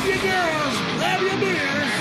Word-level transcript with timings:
grab 0.00 0.08
your 0.08 0.32
girls, 0.32 0.76
grab 0.96 1.20
your 1.20 1.38
beers. 1.40 1.92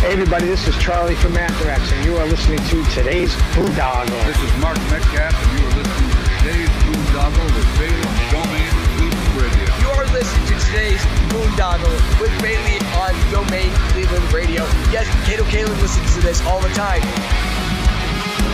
Hey 0.00 0.12
everybody, 0.12 0.46
this 0.46 0.68
is 0.68 0.76
Charlie 0.76 1.14
from 1.14 1.36
Anthrax, 1.36 1.90
and 1.92 2.04
you 2.04 2.16
are 2.16 2.26
listening 2.26 2.58
to 2.68 2.84
today's 2.90 3.34
Boondoggle. 3.56 4.08
This 4.26 4.36
is 4.42 4.56
Mark 4.60 4.76
Metcalf, 4.90 5.32
and 5.32 5.58
you 5.58 5.66
are 5.66 5.74
listening 5.76 6.10
to 6.10 6.20
today's 6.38 6.68
Boondoggle 6.84 7.48
with 7.56 7.68
Bailey 7.78 8.04
on 8.12 8.44
Domain 8.44 8.70
Cleveland 8.96 9.40
Radio. 9.40 9.68
You're 9.80 10.06
listening 10.12 10.46
to 10.46 10.54
today's 10.66 11.02
Boondoggle 11.32 11.96
with 12.20 12.34
Bailey 12.42 12.78
on 13.00 13.14
Domain 13.32 13.72
Cleveland 13.92 14.32
Radio. 14.32 14.62
Yes, 14.92 15.08
Kato 15.26 15.44
Kaelin 15.44 15.80
listens 15.80 16.14
to 16.14 16.20
this 16.20 16.44
all 16.44 16.60
the 16.60 16.70
time. 16.70 17.00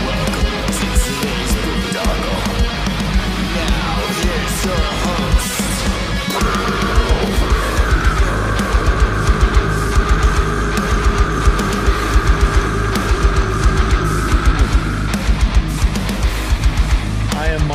Welcome 0.07 0.71
to 0.71 0.87
today's 0.95 1.53
Boondoggle. 1.59 2.39
Now 3.51 3.99
here's 4.23 4.65
your 4.65 4.85
host. 5.03 5.53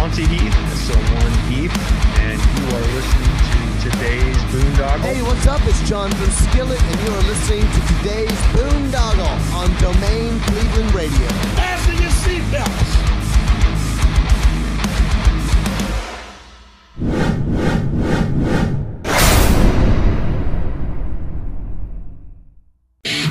I 0.09 0.11
am 0.11 0.17
Monty 0.17 0.37
Heath, 0.39 0.57
so 0.87 0.95
one 0.95 1.33
Heath, 1.53 1.77
and 2.21 2.41
you 2.41 2.65
are 2.77 2.87
listening 2.97 3.37
to 3.83 3.91
today's 3.91 4.37
Boondoggle. 4.49 5.01
Hey, 5.01 5.23
what's 5.23 5.47
up? 5.47 5.61
It's 5.67 5.87
John 5.89 6.11
from 6.11 6.31
Skillet, 6.31 6.83
and 6.83 7.01
you 7.01 7.15
are 7.15 7.23
listening 7.25 7.61
to 7.61 7.81
today's 7.95 8.41
Boondoggle 8.57 9.55
on 9.55 9.69
Domain 9.77 10.41
Cleveland 10.41 10.95
Radio. 10.95 11.29
Fasten 11.57 11.99
your 12.01 12.11
seatbelts. 12.11 13.09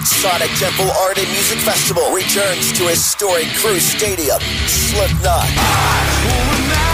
Sonic 0.05 0.51
Temple 0.59 0.91
Art 1.07 1.17
and 1.17 1.27
Music 1.29 1.57
Festival 1.59 2.11
returns 2.11 2.73
to 2.73 2.83
historic 2.83 3.47
Crew 3.55 3.79
Stadium. 3.79 4.41
Slipknot, 4.67 5.47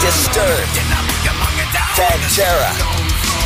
Disturbed, 0.04 0.76
Pantera, 1.96 2.68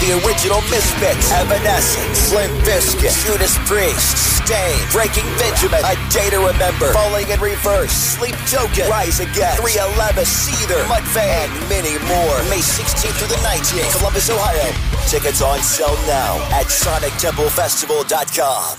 the 0.02 0.18
original 0.26 0.58
Misfits, 0.62 1.30
Evanescence, 1.30 2.32
Limp 2.34 2.50
Bizkit, 2.66 3.14
Judas 3.24 3.56
Priest, 3.62 4.42
Staind, 4.42 4.82
Breaking 4.90 5.22
Benjamin, 5.38 5.78
A 5.86 5.94
Day 6.10 6.30
to 6.30 6.38
Remember, 6.38 6.92
Falling 6.92 7.28
in 7.30 7.38
Reverse, 7.38 7.92
Sleep 7.92 8.34
Token, 8.50 8.90
Rise 8.90 9.20
Against, 9.20 9.62
311, 9.62 10.24
Seether, 10.24 10.82
Mudvayne, 10.90 11.46
and 11.46 11.52
many 11.70 11.94
more. 12.10 12.42
May 12.50 12.58
16th 12.58 13.14
through 13.22 13.28
the 13.28 13.38
19th, 13.46 13.96
Columbus, 13.96 14.28
Ohio. 14.28 14.72
Tickets 15.06 15.40
on 15.40 15.60
sale 15.60 15.94
now 16.10 16.34
at 16.58 16.66
SonicTempleFestival.com. 16.66 18.78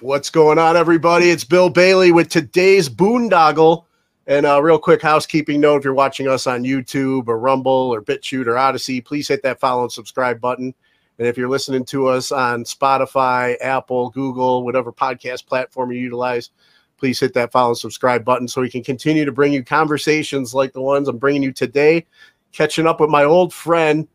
What's 0.00 0.28
going 0.28 0.58
on, 0.58 0.76
everybody? 0.76 1.30
It's 1.30 1.44
Bill 1.44 1.70
Bailey 1.70 2.12
with 2.12 2.28
today's 2.28 2.90
Boondoggle. 2.90 3.86
And 4.28 4.44
a 4.44 4.62
real 4.62 4.78
quick 4.78 5.00
housekeeping 5.00 5.58
note 5.58 5.78
if 5.78 5.84
you're 5.84 5.94
watching 5.94 6.28
us 6.28 6.46
on 6.46 6.62
YouTube 6.62 7.28
or 7.28 7.38
Rumble 7.38 7.72
or 7.72 8.02
BitChute 8.02 8.46
or 8.46 8.58
Odysee, 8.58 9.02
please 9.02 9.26
hit 9.26 9.42
that 9.42 9.58
follow 9.58 9.84
and 9.84 9.90
subscribe 9.90 10.38
button. 10.38 10.74
And 11.18 11.26
if 11.26 11.38
you're 11.38 11.48
listening 11.48 11.86
to 11.86 12.08
us 12.08 12.30
on 12.30 12.64
Spotify, 12.64 13.56
Apple, 13.62 14.10
Google, 14.10 14.66
whatever 14.66 14.92
podcast 14.92 15.46
platform 15.46 15.92
you 15.92 15.98
utilize, 15.98 16.50
please 16.98 17.18
hit 17.18 17.32
that 17.32 17.52
follow 17.52 17.70
and 17.70 17.78
subscribe 17.78 18.22
button 18.22 18.46
so 18.46 18.60
we 18.60 18.68
can 18.68 18.84
continue 18.84 19.24
to 19.24 19.32
bring 19.32 19.50
you 19.50 19.64
conversations 19.64 20.54
like 20.54 20.74
the 20.74 20.82
ones 20.82 21.08
I'm 21.08 21.16
bringing 21.16 21.42
you 21.42 21.52
today. 21.52 22.04
Catching 22.52 22.86
up 22.86 23.00
with 23.00 23.08
my 23.08 23.24
old 23.24 23.54
friend, 23.54 24.06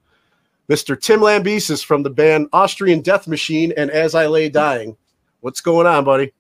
Mr. 0.70 1.00
Tim 1.00 1.22
Lambesis 1.22 1.84
from 1.84 2.04
the 2.04 2.12
band 2.12 2.50
Austrian 2.54 3.02
Death 3.02 3.28
Machine 3.28 3.74
and 3.78 3.90
As 3.90 4.14
I 4.14 4.28
Lay 4.28 4.48
Dying. 4.48 4.96
What's 5.42 5.60
going 5.60 5.88
on, 5.88 6.04
buddy? 6.04 6.34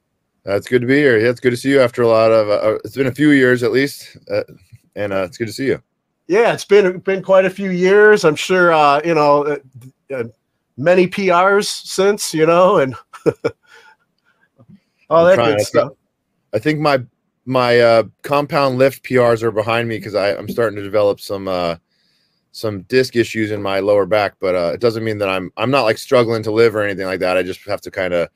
That's 0.45 0.67
good 0.67 0.81
to 0.81 0.87
be 0.87 0.97
here. 0.97 1.17
Yeah, 1.17 1.29
it's 1.29 1.39
good 1.39 1.51
to 1.51 1.57
see 1.57 1.69
you 1.69 1.81
after 1.81 2.01
a 2.01 2.07
lot 2.07 2.31
of. 2.31 2.49
Uh, 2.49 2.79
it's 2.83 2.95
been 2.95 3.07
a 3.07 3.15
few 3.15 3.31
years 3.31 3.63
at 3.63 3.71
least, 3.71 4.17
uh, 4.29 4.43
and 4.95 5.13
uh, 5.13 5.23
it's 5.23 5.37
good 5.37 5.47
to 5.47 5.53
see 5.53 5.67
you. 5.67 5.81
Yeah, 6.27 6.53
it's 6.53 6.65
been 6.65 6.99
been 6.99 7.21
quite 7.21 7.45
a 7.45 7.49
few 7.49 7.71
years. 7.71 8.25
I'm 8.25 8.35
sure 8.35 8.73
uh, 8.73 9.01
you 9.05 9.13
know 9.13 9.45
uh, 9.45 9.57
uh, 10.13 10.23
many 10.77 11.07
PRs 11.07 11.65
since 11.65 12.33
you 12.33 12.45
know, 12.45 12.77
and 12.77 12.95
all 15.09 15.25
that 15.25 15.35
trying. 15.35 15.57
good 15.57 15.65
stuff. 15.65 15.93
I 16.53 16.59
think 16.59 16.79
my 16.79 17.03
my 17.45 17.79
uh, 17.79 18.03
compound 18.21 18.77
lift 18.77 19.03
PRs 19.03 19.43
are 19.43 19.51
behind 19.51 19.89
me 19.89 19.97
because 19.97 20.15
I'm 20.15 20.47
starting 20.49 20.77
to 20.77 20.83
develop 20.83 21.19
some 21.19 21.47
uh, 21.47 21.77
some 22.51 22.83
disc 22.83 23.15
issues 23.15 23.51
in 23.51 23.61
my 23.61 23.79
lower 23.79 24.05
back, 24.05 24.35
but 24.39 24.55
uh, 24.55 24.71
it 24.73 24.79
doesn't 24.79 25.03
mean 25.03 25.17
that 25.17 25.29
I'm 25.29 25.51
I'm 25.57 25.71
not 25.71 25.83
like 25.83 25.97
struggling 25.97 26.43
to 26.43 26.51
live 26.51 26.75
or 26.75 26.83
anything 26.83 27.05
like 27.05 27.19
that. 27.19 27.37
I 27.37 27.43
just 27.43 27.65
have 27.67 27.81
to 27.81 27.91
kind 27.91 28.13
of 28.13 28.29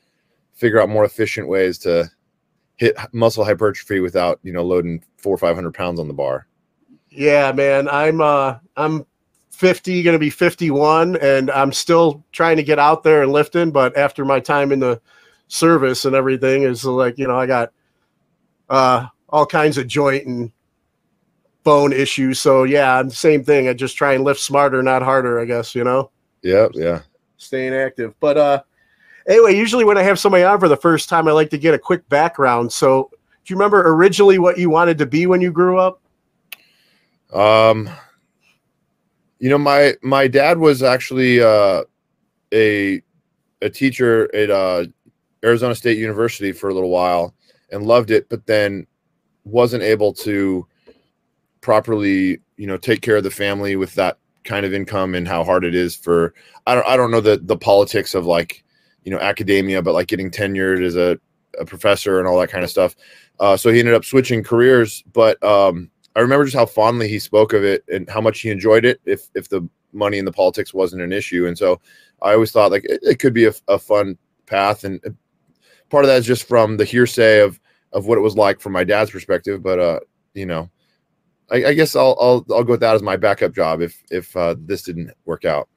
figure 0.58 0.82
out 0.82 0.90
more 0.90 1.06
efficient 1.06 1.48
ways 1.48 1.78
to 1.78 2.10
hit 2.76 2.98
muscle 3.14 3.46
hypertrophy 3.46 4.00
without 4.00 4.40
you 4.44 4.52
know 4.52 4.64
loading 4.64 5.04
four 5.18 5.34
or 5.34 5.38
five 5.38 5.56
hundred 5.56 5.74
pounds 5.74 6.00
on 6.00 6.08
the 6.08 6.14
bar. 6.14 6.48
Yeah, 7.10 7.52
man, 7.52 7.88
I'm 7.88 8.22
uh, 8.22 8.58
I'm 8.76 9.06
50, 9.52 10.04
going 10.04 10.14
to 10.14 10.20
be 10.20 10.30
51, 10.30 11.16
and 11.18 11.50
I'm 11.50 11.74
still 11.74 12.24
trying 12.32 12.58
to 12.58 12.64
get 12.64 12.78
out 12.78 13.02
there 13.02 13.24
and 13.24 13.32
lifting. 13.32 13.72
But 13.72 13.98
after 13.98 14.24
my 14.24 14.40
time 14.40 14.72
in 14.72 14.80
the 14.80 15.02
service 15.48 16.06
and 16.06 16.16
everything, 16.16 16.64
is 16.64 16.86
like 16.86 17.18
you 17.18 17.28
know 17.28 17.38
I 17.38 17.46
got 17.46 17.72
uh, 18.70 19.08
all 19.30 19.46
kinds 19.46 19.78
of 19.78 19.88
joint 19.88 20.28
and 20.28 20.52
bone 21.64 21.92
issues. 21.92 22.40
So 22.40 22.64
yeah, 22.64 23.00
I'm 23.00 23.10
same 23.10 23.44
thing. 23.44 23.68
I 23.68 23.74
just 23.74 23.98
try 23.98 24.14
and 24.14 24.24
lift 24.24 24.40
smarter, 24.40 24.84
not 24.84 25.02
harder. 25.02 25.40
I 25.40 25.46
guess 25.46 25.74
you 25.74 25.84
know. 25.84 26.12
Yep, 26.44 26.72
yeah. 26.76 27.02
staying 27.38 27.74
active. 27.74 28.14
But 28.20 28.38
uh 28.38 28.64
anyway, 29.28 29.56
usually 29.56 29.84
when 29.84 29.98
I 29.98 30.04
have 30.04 30.20
somebody 30.20 30.44
on 30.44 30.60
for 30.60 30.68
the 30.68 30.78
first 30.78 31.10
time, 31.10 31.28
I 31.28 31.32
like 31.32 31.50
to 31.52 31.58
get 31.58 31.74
a 31.74 31.80
quick 31.80 32.08
background. 32.10 32.72
So 32.72 33.10
do 33.12 33.54
you 33.54 33.56
remember 33.56 33.88
originally 33.88 34.40
what 34.40 34.58
you 34.58 34.70
wanted 34.70 34.98
to 34.98 35.06
be 35.06 35.26
when 35.26 35.42
you 35.42 35.52
grew 35.52 35.78
up? 35.78 36.02
Um, 37.34 37.90
you 39.40 39.50
know, 39.50 39.58
my 39.58 39.96
my 40.02 40.28
dad 40.28 40.58
was 40.58 40.82
actually 40.82 41.42
uh, 41.42 41.84
a 42.54 43.02
a 43.62 43.70
teacher 43.70 44.34
at 44.36 44.50
uh, 44.50 44.86
Arizona 45.44 45.76
State 45.76 45.98
University 45.98 46.52
for 46.52 46.70
a 46.70 46.74
little 46.74 46.90
while 46.90 47.34
and 47.72 47.86
loved 47.86 48.12
it, 48.12 48.30
but 48.30 48.46
then 48.48 48.88
wasn't 49.44 49.84
able 49.84 50.14
to 50.14 50.66
properly, 51.62 52.40
you 52.58 52.68
know, 52.68 52.78
take 52.78 53.02
care 53.02 53.18
of 53.18 53.24
the 53.24 53.32
family 53.32 53.76
with 53.76 53.94
that 53.96 54.18
kind 54.44 54.66
of 54.66 54.74
income 54.74 55.14
and 55.14 55.28
how 55.28 55.44
hard 55.44 55.66
it 55.66 55.76
is 55.76 55.96
for 55.96 56.34
I 56.66 56.76
don't 56.76 56.88
I 56.88 56.96
don't 56.96 57.12
know 57.12 57.22
the 57.22 57.38
the 57.38 57.58
politics 57.58 58.14
of 58.14 58.26
like 58.26 58.64
you 59.08 59.12
know 59.12 59.20
academia, 59.20 59.82
but 59.82 59.94
like 59.94 60.08
getting 60.08 60.30
tenured 60.30 60.84
as 60.84 60.98
a, 60.98 61.18
a 61.58 61.64
professor 61.64 62.20
and 62.20 62.28
all 62.28 62.38
that 62.38 62.50
kind 62.50 62.66
of 62.66 62.70
stuff. 62.70 62.94
Uh, 63.40 63.56
so 63.56 63.72
he 63.72 63.80
ended 63.80 63.94
up 63.94 64.04
switching 64.04 64.44
careers, 64.44 65.02
but 65.14 65.42
um, 65.42 65.90
I 66.14 66.20
remember 66.20 66.44
just 66.44 66.58
how 66.58 66.66
fondly 66.66 67.08
he 67.08 67.18
spoke 67.18 67.54
of 67.54 67.64
it 67.64 67.86
and 67.88 68.10
how 68.10 68.20
much 68.20 68.42
he 68.42 68.50
enjoyed 68.50 68.84
it. 68.84 69.00
If 69.06 69.30
if 69.34 69.48
the 69.48 69.66
money 69.94 70.20
and 70.20 70.28
the 70.28 70.34
politics 70.34 70.74
wasn't 70.74 71.04
an 71.04 71.14
issue, 71.14 71.48
and 71.48 71.58
so 71.58 71.80
I 72.22 72.34
always 72.34 72.52
thought 72.52 72.70
like 72.70 72.84
it, 72.84 73.00
it 73.02 73.20
could 73.20 73.34
be 73.34 73.46
a, 73.46 73.54
a 73.70 73.80
fun 73.80 74.18
path, 74.46 74.84
and 74.84 75.00
part 75.90 76.04
of 76.04 76.10
that 76.10 76.18
is 76.18 76.26
just 76.26 76.46
from 76.46 76.76
the 76.76 76.84
hearsay 76.84 77.40
of 77.40 77.62
of 77.94 78.08
what 78.08 78.18
it 78.18 78.22
was 78.22 78.36
like 78.36 78.60
from 78.60 78.74
my 78.74 78.84
dad's 78.84 79.12
perspective. 79.12 79.64
But 79.64 79.80
uh, 79.80 80.00
you 80.34 80.48
know, 80.48 80.70
I, 81.50 81.68
I 81.68 81.74
guess 81.74 81.96
I'll 81.96 82.18
I'll 82.20 82.46
I'll 82.54 82.66
go 82.66 82.74
with 82.74 82.82
that 82.82 82.96
as 82.96 83.02
my 83.02 83.16
backup 83.16 83.54
job 83.56 83.80
if 83.80 84.04
if 84.12 84.36
uh, 84.36 84.56
this 84.60 84.82
didn't 84.82 85.12
work 85.24 85.46
out. 85.46 85.70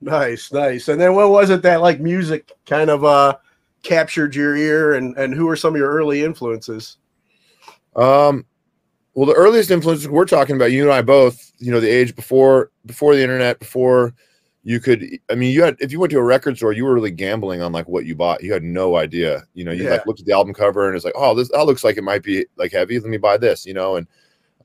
Nice, 0.00 0.52
nice. 0.52 0.88
And 0.88 1.00
then 1.00 1.14
what 1.14 1.30
was 1.30 1.50
it 1.50 1.62
that 1.62 1.82
like 1.82 2.00
music 2.00 2.52
kind 2.66 2.90
of 2.90 3.04
uh 3.04 3.36
captured 3.82 4.34
your 4.34 4.56
ear 4.56 4.94
and 4.94 5.16
and 5.16 5.34
who 5.34 5.46
were 5.46 5.56
some 5.56 5.74
of 5.74 5.78
your 5.78 5.90
early 5.90 6.24
influences? 6.24 6.96
Um, 7.96 8.46
well, 9.14 9.26
the 9.26 9.34
earliest 9.34 9.70
influences 9.70 10.08
we're 10.08 10.24
talking 10.24 10.56
about, 10.56 10.72
you 10.72 10.84
and 10.84 10.92
I 10.92 11.02
both, 11.02 11.52
you 11.58 11.70
know, 11.72 11.80
the 11.80 11.88
age 11.88 12.14
before 12.14 12.70
before 12.86 13.14
the 13.14 13.22
internet, 13.22 13.58
before 13.58 14.14
you 14.62 14.80
could. 14.80 15.04
I 15.30 15.34
mean, 15.34 15.52
you 15.52 15.62
had 15.62 15.76
if 15.80 15.92
you 15.92 16.00
went 16.00 16.12
to 16.12 16.18
a 16.18 16.22
record 16.22 16.56
store, 16.56 16.72
you 16.72 16.84
were 16.84 16.94
really 16.94 17.10
gambling 17.10 17.60
on 17.60 17.72
like 17.72 17.88
what 17.88 18.06
you 18.06 18.14
bought. 18.14 18.42
You 18.42 18.52
had 18.52 18.62
no 18.62 18.96
idea. 18.96 19.44
You 19.54 19.64
know, 19.64 19.72
you 19.72 19.84
Yeah. 19.84 19.90
like 19.90 20.06
looked 20.06 20.20
at 20.20 20.26
the 20.26 20.32
album 20.32 20.54
cover 20.54 20.86
and 20.86 20.96
it's 20.96 21.04
like, 21.04 21.14
oh, 21.16 21.34
this 21.34 21.50
that 21.50 21.66
looks 21.66 21.84
like 21.84 21.96
it 21.96 22.04
might 22.04 22.22
be 22.22 22.46
like 22.56 22.72
heavy. 22.72 22.98
Let 22.98 23.10
me 23.10 23.18
buy 23.18 23.36
this. 23.36 23.66
You 23.66 23.74
know, 23.74 23.96
and 23.96 24.06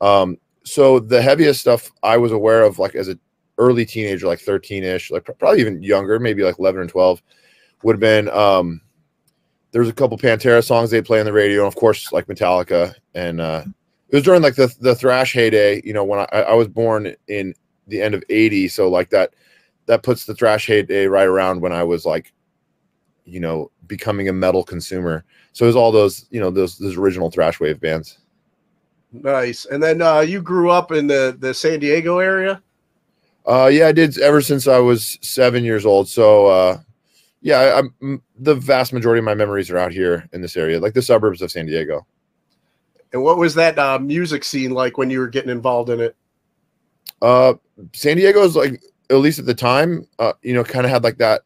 um, 0.00 0.38
so 0.64 0.98
the 1.00 1.20
heaviest 1.20 1.60
stuff 1.60 1.90
I 2.02 2.16
was 2.16 2.32
aware 2.32 2.62
of, 2.62 2.78
like 2.78 2.94
as 2.94 3.08
a 3.08 3.18
early 3.58 3.86
teenager, 3.86 4.26
like 4.26 4.40
thirteen 4.40 4.84
ish, 4.84 5.10
like 5.10 5.24
probably 5.38 5.60
even 5.60 5.82
younger, 5.82 6.18
maybe 6.18 6.42
like 6.42 6.58
eleven 6.58 6.80
or 6.80 6.86
twelve, 6.86 7.22
would 7.82 7.94
have 7.94 8.00
been 8.00 8.28
um 8.30 8.80
there 9.76 9.82
was 9.82 9.90
a 9.90 9.92
couple 9.92 10.16
Pantera 10.16 10.64
songs 10.64 10.90
they 10.90 11.02
play 11.02 11.20
on 11.20 11.26
the 11.26 11.32
radio, 11.34 11.60
and 11.60 11.68
of 11.68 11.76
course, 11.76 12.10
like 12.10 12.26
Metallica. 12.28 12.94
And 13.14 13.42
uh, 13.42 13.62
it 14.08 14.16
was 14.16 14.24
during 14.24 14.40
like 14.40 14.54
the 14.54 14.74
the 14.80 14.94
thrash 14.94 15.34
heyday. 15.34 15.82
You 15.84 15.92
know, 15.92 16.02
when 16.02 16.20
I, 16.20 16.42
I 16.42 16.54
was 16.54 16.66
born 16.66 17.14
in 17.28 17.54
the 17.86 18.00
end 18.00 18.14
of 18.14 18.24
'80, 18.30 18.68
so 18.68 18.88
like 18.88 19.10
that 19.10 19.34
that 19.84 20.02
puts 20.02 20.24
the 20.24 20.34
thrash 20.34 20.66
heyday 20.66 21.06
right 21.06 21.26
around 21.26 21.60
when 21.60 21.72
I 21.72 21.82
was 21.82 22.06
like, 22.06 22.32
you 23.26 23.38
know, 23.38 23.70
becoming 23.86 24.30
a 24.30 24.32
metal 24.32 24.64
consumer. 24.64 25.24
So 25.52 25.66
it 25.66 25.68
was 25.68 25.76
all 25.76 25.92
those 25.92 26.26
you 26.30 26.40
know 26.40 26.50
those 26.50 26.78
those 26.78 26.96
original 26.96 27.30
thrash 27.30 27.60
wave 27.60 27.78
bands. 27.78 28.18
Nice. 29.12 29.66
And 29.66 29.82
then 29.82 30.00
uh 30.00 30.20
you 30.20 30.40
grew 30.40 30.70
up 30.70 30.90
in 30.90 31.06
the 31.06 31.36
the 31.38 31.52
San 31.52 31.80
Diego 31.80 32.18
area? 32.18 32.62
Uh, 33.46 33.70
yeah, 33.72 33.86
I 33.86 33.92
did 33.92 34.18
ever 34.18 34.40
since 34.40 34.66
I 34.66 34.78
was 34.78 35.18
seven 35.22 35.64
years 35.64 35.86
old. 35.86 36.08
So, 36.08 36.46
uh, 36.46 36.78
yeah, 37.42 37.58
I, 37.58 37.78
I'm 37.78 38.22
the 38.38 38.56
vast 38.56 38.92
majority 38.92 39.20
of 39.20 39.24
my 39.24 39.34
memories 39.34 39.70
are 39.70 39.78
out 39.78 39.92
here 39.92 40.28
in 40.32 40.42
this 40.42 40.56
area, 40.56 40.80
like 40.80 40.94
the 40.94 41.02
suburbs 41.02 41.42
of 41.42 41.52
San 41.52 41.66
Diego. 41.66 42.06
And 43.12 43.22
what 43.22 43.38
was 43.38 43.54
that 43.54 43.78
uh, 43.78 43.98
music 44.00 44.42
scene 44.42 44.72
like 44.72 44.98
when 44.98 45.10
you 45.10 45.20
were 45.20 45.28
getting 45.28 45.50
involved 45.50 45.90
in 45.90 46.00
it? 46.00 46.16
Uh, 47.22 47.54
San 47.92 48.16
Diego's 48.16 48.56
like, 48.56 48.82
at 49.10 49.16
least 49.16 49.38
at 49.38 49.46
the 49.46 49.54
time, 49.54 50.08
uh, 50.18 50.32
you 50.42 50.52
know, 50.52 50.64
kind 50.64 50.84
of 50.84 50.90
had 50.90 51.04
like 51.04 51.18
that. 51.18 51.42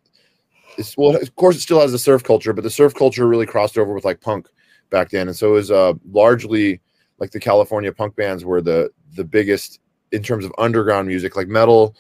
It's, 0.78 0.96
well, 0.96 1.14
of 1.14 1.36
course, 1.36 1.56
it 1.56 1.60
still 1.60 1.80
has 1.80 1.92
the 1.92 1.98
surf 1.98 2.24
culture, 2.24 2.54
but 2.54 2.64
the 2.64 2.70
surf 2.70 2.94
culture 2.94 3.28
really 3.28 3.44
crossed 3.44 3.76
over 3.76 3.92
with 3.92 4.06
like 4.06 4.20
punk 4.22 4.48
back 4.88 5.10
then, 5.10 5.28
and 5.28 5.36
so 5.36 5.50
it 5.50 5.52
was 5.52 5.70
uh, 5.70 5.92
largely 6.10 6.80
like 7.18 7.30
the 7.30 7.40
California 7.40 7.92
punk 7.92 8.16
bands 8.16 8.44
were 8.44 8.62
the 8.62 8.90
the 9.14 9.24
biggest 9.24 9.80
in 10.12 10.22
terms 10.22 10.44
of 10.44 10.52
underground 10.58 11.08
music. 11.08 11.36
Like 11.36 11.48
metal, 11.48 11.94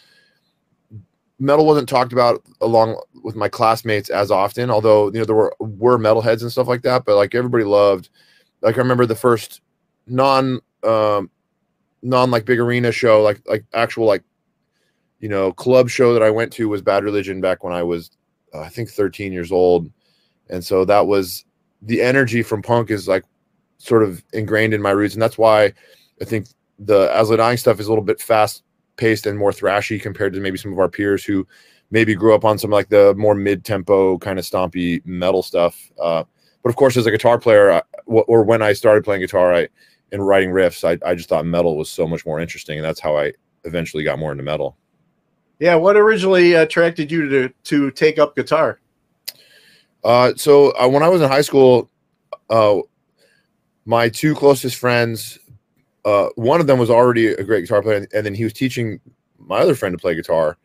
metal 1.38 1.66
wasn't 1.66 1.88
talked 1.88 2.12
about 2.12 2.42
along 2.60 3.00
with 3.22 3.36
my 3.36 3.48
classmates 3.48 4.10
as 4.10 4.30
often, 4.30 4.70
although 4.70 5.06
you 5.06 5.18
know 5.18 5.24
there 5.24 5.36
were 5.36 5.54
were 5.58 5.98
metalheads 5.98 6.42
and 6.42 6.52
stuff 6.52 6.68
like 6.68 6.82
that. 6.82 7.04
But 7.04 7.16
like 7.16 7.34
everybody 7.34 7.64
loved. 7.64 8.10
Like 8.62 8.76
I 8.76 8.78
remember 8.78 9.06
the 9.06 9.14
first 9.14 9.62
non 10.06 10.60
um, 10.82 11.30
non 12.02 12.30
like 12.30 12.44
big 12.44 12.60
arena 12.60 12.92
show, 12.92 13.22
like 13.22 13.40
like 13.46 13.64
actual 13.72 14.06
like 14.06 14.22
you 15.20 15.28
know 15.28 15.52
club 15.52 15.88
show 15.88 16.12
that 16.12 16.22
I 16.22 16.30
went 16.30 16.52
to 16.54 16.68
was 16.68 16.82
Bad 16.82 17.04
Religion 17.04 17.40
back 17.40 17.64
when 17.64 17.72
I 17.72 17.82
was 17.82 18.10
uh, 18.54 18.60
I 18.60 18.68
think 18.68 18.90
13 18.90 19.32
years 19.32 19.52
old, 19.52 19.90
and 20.48 20.64
so 20.64 20.84
that 20.84 21.06
was 21.06 21.44
the 21.82 22.02
energy 22.02 22.42
from 22.42 22.62
punk 22.62 22.90
is 22.90 23.08
like 23.08 23.24
sort 23.78 24.02
of 24.02 24.22
ingrained 24.32 24.74
in 24.74 24.82
my 24.82 24.90
roots, 24.90 25.14
and 25.14 25.22
that's 25.22 25.38
why 25.38 25.72
I 26.20 26.24
think 26.24 26.46
the 26.80 27.14
As 27.14 27.28
I 27.28 27.32
Lay 27.32 27.36
Dying 27.36 27.56
stuff 27.58 27.78
is 27.78 27.86
a 27.86 27.90
little 27.90 28.04
bit 28.04 28.20
fast 28.20 28.64
paced 28.96 29.26
and 29.26 29.38
more 29.38 29.52
thrashy 29.52 30.00
compared 30.00 30.32
to 30.32 30.40
maybe 30.40 30.58
some 30.58 30.72
of 30.72 30.78
our 30.78 30.88
peers 30.88 31.24
who 31.24 31.46
maybe 31.90 32.14
grew 32.14 32.34
up 32.34 32.44
on 32.44 32.58
some 32.58 32.70
like 32.70 32.88
the 32.88 33.14
more 33.14 33.34
mid 33.34 33.64
tempo 33.64 34.18
kind 34.18 34.38
of 34.38 34.44
stompy 34.44 35.04
metal 35.04 35.42
stuff. 35.42 35.90
Uh, 36.00 36.24
but 36.62 36.68
of 36.68 36.76
course, 36.76 36.96
as 36.96 37.06
a 37.06 37.10
guitar 37.10 37.38
player, 37.38 37.72
I, 37.72 37.82
or 38.06 38.42
when 38.42 38.62
I 38.62 38.72
started 38.72 39.04
playing 39.04 39.22
guitar, 39.22 39.54
I 39.54 39.68
and 40.12 40.26
writing 40.26 40.50
riffs, 40.50 40.84
I, 40.84 40.98
I 41.08 41.14
just 41.14 41.28
thought 41.28 41.46
metal 41.46 41.76
was 41.76 41.88
so 41.88 42.06
much 42.06 42.26
more 42.26 42.40
interesting, 42.40 42.78
and 42.78 42.84
that's 42.84 43.00
how 43.00 43.16
I 43.16 43.32
eventually 43.64 44.02
got 44.02 44.18
more 44.18 44.32
into 44.32 44.42
metal. 44.42 44.76
Yeah, 45.58 45.76
what 45.76 45.96
originally 45.96 46.54
attracted 46.54 47.10
you 47.10 47.28
to 47.28 47.48
to 47.64 47.90
take 47.92 48.18
up 48.18 48.34
guitar? 48.34 48.80
Uh, 50.02 50.32
so 50.36 50.70
uh, 50.72 50.88
when 50.88 51.02
I 51.02 51.08
was 51.08 51.20
in 51.20 51.28
high 51.28 51.42
school, 51.42 51.90
uh, 52.48 52.78
my 53.84 54.08
two 54.08 54.34
closest 54.34 54.76
friends, 54.76 55.38
uh, 56.04 56.28
one 56.36 56.60
of 56.60 56.66
them 56.66 56.78
was 56.78 56.90
already 56.90 57.28
a 57.28 57.44
great 57.44 57.62
guitar 57.62 57.82
player, 57.82 58.06
and 58.14 58.26
then 58.26 58.34
he 58.34 58.44
was 58.44 58.52
teaching 58.52 59.00
my 59.38 59.58
other 59.58 59.74
friend 59.74 59.92
to 59.92 60.00
play 60.00 60.14
guitar, 60.14 60.56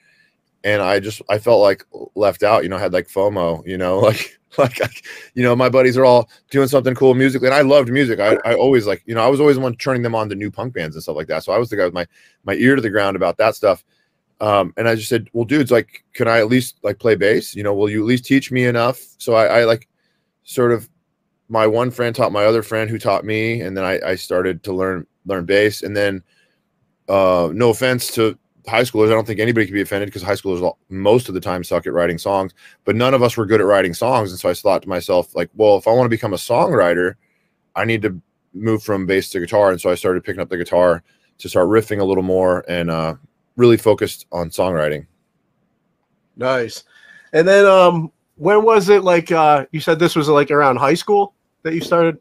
and 0.63 0.81
I 0.81 0.99
just 0.99 1.21
I 1.29 1.39
felt 1.39 1.61
like 1.61 1.85
left 2.15 2.43
out. 2.43 2.63
You 2.63 2.69
know, 2.69 2.77
I 2.77 2.81
had 2.81 2.93
like 2.93 3.07
FOMO. 3.07 3.65
You 3.65 3.77
know, 3.77 3.99
like 3.99 4.39
like 4.57 5.05
you 5.33 5.43
know 5.43 5.55
my 5.55 5.69
buddies 5.69 5.97
are 5.97 6.05
all 6.05 6.29
doing 6.49 6.67
something 6.67 6.95
cool 6.95 7.13
musically, 7.13 7.47
and 7.47 7.55
I 7.55 7.61
loved 7.61 7.89
music. 7.89 8.19
I, 8.19 8.37
I 8.45 8.55
always 8.55 8.87
like 8.87 9.03
you 9.05 9.15
know 9.15 9.23
I 9.23 9.27
was 9.27 9.39
always 9.39 9.57
the 9.57 9.61
one 9.61 9.75
turning 9.75 10.01
them 10.01 10.15
on 10.15 10.29
to 10.29 10.35
new 10.35 10.51
punk 10.51 10.73
bands 10.73 10.95
and 10.95 11.03
stuff 11.03 11.15
like 11.15 11.27
that. 11.27 11.43
So 11.43 11.51
I 11.51 11.57
was 11.57 11.69
the 11.69 11.77
guy 11.77 11.85
with 11.85 11.93
my 11.93 12.05
my 12.43 12.53
ear 12.53 12.75
to 12.75 12.81
the 12.81 12.89
ground 12.89 13.15
about 13.15 13.37
that 13.37 13.55
stuff. 13.55 13.83
Um, 14.41 14.73
and 14.75 14.87
I 14.87 14.95
just 14.95 15.07
said, 15.07 15.29
well, 15.31 15.45
dudes, 15.45 15.71
like, 15.71 16.03
can 16.13 16.27
I 16.27 16.39
at 16.39 16.47
least 16.47 16.77
like 16.83 16.99
play 16.99 17.15
bass? 17.15 17.55
You 17.55 17.63
know, 17.63 17.73
will 17.73 17.89
you 17.89 18.01
at 18.01 18.05
least 18.05 18.25
teach 18.25 18.51
me 18.51 18.65
enough? 18.65 19.01
So 19.17 19.33
I, 19.33 19.61
I 19.61 19.63
like 19.63 19.87
sort 20.43 20.73
of 20.73 20.89
my 21.47 21.65
one 21.65 21.89
friend 21.89 22.13
taught 22.13 22.31
my 22.31 22.43
other 22.45 22.63
friend 22.63 22.89
who 22.89 22.97
taught 22.97 23.23
me, 23.23 23.61
and 23.61 23.77
then 23.77 23.85
I, 23.85 23.99
I 24.05 24.15
started 24.15 24.63
to 24.63 24.73
learn 24.73 25.07
learn 25.25 25.45
bass. 25.45 25.83
And 25.83 25.95
then, 25.95 26.23
uh, 27.07 27.49
no 27.53 27.69
offense 27.69 28.11
to 28.15 28.37
high 28.67 28.81
schoolers, 28.81 29.07
I 29.07 29.13
don't 29.13 29.27
think 29.27 29.39
anybody 29.39 29.65
could 29.65 29.73
be 29.73 29.81
offended 29.81 30.07
because 30.07 30.23
high 30.23 30.33
schoolers 30.33 30.75
most 30.89 31.27
of 31.27 31.35
the 31.35 31.41
time 31.41 31.63
suck 31.63 31.85
at 31.85 31.93
writing 31.93 32.17
songs, 32.17 32.53
but 32.83 32.95
none 32.95 33.13
of 33.13 33.21
us 33.21 33.37
were 33.37 33.45
good 33.45 33.61
at 33.61 33.67
writing 33.67 33.93
songs. 33.93 34.31
And 34.31 34.39
so 34.39 34.49
I 34.49 34.53
thought 34.53 34.83
to 34.83 34.89
myself, 34.89 35.35
like, 35.35 35.49
well, 35.55 35.77
if 35.77 35.87
I 35.87 35.91
want 35.91 36.05
to 36.05 36.09
become 36.09 36.33
a 36.33 36.37
songwriter, 36.37 37.15
I 37.75 37.85
need 37.85 38.01
to 38.03 38.19
move 38.53 38.83
from 38.83 39.05
bass 39.05 39.29
to 39.29 39.39
guitar. 39.39 39.71
And 39.71 39.79
so 39.79 39.91
I 39.91 39.95
started 39.95 40.23
picking 40.23 40.41
up 40.41 40.49
the 40.49 40.57
guitar 40.57 41.03
to 41.37 41.49
start 41.49 41.67
riffing 41.67 41.99
a 41.99 42.03
little 42.03 42.23
more 42.23 42.63
and 42.67 42.89
uh, 42.89 43.15
really 43.55 43.77
focused 43.77 44.25
on 44.31 44.49
songwriting. 44.49 45.05
Nice. 46.37 46.83
And 47.33 47.47
then 47.47 47.65
um 47.65 48.11
when 48.37 48.63
was 48.63 48.89
it 48.89 49.03
like 49.03 49.31
uh 49.31 49.65
you 49.71 49.79
said 49.79 49.99
this 49.99 50.15
was 50.15 50.27
like 50.27 50.51
around 50.51 50.77
high 50.77 50.93
school 50.93 51.33
that 51.63 51.73
you 51.73 51.81
started 51.81 52.17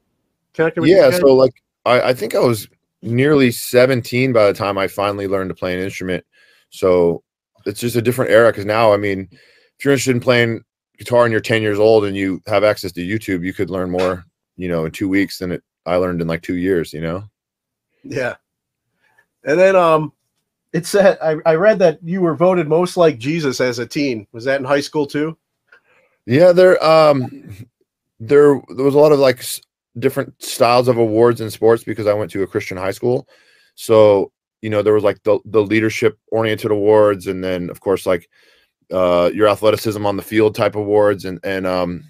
connecting 0.52 0.82
with 0.82 0.90
Yeah, 0.90 1.10
so 1.10 1.34
like 1.34 1.52
I, 1.84 2.00
I 2.00 2.14
think 2.14 2.34
I 2.34 2.40
was 2.40 2.68
nearly 3.04 3.50
17 3.50 4.32
by 4.32 4.46
the 4.46 4.54
time 4.54 4.78
I 4.78 4.88
finally 4.88 5.28
learned 5.28 5.50
to 5.50 5.54
play 5.54 5.74
an 5.74 5.80
instrument. 5.80 6.24
So 6.70 7.22
it's 7.66 7.80
just 7.80 7.96
a 7.96 8.02
different 8.02 8.30
era 8.30 8.50
because 8.50 8.64
now 8.64 8.92
I 8.92 8.96
mean 8.96 9.28
if 9.30 9.84
you're 9.84 9.92
interested 9.92 10.12
in 10.12 10.20
playing 10.20 10.64
guitar 10.98 11.24
and 11.24 11.32
you're 11.32 11.40
10 11.40 11.62
years 11.62 11.78
old 11.78 12.04
and 12.04 12.16
you 12.16 12.40
have 12.46 12.64
access 12.64 12.92
to 12.92 13.06
YouTube, 13.06 13.44
you 13.44 13.52
could 13.52 13.70
learn 13.70 13.90
more, 13.90 14.24
you 14.56 14.68
know, 14.68 14.84
in 14.84 14.92
two 14.92 15.08
weeks 15.08 15.38
than 15.38 15.52
it 15.52 15.62
I 15.86 15.96
learned 15.96 16.22
in 16.22 16.28
like 16.28 16.42
two 16.42 16.56
years, 16.56 16.92
you 16.92 17.02
know? 17.02 17.24
Yeah. 18.02 18.36
And 19.44 19.58
then 19.58 19.76
um 19.76 20.12
it 20.72 20.86
said 20.86 21.18
I, 21.22 21.36
I 21.46 21.54
read 21.54 21.78
that 21.80 21.98
you 22.02 22.20
were 22.20 22.34
voted 22.34 22.68
most 22.68 22.96
like 22.96 23.18
Jesus 23.18 23.60
as 23.60 23.78
a 23.78 23.86
teen. 23.86 24.26
Was 24.32 24.44
that 24.44 24.60
in 24.60 24.64
high 24.64 24.80
school 24.80 25.06
too? 25.06 25.36
Yeah, 26.26 26.52
there 26.52 26.82
um 26.82 27.66
there 28.18 28.60
there 28.68 28.84
was 28.84 28.94
a 28.94 28.98
lot 28.98 29.12
of 29.12 29.18
like 29.18 29.44
different 29.98 30.42
styles 30.42 30.88
of 30.88 30.96
awards 30.96 31.40
in 31.40 31.50
sports 31.50 31.84
because 31.84 32.06
I 32.06 32.14
went 32.14 32.30
to 32.32 32.42
a 32.42 32.46
Christian 32.46 32.76
high 32.76 32.90
school. 32.90 33.28
So, 33.74 34.32
you 34.60 34.70
know, 34.70 34.82
there 34.82 34.94
was 34.94 35.04
like 35.04 35.22
the 35.22 35.38
the 35.44 35.62
leadership 35.62 36.18
oriented 36.32 36.70
awards 36.70 37.26
and 37.26 37.42
then 37.42 37.70
of 37.70 37.80
course 37.80 38.06
like 38.06 38.28
uh 38.90 39.30
your 39.32 39.48
athleticism 39.48 40.04
on 40.04 40.16
the 40.16 40.22
field 40.22 40.54
type 40.54 40.74
awards 40.74 41.24
and 41.24 41.38
and 41.44 41.66
um 41.66 42.04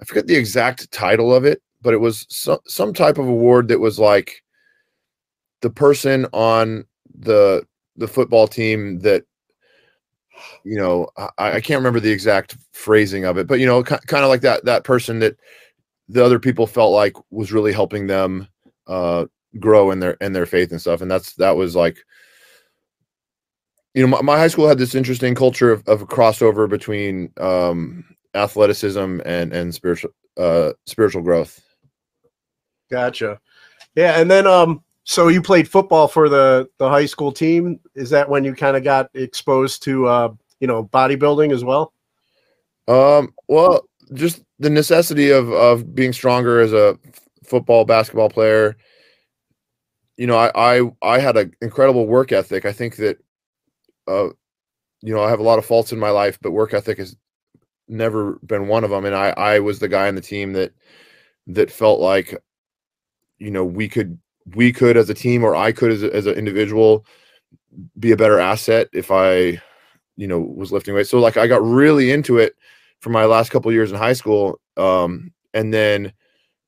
I 0.00 0.04
forget 0.04 0.26
the 0.26 0.36
exact 0.36 0.90
title 0.92 1.34
of 1.34 1.44
it, 1.44 1.62
but 1.80 1.94
it 1.94 1.98
was 1.98 2.26
some 2.28 2.58
some 2.66 2.92
type 2.92 3.18
of 3.18 3.28
award 3.28 3.68
that 3.68 3.80
was 3.80 3.98
like 3.98 4.42
the 5.62 5.70
person 5.70 6.26
on 6.32 6.84
the 7.18 7.66
the 7.96 8.08
football 8.08 8.46
team 8.46 8.98
that 9.00 9.24
you 10.64 10.76
know 10.76 11.08
I, 11.16 11.30
I 11.38 11.60
can't 11.60 11.78
remember 11.78 12.00
the 12.00 12.10
exact 12.10 12.56
phrasing 12.72 13.24
of 13.24 13.38
it 13.38 13.46
but 13.46 13.58
you 13.58 13.66
know 13.66 13.82
kind 13.82 14.22
of 14.22 14.28
like 14.28 14.42
that 14.42 14.66
that 14.66 14.84
person 14.84 15.18
that 15.20 15.36
the 16.08 16.24
other 16.24 16.38
people 16.38 16.66
felt 16.66 16.92
like 16.92 17.14
was 17.30 17.52
really 17.52 17.72
helping 17.72 18.06
them 18.06 18.48
uh 18.86 19.26
grow 19.58 19.90
in 19.90 20.00
their 20.00 20.12
in 20.20 20.32
their 20.32 20.46
faith 20.46 20.70
and 20.70 20.80
stuff 20.80 21.00
and 21.00 21.10
that's 21.10 21.34
that 21.34 21.56
was 21.56 21.74
like 21.74 21.98
you 23.94 24.02
know 24.02 24.08
my, 24.08 24.22
my 24.22 24.36
high 24.36 24.48
school 24.48 24.68
had 24.68 24.78
this 24.78 24.94
interesting 24.94 25.34
culture 25.34 25.72
of, 25.72 25.86
of 25.88 26.02
a 26.02 26.06
crossover 26.06 26.68
between 26.68 27.32
um 27.38 28.04
athleticism 28.34 29.20
and 29.24 29.52
and 29.52 29.74
spiritual 29.74 30.10
uh 30.36 30.72
spiritual 30.84 31.22
growth 31.22 31.62
Gotcha. 32.90 33.40
Yeah, 33.94 34.20
and 34.20 34.30
then 34.30 34.46
um 34.46 34.82
so 35.04 35.28
you 35.28 35.40
played 35.42 35.68
football 35.68 36.08
for 36.08 36.28
the 36.28 36.68
the 36.78 36.88
high 36.88 37.06
school 37.06 37.32
team. 37.32 37.80
Is 37.94 38.10
that 38.10 38.28
when 38.28 38.44
you 38.44 38.54
kind 38.54 38.76
of 38.76 38.84
got 38.84 39.10
exposed 39.14 39.82
to 39.84 40.06
uh 40.06 40.32
you 40.60 40.66
know 40.66 40.84
bodybuilding 40.84 41.52
as 41.52 41.64
well? 41.64 41.92
Um, 42.88 43.34
well, 43.48 43.88
just 44.14 44.42
the 44.58 44.70
necessity 44.70 45.30
of 45.30 45.50
of 45.52 45.94
being 45.94 46.12
stronger 46.12 46.60
as 46.60 46.72
a 46.72 46.98
football 47.44 47.84
basketball 47.84 48.28
player. 48.28 48.76
You 50.16 50.26
know, 50.26 50.36
I 50.36 50.50
I 50.54 50.90
I 51.02 51.18
had 51.18 51.36
an 51.36 51.52
incredible 51.60 52.06
work 52.06 52.32
ethic. 52.32 52.64
I 52.64 52.72
think 52.72 52.96
that, 52.96 53.18
uh, 54.08 54.28
you 55.02 55.14
know, 55.14 55.22
I 55.22 55.30
have 55.30 55.40
a 55.40 55.44
lot 55.44 55.58
of 55.58 55.66
faults 55.66 55.92
in 55.92 55.98
my 55.98 56.10
life, 56.10 56.38
but 56.40 56.52
work 56.52 56.72
ethic 56.74 56.98
has 56.98 57.16
never 57.88 58.38
been 58.44 58.68
one 58.68 58.84
of 58.84 58.90
them. 58.90 59.04
And 59.04 59.14
I 59.14 59.30
I 59.30 59.60
was 59.60 59.78
the 59.78 59.88
guy 59.88 60.08
on 60.08 60.14
the 60.14 60.20
team 60.20 60.52
that 60.54 60.72
that 61.48 61.70
felt 61.70 62.00
like, 62.00 62.34
you 63.38 63.50
know, 63.50 63.64
we 63.64 63.88
could 63.88 64.18
we 64.54 64.72
could 64.72 64.96
as 64.96 65.10
a 65.10 65.14
team 65.14 65.44
or 65.44 65.54
I 65.54 65.72
could 65.72 65.92
as 65.92 66.02
a, 66.02 66.14
as 66.14 66.26
an 66.26 66.34
individual 66.34 67.04
be 67.98 68.12
a 68.12 68.16
better 68.16 68.38
asset 68.38 68.88
if 68.92 69.10
I, 69.10 69.60
you 70.16 70.26
know, 70.26 70.40
was 70.40 70.72
lifting 70.72 70.94
weights. 70.94 71.10
So 71.10 71.18
like 71.18 71.36
I 71.36 71.46
got 71.46 71.62
really 71.62 72.10
into 72.10 72.38
it 72.38 72.54
for 73.06 73.10
my 73.10 73.24
last 73.24 73.50
couple 73.50 73.70
years 73.70 73.92
in 73.92 73.96
high 73.96 74.14
school. 74.14 74.58
Um, 74.76 75.30
and 75.54 75.72
then 75.72 76.12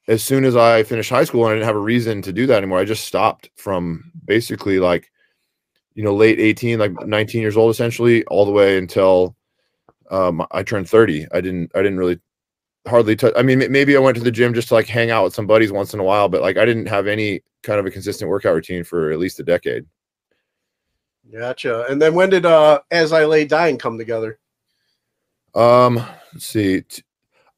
as 0.07 0.23
soon 0.23 0.45
as 0.45 0.54
I 0.54 0.85
finished 0.85 1.11
high 1.11 1.25
school 1.25 1.42
and 1.42 1.50
I 1.50 1.54
didn't 1.57 1.66
have 1.66 1.75
a 1.75 1.80
reason 1.80 2.23
to 2.23 2.33
do 2.33 2.47
that 2.47 2.59
anymore, 2.59 2.78
I 2.78 2.85
just 2.85 3.07
stopped 3.09 3.50
from 3.57 4.12
basically 4.25 4.78
like, 4.78 5.11
you 5.95 6.04
know, 6.04 6.14
late 6.14 6.38
18, 6.38 6.78
like 6.78 6.92
19 6.92 7.40
years 7.40 7.57
old, 7.57 7.73
essentially 7.73 8.25
all 8.26 8.47
the 8.47 8.52
way 8.52 8.78
until 8.78 9.35
um, 10.12 10.47
I 10.52 10.62
turned 10.62 10.88
30. 10.88 11.26
I 11.33 11.40
didn't, 11.40 11.73
I 11.75 11.78
didn't 11.78 11.99
really 11.99 12.21
hardly 12.87 13.16
touch. 13.16 13.33
I 13.37 13.42
mean, 13.42 13.66
maybe 13.68 13.97
I 13.97 14.00
went 14.00 14.16
to 14.16 14.23
the 14.23 14.30
gym 14.30 14.54
just 14.54 14.68
to 14.68 14.75
like 14.75 14.87
hang 14.87 15.11
out 15.11 15.25
with 15.25 15.35
some 15.35 15.49
buddies 15.49 15.73
once 15.73 15.92
in 15.92 15.99
a 15.99 16.04
while, 16.04 16.28
but 16.28 16.40
like 16.40 16.57
I 16.57 16.64
didn't 16.64 16.87
have 16.87 17.09
any 17.09 17.40
kind 17.64 17.80
of 17.80 17.87
a 17.87 17.90
consistent 17.90 18.30
workout 18.30 18.54
routine 18.54 18.85
for 18.85 19.11
at 19.11 19.18
least 19.18 19.40
a 19.40 19.42
decade. 19.42 19.87
Gotcha. 21.33 21.87
And 21.90 22.00
then 22.00 22.14
when 22.14 22.30
did 22.30 22.47
uh 22.47 22.78
As 22.92 23.12
I 23.12 23.25
Lay 23.25 23.45
Dying 23.45 23.76
come 23.76 23.99
together? 23.99 24.38
Um, 25.55 25.97
let's 26.33 26.47
see. 26.47 26.83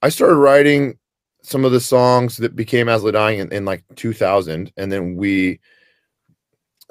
I 0.02 0.08
started 0.08 0.36
writing 0.36 0.98
some 1.42 1.64
of 1.64 1.72
the 1.72 1.80
songs 1.80 2.36
that 2.38 2.56
became 2.56 2.88
As 2.88 3.02
Dying 3.02 3.40
in, 3.40 3.52
in 3.52 3.64
like 3.64 3.84
2000, 3.96 4.72
and 4.76 4.92
then 4.92 5.16
we 5.16 5.60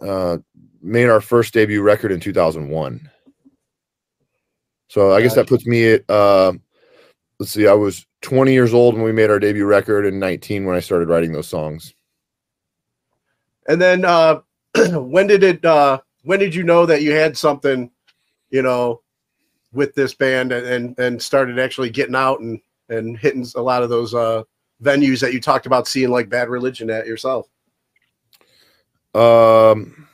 uh 0.02 0.38
made 0.82 1.10
our 1.10 1.20
first 1.20 1.54
debut 1.54 1.82
record 1.82 2.12
in 2.12 2.20
2001. 2.20 3.10
So 4.88 5.14
I 5.14 5.22
guess 5.22 5.36
that 5.36 5.48
puts 5.48 5.66
me 5.68 5.92
at 5.92 6.10
uh, 6.10 6.54
let's 7.40 7.52
see, 7.52 7.68
I 7.68 7.74
was 7.74 8.06
20 8.22 8.52
years 8.52 8.74
old 8.74 8.96
when 8.96 9.04
we 9.04 9.12
made 9.12 9.30
our 9.30 9.40
debut 9.40 9.66
record, 9.66 10.06
and 10.06 10.20
19 10.20 10.66
when 10.66 10.76
I 10.76 10.80
started 10.80 11.10
writing 11.10 11.32
those 11.32 11.48
songs. 11.48 11.94
And 13.68 13.82
then 13.82 14.04
uh, 14.04 14.42
when 14.94 15.28
did 15.28 15.44
it? 15.44 15.64
Uh, 15.64 16.00
when 16.24 16.40
did 16.40 16.54
you 16.54 16.64
know 16.64 16.86
that 16.86 17.02
you 17.02 17.12
had 17.12 17.38
something, 17.38 17.90
you 18.50 18.62
know, 18.62 19.02
with 19.72 19.94
this 19.96 20.14
band 20.14 20.52
and 20.52 20.98
and, 20.98 21.22
started 21.22 21.60
actually 21.60 21.90
getting 21.90 22.16
out 22.16 22.40
and 22.40 22.60
and 22.90 23.18
hitting 23.18 23.46
a 23.56 23.62
lot 23.62 23.84
of 23.84 23.90
those 23.90 24.14
uh, 24.14 24.44
venues 24.84 25.20
that 25.22 25.34
you 25.34 25.40
talked 25.40 25.66
about 25.66 25.88
seeing 25.88 26.10
like 26.10 26.30
Bad 26.30 26.50
Religion 26.50 26.90
at 26.90 27.08
yourself? 27.08 27.48
Um, 29.14 30.08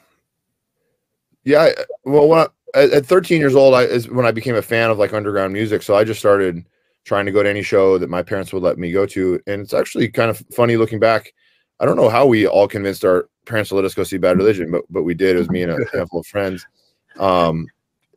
yeah, 1.43 1.62
I, 1.62 1.74
well, 2.03 2.27
when 2.27 2.39
I, 2.39 2.47
at, 2.74 2.91
at 2.91 3.05
13 3.05 3.39
years 3.39 3.55
old, 3.55 3.74
I 3.74 3.83
is 3.83 4.09
when 4.09 4.25
I 4.25 4.31
became 4.31 4.55
a 4.55 4.62
fan 4.62 4.89
of 4.89 4.97
like 4.97 5.13
underground 5.13 5.53
music. 5.53 5.81
So 5.81 5.95
I 5.95 6.03
just 6.03 6.19
started 6.19 6.65
trying 7.05 7.25
to 7.25 7.31
go 7.31 7.43
to 7.43 7.50
any 7.50 7.62
show 7.62 7.97
that 7.97 8.09
my 8.09 8.24
parents 8.24 8.51
would 8.51 8.63
let 8.63 8.77
me 8.77 8.91
go 8.91 9.05
to, 9.05 9.39
and 9.47 9.62
it's 9.62 9.74
actually 9.74 10.09
kind 10.09 10.29
of 10.29 10.43
funny 10.51 10.75
looking 10.75 11.00
back. 11.00 11.33
I 11.79 11.85
don't 11.85 11.97
know 11.97 12.09
how 12.09 12.25
we 12.25 12.47
all 12.47 12.67
convinced 12.67 13.05
our 13.05 13.29
parents 13.45 13.69
to 13.69 13.75
let 13.75 13.85
us 13.85 13.93
go 13.93 14.03
see 14.03 14.17
Bad 14.17 14.38
Religion, 14.38 14.71
but 14.71 14.83
but 14.89 15.03
we 15.03 15.13
did. 15.13 15.35
It 15.35 15.39
was 15.39 15.50
me 15.50 15.63
and 15.63 15.71
a 15.71 15.77
handful 15.97 16.21
of 16.21 16.27
friends. 16.27 16.65
Um, 17.19 17.67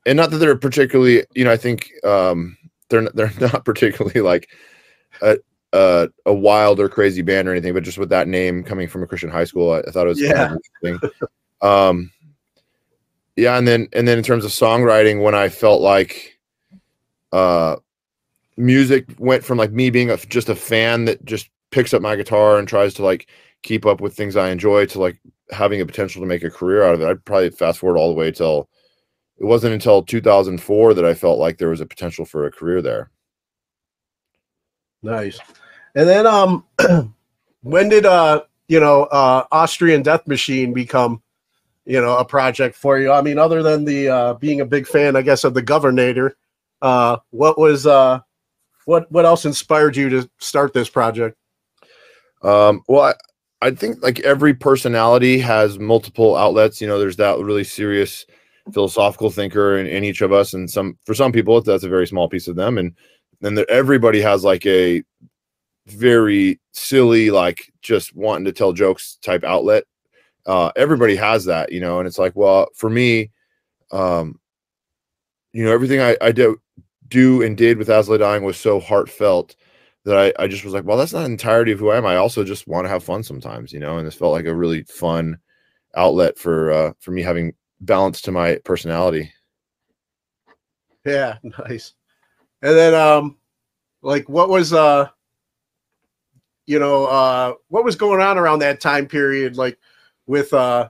and 0.07 0.17
not 0.17 0.31
that 0.31 0.39
they're 0.39 0.57
particularly, 0.57 1.25
you 1.35 1.45
know, 1.45 1.53
I 1.53 1.57
think 1.57 1.91
um, 2.05 2.57
they're 2.89 3.09
they're 3.11 3.33
not 3.41 3.65
particularly 3.65 4.21
like 4.21 4.49
a, 5.23 5.39
a, 5.73 6.09
a 6.27 6.35
wild 6.35 6.81
or 6.81 6.89
crazy 6.89 7.23
band 7.23 7.49
or 7.49 7.53
anything, 7.53 7.75
but 7.75 7.83
just 7.85 7.99
with 7.99 8.11
that 8.11 8.29
name 8.29 8.65
coming 8.65 8.89
from 8.89 9.03
a 9.03 9.07
Christian 9.07 9.31
high 9.31 9.45
school, 9.45 9.73
I, 9.73 9.81
I 9.81 9.91
thought 9.91 10.07
it 10.07 10.11
was 10.11 10.21
Yeah. 10.21 10.33
kind 10.33 10.53
of 10.53 10.61
interesting. 10.83 11.11
Um, 11.61 12.11
yeah, 13.37 13.57
and 13.57 13.69
then 13.69 13.89
and 13.93 14.07
then 14.07 14.19
in 14.19 14.25
terms 14.25 14.45
of 14.45 14.51
songwriting, 14.51 15.23
when 15.23 15.35
I 15.35 15.49
felt 15.49 15.81
like 15.81 16.39
uh, 17.33 17.77
music 18.57 19.07
went 19.19 19.45
from 19.45 19.59
like 19.59 19.71
me 19.71 19.91
being 19.91 20.11
a, 20.11 20.17
just 20.17 20.49
a 20.49 20.55
fan 20.57 21.05
that 21.05 21.25
just 21.25 21.49
picks 21.71 21.95
up 21.95 22.03
my 22.03 22.17
guitar 22.17 22.59
and 22.59 22.67
tries 22.67 22.95
to 22.95 23.05
like 23.05 23.29
keep 23.63 23.87
up 23.87 24.01
with 24.01 24.17
things 24.17 24.37
I 24.37 24.51
enjoy 24.51 24.87
to 24.87 25.01
like 25.01 25.21
having 25.51 25.81
a 25.81 25.87
potential 25.87 26.21
to 26.23 26.27
make 26.27 26.43
a 26.43 26.51
career 26.51 26.83
out 26.83 26.95
of 26.95 27.01
it. 27.01 27.07
I'd 27.09 27.25
probably 27.25 27.51
fast 27.51 27.79
forward 27.79 27.99
all 27.99 28.09
the 28.09 28.19
way 28.19 28.31
till 28.33 28.69
it 29.39 29.45
wasn't 29.45 29.75
until 29.75 30.03
2004 30.03 30.95
that 30.95 31.05
I 31.05 31.15
felt 31.15 31.39
like 31.39 31.59
there 31.59 31.69
was 31.69 31.81
a 31.81 31.87
potential 31.87 32.25
for 32.25 32.47
a 32.47 32.51
career 32.51 32.83
there. 32.83 33.11
Nice. 35.03 35.39
And 35.95 36.09
then 36.09 36.27
um 36.27 36.65
when 37.63 37.89
did 37.89 38.05
uh 38.05 38.43
you 38.69 38.81
know 38.81 39.05
uh 39.05 39.45
Austrian 39.53 40.03
Death 40.03 40.27
Machine 40.27 40.73
become 40.73 41.23
you 41.85 42.01
know 42.01 42.17
a 42.17 42.25
project 42.25 42.75
for 42.75 42.99
you? 42.99 43.13
I 43.13 43.23
mean 43.23 43.39
other 43.39 43.63
than 43.63 43.85
the 43.85 44.09
uh 44.09 44.35
being 44.35 44.61
a 44.61 44.67
big 44.67 44.87
fan 44.87 45.17
I 45.17 45.23
guess 45.23 45.45
of 45.45 45.55
the 45.55 45.63
Governator, 45.63 46.33
uh 46.83 47.19
what 47.31 47.59
was 47.59 47.87
uh 47.87 48.21
what 48.87 49.11
what 49.13 49.25
else 49.25 49.45
inspired 49.45 49.97
you 49.97 50.09
to 50.09 50.31
start 50.39 50.73
this 50.73 50.89
project? 50.89 51.37
Um, 52.43 52.83
well, 52.89 53.03
I, 53.03 53.15
I 53.67 53.71
think 53.73 54.03
like 54.03 54.21
every 54.21 54.55
personality 54.55 55.39
has 55.41 55.79
multiple 55.79 56.37
outlets. 56.37 56.81
You 56.81 56.87
know, 56.87 56.99
there's 56.99 57.17
that 57.17 57.39
really 57.39 57.65
serious 57.65 58.25
philosophical 58.73 59.31
thinker 59.31 59.79
in, 59.79 59.87
in 59.87 60.05
each 60.05 60.21
of 60.21 60.33
us, 60.33 60.55
and 60.55 60.71
some 60.71 60.99
for 61.05 61.15
some 61.15 61.33
people 61.33 61.61
that's 61.61 61.85
a 61.85 61.89
very 61.89 62.07
small 62.07 62.29
piece 62.29 62.49
of 62.49 62.57
them, 62.57 62.79
and 62.79 62.95
then 63.41 63.65
everybody 63.69 64.21
has 64.21 64.45
like 64.45 64.67
a 64.67 65.03
very 65.87 66.61
silly, 66.73 67.31
like 67.31 67.73
just 67.83 68.15
wanting 68.15 68.45
to 68.45 68.53
tell 68.53 68.73
jokes 68.73 69.19
type 69.23 69.45
outlet. 69.45 69.85
Uh, 70.47 70.71
everybody 70.77 71.17
has 71.17 71.45
that, 71.45 71.73
you 71.73 71.81
know, 71.81 71.99
and 71.99 72.07
it's 72.07 72.19
like, 72.19 72.35
well, 72.35 72.69
for 72.75 72.89
me, 72.89 73.31
um, 73.91 74.39
you 75.53 75.65
know, 75.65 75.73
everything 75.73 76.01
I, 76.01 76.17
I 76.21 76.33
do 76.33 76.61
do 77.09 77.43
and 77.43 77.57
did 77.57 77.79
with 77.79 77.91
As 77.91 78.09
I 78.09 78.13
Lay 78.13 78.19
Dying 78.19 78.45
was 78.45 78.57
so 78.57 78.81
heartfelt 78.81 79.57
that 80.05 80.17
I, 80.17 80.43
I 80.43 80.47
just 80.47 80.65
was 80.65 80.75
like, 80.75 80.85
well, 80.85 80.97
that's 80.97 81.13
not 81.13 81.27
entirety 81.27 81.73
of 81.73 81.79
who 81.79 81.91
I 81.91 81.97
am. 81.97 82.07
I 82.07 82.17
also 82.17 82.45
just 82.45 82.67
want 82.67 82.85
to 82.85 82.89
have 82.89 83.05
fun 83.05 83.23
sometimes, 83.23 83.73
you 83.73 83.79
know, 83.79 83.99
and 83.99 84.07
this 84.07 84.15
felt 84.15 84.33
like 84.33 84.47
a 84.47 84.55
really 84.55 84.83
fun 84.85 85.39
outlet 85.97 86.39
for 86.39 86.71
uh 86.71 86.93
for 87.01 87.11
me 87.13 87.23
having 87.23 87.55
balance 87.81 88.21
to 88.23 88.33
my 88.33 88.57
personality. 88.65 89.33
Yeah, 91.05 91.39
nice. 91.69 91.95
And 92.63 92.77
then 92.77 92.95
um 92.95 93.37
like 94.03 94.29
what 94.29 94.49
was 94.49 94.73
uh 94.73 95.09
you 96.67 96.79
know 96.79 97.07
uh 97.07 97.55
what 97.69 97.85
was 97.85 97.97
going 97.97 98.21
on 98.21 98.39
around 98.39 98.61
that 98.61 98.81
time 98.81 99.07
period 99.07 99.57
like 99.57 99.79
with 100.27 100.53
uh 100.53 100.89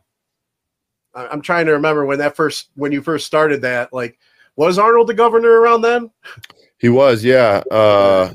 I'm 1.14 1.40
trying 1.40 1.66
to 1.66 1.73
remember 1.73 2.04
when 2.04 2.18
that 2.18 2.37
first 2.37 2.71
when 2.75 2.92
you 2.92 3.02
first 3.02 3.26
started 3.26 3.62
that 3.62 3.92
like 3.92 4.18
was 4.57 4.78
Arnold 4.78 5.07
the 5.09 5.14
governor 5.14 5.61
around 5.61 5.83
then? 5.83 6.11
He 6.78 6.88
was, 6.88 7.25
yeah. 7.25 7.62
Uh 7.71 8.33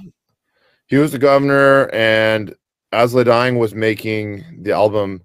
he 0.88 0.98
was 0.98 1.12
the 1.12 1.20
governor 1.20 1.90
and 1.94 2.56
As 2.92 3.16
I 3.16 3.20
Lay 3.20 3.24
Dying 3.26 3.58
was 3.58 3.74
making 3.74 4.44
the 4.62 4.72
album 4.72 5.22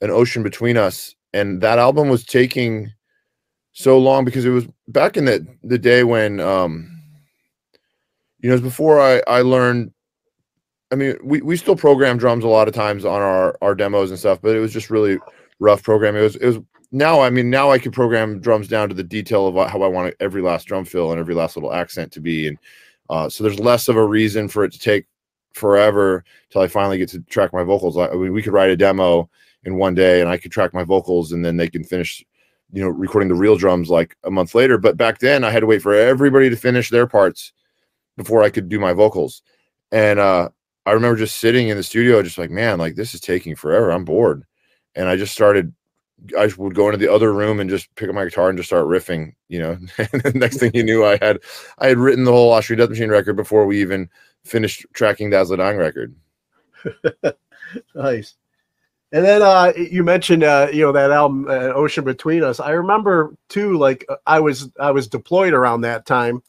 An 0.00 0.10
Ocean 0.10 0.42
Between 0.42 0.76
Us. 0.76 1.14
And 1.32 1.60
that 1.62 1.78
album 1.78 2.08
was 2.08 2.24
taking 2.24 2.92
so 3.72 3.98
long 3.98 4.24
because 4.24 4.44
it 4.44 4.50
was 4.50 4.66
back 4.88 5.16
in 5.16 5.24
the, 5.24 5.46
the 5.62 5.78
day 5.78 6.04
when 6.04 6.40
um 6.40 6.88
you 8.40 8.48
know, 8.48 8.54
it 8.54 8.60
was 8.60 8.70
before 8.70 9.00
I, 9.00 9.22
I 9.26 9.42
learned 9.42 9.92
I 10.90 10.94
mean, 10.94 11.16
we, 11.24 11.40
we 11.40 11.56
still 11.56 11.76
program 11.76 12.18
drums 12.18 12.44
a 12.44 12.48
lot 12.48 12.68
of 12.68 12.74
times 12.74 13.06
on 13.06 13.22
our, 13.22 13.56
our 13.62 13.74
demos 13.74 14.10
and 14.10 14.18
stuff, 14.18 14.40
but 14.42 14.54
it 14.54 14.60
was 14.60 14.74
just 14.74 14.90
really 14.90 15.18
rough 15.58 15.82
programming. 15.82 16.20
It 16.20 16.24
was 16.24 16.36
it 16.36 16.46
was 16.46 16.58
now 16.90 17.20
I 17.20 17.30
mean 17.30 17.48
now 17.48 17.70
I 17.70 17.78
can 17.78 17.92
program 17.92 18.40
drums 18.40 18.68
down 18.68 18.88
to 18.90 18.94
the 18.94 19.02
detail 19.02 19.46
of 19.46 19.70
how 19.70 19.82
I 19.82 19.88
want 19.88 20.14
every 20.20 20.42
last 20.42 20.66
drum 20.66 20.84
fill 20.84 21.10
and 21.10 21.18
every 21.18 21.34
last 21.34 21.56
little 21.56 21.72
accent 21.72 22.12
to 22.12 22.20
be 22.20 22.48
and 22.48 22.58
uh, 23.10 23.28
so 23.28 23.44
there's 23.44 23.60
less 23.60 23.88
of 23.88 23.96
a 23.96 24.06
reason 24.06 24.48
for 24.48 24.64
it 24.64 24.72
to 24.72 24.78
take 24.78 25.06
forever 25.54 26.24
till 26.50 26.62
I 26.62 26.68
finally 26.68 26.98
get 26.98 27.10
to 27.10 27.20
track 27.20 27.52
my 27.52 27.62
vocals. 27.62 27.98
I, 27.98 28.08
I 28.08 28.14
mean, 28.14 28.32
we 28.32 28.42
could 28.42 28.52
write 28.54 28.70
a 28.70 28.76
demo 28.76 29.28
in 29.64 29.76
one 29.76 29.94
day 29.94 30.20
and 30.20 30.28
I 30.28 30.36
could 30.36 30.52
track 30.52 30.74
my 30.74 30.84
vocals 30.84 31.32
and 31.32 31.44
then 31.44 31.56
they 31.56 31.68
can 31.68 31.84
finish, 31.84 32.24
you 32.72 32.82
know, 32.82 32.88
recording 32.88 33.28
the 33.28 33.34
real 33.34 33.56
drums 33.56 33.90
like 33.90 34.16
a 34.24 34.30
month 34.30 34.54
later. 34.54 34.78
But 34.78 34.96
back 34.96 35.18
then 35.18 35.44
I 35.44 35.50
had 35.50 35.60
to 35.60 35.66
wait 35.66 35.82
for 35.82 35.94
everybody 35.94 36.50
to 36.50 36.56
finish 36.56 36.90
their 36.90 37.06
parts 37.06 37.52
before 38.16 38.42
I 38.42 38.50
could 38.50 38.68
do 38.68 38.80
my 38.80 38.92
vocals. 38.92 39.42
And 39.90 40.18
uh, 40.18 40.48
I 40.86 40.92
remember 40.92 41.16
just 41.16 41.38
sitting 41.38 41.68
in 41.68 41.76
the 41.76 41.82
studio, 41.82 42.22
just 42.22 42.38
like, 42.38 42.50
man, 42.50 42.78
like 42.78 42.94
this 42.94 43.14
is 43.14 43.20
taking 43.20 43.54
forever. 43.54 43.90
I'm 43.90 44.04
bored. 44.04 44.44
And 44.94 45.08
I 45.08 45.16
just 45.16 45.34
started 45.34 45.72
I 46.38 46.48
would 46.56 46.74
go 46.74 46.86
into 46.86 46.98
the 46.98 47.12
other 47.12 47.32
room 47.32 47.58
and 47.58 47.68
just 47.68 47.92
pick 47.96 48.08
up 48.08 48.14
my 48.14 48.24
guitar 48.24 48.48
and 48.48 48.56
just 48.56 48.68
start 48.68 48.86
riffing, 48.86 49.32
you 49.48 49.58
know. 49.58 49.72
and 49.98 50.22
the 50.22 50.32
next 50.34 50.58
thing 50.58 50.70
you 50.74 50.84
knew, 50.84 51.04
I 51.04 51.18
had 51.20 51.38
I 51.78 51.88
had 51.88 51.98
written 51.98 52.24
the 52.24 52.32
whole 52.32 52.52
Austrian 52.52 52.78
Death 52.78 52.90
Machine 52.90 53.10
record 53.10 53.34
before 53.34 53.66
we 53.66 53.80
even 53.80 54.08
finished 54.44 54.86
tracking 54.92 55.30
Dazzle 55.30 55.56
Dying 55.56 55.78
record. 55.78 56.14
Nice. 57.94 58.34
And 59.12 59.26
then 59.26 59.42
uh, 59.42 59.74
you 59.76 60.02
mentioned 60.02 60.42
uh, 60.42 60.68
you 60.72 60.80
know 60.80 60.92
that 60.92 61.10
album 61.10 61.46
uh, 61.46 61.72
Ocean 61.74 62.02
Between 62.02 62.42
Us. 62.42 62.60
I 62.60 62.70
remember 62.70 63.36
too, 63.50 63.76
like 63.76 64.06
uh, 64.08 64.16
I 64.26 64.40
was 64.40 64.70
I 64.80 64.90
was 64.90 65.06
deployed 65.06 65.52
around 65.52 65.82
that 65.82 66.06
time, 66.06 66.42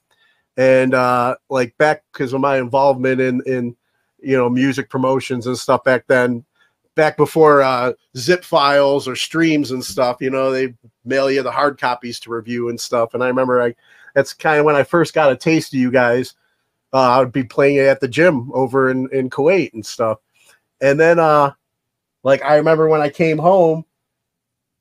and 0.56 0.94
uh, 0.94 1.36
like 1.50 1.78
back 1.78 2.04
because 2.14 2.32
of 2.32 2.40
my 2.40 2.58
involvement 2.58 3.20
in 3.20 3.42
in 3.46 3.76
you 4.20 4.38
know 4.38 4.50
music 4.50 4.90
promotions 4.90 5.46
and 5.46 5.58
stuff 5.58 5.84
back 5.84 6.06
then. 6.08 6.46
Back 6.96 7.18
before 7.18 7.64
uh, 7.64 7.94
zip 8.16 8.46
files 8.46 9.08
or 9.08 9.16
streams 9.16 9.72
and 9.72 9.84
stuff, 9.84 10.18
you 10.22 10.30
know, 10.30 10.52
they 10.52 10.76
mail 11.04 11.32
you 11.32 11.42
the 11.42 11.52
hard 11.52 11.80
copies 11.80 12.20
to 12.20 12.30
review 12.30 12.70
and 12.70 12.80
stuff. 12.80 13.16
And 13.16 13.24
I 13.24 13.28
remember 13.28 13.62
I 13.62 13.74
that's 14.14 14.32
kind 14.32 14.60
of 14.60 14.66
when 14.66 14.76
I 14.76 14.84
first 14.84 15.16
got 15.16 15.32
a 15.32 15.36
taste 15.36 15.74
of 15.74 15.80
you 15.80 15.92
guys. 15.92 16.36
I 16.94 17.18
would 17.18 17.32
be 17.32 17.44
playing 17.44 17.78
it 17.78 17.88
at 17.88 18.00
the 18.00 18.08
gym 18.08 18.52
over 18.54 18.92
in, 18.92 19.10
in 19.12 19.32
Kuwait 19.32 19.74
and 19.74 19.84
stuff. 19.84 20.20
And 20.82 21.00
then 21.00 21.18
uh 21.18 21.54
like 22.24 22.44
I 22.44 22.56
remember 22.56 22.88
when 22.88 23.02
I 23.02 23.10
came 23.10 23.38
home, 23.38 23.86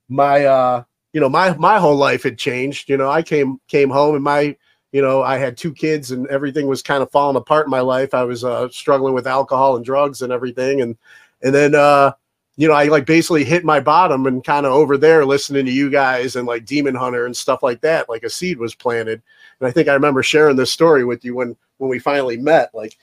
my 0.08 0.44
uh 0.44 0.84
you 1.12 1.20
know, 1.20 1.28
my 1.28 1.54
my 1.56 1.78
whole 1.78 1.96
life 1.96 2.22
had 2.22 2.38
changed. 2.38 2.88
You 2.88 2.96
know, 2.96 3.11
I 3.11 3.22
came 3.22 3.61
came 3.68 3.90
home 3.90 4.14
and 4.14 4.25
my 4.25 4.56
you 4.92 5.00
know, 5.00 5.22
I 5.22 5.38
had 5.38 5.56
two 5.56 5.72
kids 5.72 6.11
and 6.11 6.26
everything 6.28 6.66
was 6.66 6.82
kind 6.82 7.02
of 7.02 7.11
falling 7.11 7.37
apart 7.37 7.66
in 7.66 7.70
my 7.70 7.80
life. 7.80 8.14
I 8.14 8.25
was 8.25 8.44
uh 8.44 8.68
struggling 8.70 9.14
with 9.14 9.26
alcohol 9.26 9.76
and 9.76 9.84
drugs 9.84 10.22
and 10.22 10.32
everything 10.32 10.80
and 10.80 10.96
and 11.42 11.54
then 11.54 11.75
uh 11.75 12.12
you 12.56 12.68
know, 12.68 12.75
I 12.75 12.84
like 12.84 13.06
basically 13.06 13.44
hit 13.44 13.64
my 13.64 13.80
bottom 13.80 14.26
and 14.26 14.44
kind 14.44 14.66
of 14.66 14.72
over 14.72 14.99
there 14.99 15.25
listening 15.25 15.64
to 15.64 15.72
you 15.72 15.88
guys 15.90 16.37
and 16.37 16.46
like 16.46 16.66
Demon 16.66 16.94
Hunter 16.94 17.25
and 17.25 17.34
stuff 17.34 17.62
like 17.62 17.80
that. 17.80 18.11
Like 18.11 18.25
a 18.25 18.30
seed 18.30 18.58
was 18.58 18.75
planted. 18.75 19.22
And 19.58 19.66
I 19.66 19.70
think 19.70 19.88
I 19.88 19.94
remember 19.94 20.22
sharing 20.22 20.56
this 20.56 20.70
story 20.70 21.04
with 21.04 21.25
you 21.25 21.34
when 21.34 21.56
when 21.78 21.90
we 21.90 21.99
finally 21.99 22.37
met. 22.37 22.70
Like 22.75 22.99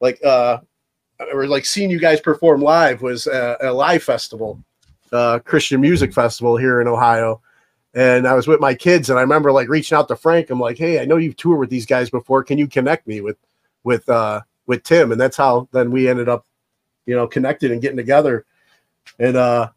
like 0.00 0.24
uh 0.24 0.58
or 1.32 1.46
like 1.46 1.64
seeing 1.64 1.90
you 1.90 2.00
guys 2.00 2.20
perform 2.20 2.60
live 2.60 3.02
was 3.02 3.26
a, 3.26 3.56
a 3.60 3.72
live 3.72 4.02
festival, 4.02 4.62
uh, 5.12 5.38
Christian 5.40 5.80
music 5.80 6.12
festival 6.12 6.56
here 6.56 6.80
in 6.80 6.88
Ohio. 6.88 7.40
And 7.94 8.26
I 8.26 8.34
was 8.34 8.48
with 8.48 8.60
my 8.60 8.74
kids, 8.74 9.08
and 9.08 9.18
I 9.18 9.22
remember 9.22 9.52
like 9.52 9.68
reaching 9.68 9.96
out 9.96 10.08
to 10.08 10.16
Frank. 10.16 10.50
I'm 10.50 10.58
like, 10.58 10.76
"Hey, 10.76 11.00
I 11.00 11.04
know 11.04 11.16
you've 11.16 11.36
toured 11.36 11.60
with 11.60 11.70
these 11.70 11.86
guys 11.86 12.10
before. 12.10 12.42
Can 12.42 12.58
you 12.58 12.66
connect 12.66 13.06
me 13.06 13.20
with, 13.20 13.36
with, 13.84 14.08
uh, 14.08 14.40
with 14.66 14.82
Tim?" 14.82 15.12
And 15.12 15.20
that's 15.20 15.36
how 15.36 15.68
then 15.70 15.92
we 15.92 16.08
ended 16.08 16.28
up, 16.28 16.44
you 17.06 17.14
know, 17.14 17.28
connected 17.28 17.70
and 17.70 17.80
getting 17.80 17.96
together. 17.96 18.46
And 19.20 19.36
uh, 19.36 19.68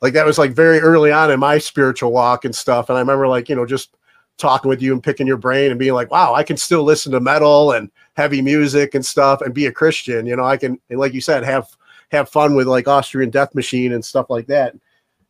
like 0.00 0.14
that 0.14 0.24
was 0.24 0.38
like 0.38 0.52
very 0.52 0.78
early 0.78 1.12
on 1.12 1.30
in 1.30 1.40
my 1.40 1.58
spiritual 1.58 2.10
walk 2.10 2.46
and 2.46 2.54
stuff. 2.54 2.88
And 2.88 2.96
I 2.96 3.00
remember 3.00 3.28
like 3.28 3.50
you 3.50 3.56
know 3.56 3.66
just 3.66 3.94
talking 4.38 4.68
with 4.68 4.80
you 4.80 4.92
and 4.92 5.02
picking 5.02 5.26
your 5.26 5.36
brain 5.36 5.70
and 5.70 5.78
being 5.78 5.92
like, 5.92 6.10
wow, 6.10 6.32
I 6.32 6.44
can 6.44 6.56
still 6.56 6.84
listen 6.84 7.12
to 7.12 7.20
metal 7.20 7.72
and 7.72 7.90
heavy 8.18 8.42
music 8.42 8.96
and 8.96 9.06
stuff 9.06 9.42
and 9.42 9.54
be 9.54 9.66
a 9.66 9.72
Christian. 9.72 10.26
You 10.26 10.34
know, 10.34 10.44
I 10.44 10.56
can, 10.56 10.80
like 10.90 11.14
you 11.14 11.20
said, 11.20 11.44
have 11.44 11.68
have 12.10 12.28
fun 12.28 12.56
with 12.56 12.66
like 12.66 12.88
Austrian 12.88 13.30
Death 13.30 13.54
Machine 13.54 13.92
and 13.92 14.04
stuff 14.04 14.28
like 14.28 14.48
that. 14.48 14.74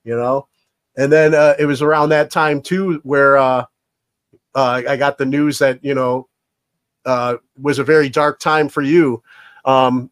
You 0.04 0.16
know, 0.16 0.49
and 0.97 1.12
then 1.12 1.35
uh, 1.35 1.54
it 1.59 1.66
was 1.66 1.83
around 1.83 2.09
that 2.09 2.30
time 2.30 2.62
too 2.62 3.00
where 3.02 3.37
uh, 3.37 3.66
uh, 4.54 4.83
I 4.88 4.97
got 4.97 5.18
the 5.18 5.26
news 5.26 5.59
that 5.59 5.85
you 5.85 5.95
know 5.95 6.28
uh, 7.04 7.37
was 7.61 7.78
a 7.78 7.85
very 7.85 8.09
dark 8.09 8.40
time 8.40 8.71
for 8.71 8.80
you. 8.80 9.23
Um, 9.66 10.11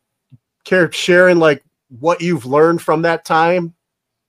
care 0.65 0.93
sharing 0.93 1.39
like 1.39 1.65
what 1.99 2.21
you've 2.21 2.45
learned 2.45 2.83
from 2.83 3.01
that 3.03 3.25
time 3.25 3.73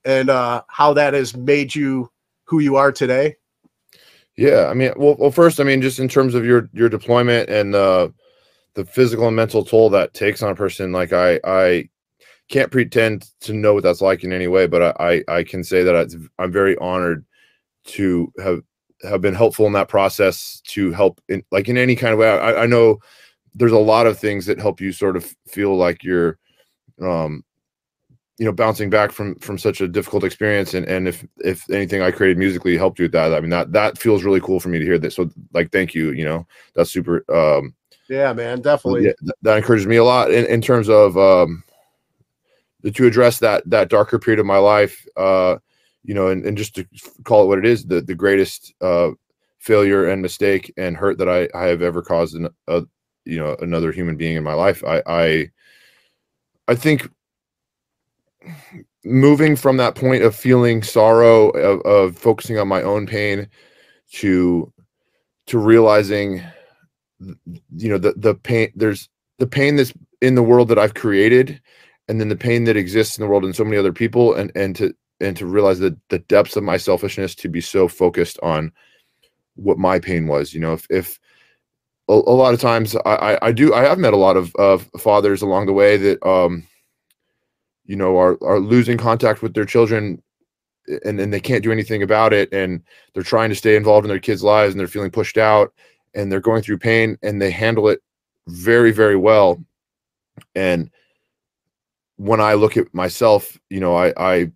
and 0.06 0.30
uh, 0.30 0.62
how 0.70 0.94
that 0.94 1.14
has 1.14 1.36
made 1.36 1.76
you 1.76 2.10
who 2.46 2.60
you 2.60 2.78
are 2.78 2.94
today? 2.94 3.36
Yeah, 4.38 4.68
I 4.68 4.74
mean, 4.74 4.94
well, 4.96 5.18
well, 5.20 5.32
first, 5.32 5.60
I 5.60 5.64
mean, 5.64 5.82
just 5.82 6.00
in 6.00 6.08
terms 6.08 6.34
of 6.34 6.46
your 6.46 6.70
your 6.72 6.88
deployment 6.88 7.50
and 7.50 7.76
uh, 7.76 8.08
the 8.78 8.86
physical 8.86 9.26
and 9.26 9.36
mental 9.36 9.66
toll 9.66 9.90
that 9.90 10.14
takes 10.14 10.44
on 10.44 10.52
a 10.52 10.56
person, 10.56 10.92
like 10.92 11.12
I 11.12 11.40
I 11.44 11.90
can't 12.48 12.72
pretend 12.72 13.28
to 13.42 13.52
know 13.54 13.74
what 13.74 13.82
that's 13.82 14.02
like 14.02 14.24
in 14.24 14.32
any 14.32 14.48
way, 14.48 14.68
but 14.68 14.96
I 15.02 15.24
I, 15.28 15.40
I 15.40 15.44
can 15.44 15.64
say 15.64 15.82
that 15.82 16.30
I'm 16.38 16.52
very 16.52 16.78
honored 16.78 17.26
to 17.86 18.32
have 18.38 18.62
have 19.02 19.22
been 19.22 19.34
helpful 19.34 19.66
in 19.66 19.74
that 19.74 19.90
process 19.90 20.62
to 20.68 20.92
help 20.92 21.20
in 21.28 21.44
like 21.52 21.68
in 21.68 21.78
any 21.78 21.96
kind 21.96 22.14
of 22.14 22.20
way. 22.20 22.30
I, 22.30 22.64
I 22.64 22.66
know 22.68 23.00
there's 23.56 23.72
a 23.72 23.80
lot 23.80 24.06
of 24.06 24.20
things 24.20 24.46
that 24.46 24.60
help 24.60 24.80
you 24.80 24.92
sort 24.92 25.18
of 25.18 25.36
feel 25.48 25.76
like 25.76 26.04
you're 26.04 26.38
um 27.02 27.44
you 28.38 28.46
know 28.46 28.52
bouncing 28.52 28.92
back 28.92 29.12
from 29.12 29.34
from 29.40 29.58
such 29.58 29.82
a 29.82 29.88
difficult 29.88 30.24
experience 30.24 30.76
and 30.76 30.86
and 30.88 31.08
if 31.08 31.26
if 31.40 31.68
anything 31.72 32.02
i 32.02 32.12
created 32.12 32.38
musically 32.38 32.78
helped 32.78 33.00
you 33.00 33.06
with 33.06 33.12
that 33.12 33.34
i 33.34 33.40
mean 33.40 33.50
that 33.50 33.72
that 33.72 33.98
feels 33.98 34.24
really 34.24 34.42
cool 34.42 34.60
for 34.60 34.70
me 34.70 34.78
to 34.80 34.86
hear 34.86 35.00
this 35.00 35.16
so 35.16 35.30
like 35.54 35.72
thank 35.72 35.96
you 35.96 36.12
you 36.12 36.24
know 36.24 36.46
that's 36.76 36.92
super 36.92 37.24
um 37.34 37.74
yeah 38.10 38.34
man 38.34 38.62
definitely. 38.62 39.06
yeah, 39.06 39.32
that 39.42 39.58
encourages 39.58 39.88
me 39.88 39.98
a 39.98 40.04
lot 40.04 40.32
in, 40.32 40.46
in 40.46 40.62
terms 40.62 40.90
of 40.90 41.18
um 41.18 41.64
to 42.94 43.06
address 43.06 43.40
that 43.40 43.64
that 43.70 43.90
darker 43.90 44.18
period 44.20 44.40
of 44.40 44.46
my 44.46 44.58
life 44.58 45.06
uh 45.18 45.58
you 46.04 46.14
know 46.14 46.28
and, 46.28 46.46
and 46.46 46.58
just 46.58 46.76
to 46.76 46.86
call 47.24 47.44
it 47.44 47.48
what 47.48 47.60
it 47.60 47.66
is 47.66 47.86
the 47.86 48.02
the 48.02 48.16
greatest 48.16 48.74
uh 48.82 49.10
failure 49.60 50.08
and 50.08 50.22
mistake 50.22 50.74
and 50.78 50.96
hurt 50.96 51.18
that 51.18 51.28
i 51.28 51.50
i 51.54 51.66
have 51.66 51.82
ever 51.82 52.02
caused 52.02 52.36
in 52.36 52.48
a 52.68 52.84
you 53.28 53.38
know 53.38 53.56
another 53.60 53.92
human 53.92 54.16
being 54.16 54.38
in 54.38 54.44
my 54.44 54.54
life. 54.54 54.84
I 54.86 55.04
i 55.06 55.52
i 56.70 56.76
think 56.76 57.10
moving 59.04 59.56
from 59.56 59.78
that 59.78 59.96
point 59.96 60.24
of 60.24 60.36
feeling 60.36 60.82
sorrow 60.82 61.50
of, 61.50 61.82
of 61.82 62.18
focusing 62.18 62.58
on 62.58 62.68
my 62.68 62.82
own 62.82 63.06
pain 63.06 63.48
to 64.14 64.72
to 65.46 65.60
realizing 65.60 66.42
you 67.20 67.90
know 67.90 67.98
the 67.98 68.14
the 68.18 68.36
pain 68.36 68.72
there's 68.76 69.10
the 69.40 69.48
pain 69.48 69.76
that's 69.76 69.94
in 70.22 70.36
the 70.36 70.44
world 70.44 70.68
that 70.70 70.80
I've 70.80 70.94
created 70.94 71.62
and 72.08 72.20
then 72.20 72.30
the 72.30 72.36
pain 72.36 72.64
that 72.66 72.78
exists 72.78 73.18
in 73.18 73.22
the 73.24 73.28
world 73.28 73.44
and 73.44 73.56
so 73.56 73.64
many 73.64 73.78
other 73.78 73.94
people 73.94 74.34
and 74.34 74.52
and 74.56 74.76
to 74.76 74.94
and 75.20 75.36
to 75.38 75.46
realize 75.46 75.80
that 75.80 75.98
the 76.10 76.20
depths 76.20 76.56
of 76.56 76.64
my 76.64 76.78
selfishness 76.78 77.34
to 77.36 77.50
be 77.50 77.62
so 77.62 77.88
focused 77.88 78.40
on 78.44 78.72
what 79.56 79.78
my 79.78 80.00
pain 80.00 80.28
was 80.28 80.54
you 80.54 80.60
know 80.60 80.74
if 80.74 80.86
if 80.90 81.20
a, 82.10 82.14
a 82.14 82.14
lot 82.14 82.54
of 82.54 82.62
times 82.62 82.96
I, 83.06 83.16
I, 83.16 83.48
I 83.48 83.52
do 83.52 83.74
I 83.74 83.84
have 83.84 83.98
met 83.98 84.14
a 84.14 84.18
lot 84.18 84.38
of 84.38 84.56
of 84.56 84.90
fathers 85.00 85.42
along 85.42 85.66
the 85.66 85.74
way 85.74 85.98
that 85.98 86.26
um 86.26 86.68
you 87.86 87.96
know 87.96 88.18
are 88.18 88.38
are 88.44 88.60
losing 88.60 88.98
contact 88.98 89.42
with 89.42 89.54
their 89.54 89.66
children 89.66 90.22
and 91.04 91.20
and 91.20 91.34
they 91.34 91.40
can't 91.40 91.64
do 91.64 91.72
anything 91.72 92.04
about 92.04 92.32
it 92.34 92.52
and 92.54 92.82
they're 93.14 93.24
trying 93.24 93.50
to 93.50 93.56
stay 93.56 93.76
involved 93.76 94.06
in 94.06 94.10
their 94.10 94.20
kids 94.20 94.44
lives 94.44 94.74
and 94.74 94.80
they're 94.80 94.88
feeling 94.88 95.12
pushed 95.12 95.38
out 95.38 95.74
and 96.14 96.32
they're 96.32 96.40
going 96.40 96.62
through 96.62 96.78
pain 96.78 97.18
and 97.22 97.42
they 97.42 97.52
handle 97.52 97.88
it 97.88 98.02
very 98.48 98.92
very 98.92 99.16
well. 99.16 99.64
And 100.56 100.90
when 102.18 102.42
i 102.42 102.54
look 102.54 102.78
at 102.78 102.92
myself 102.96 103.60
you 103.70 103.80
know 103.80 103.96
i 103.96 104.12
i 104.18 104.52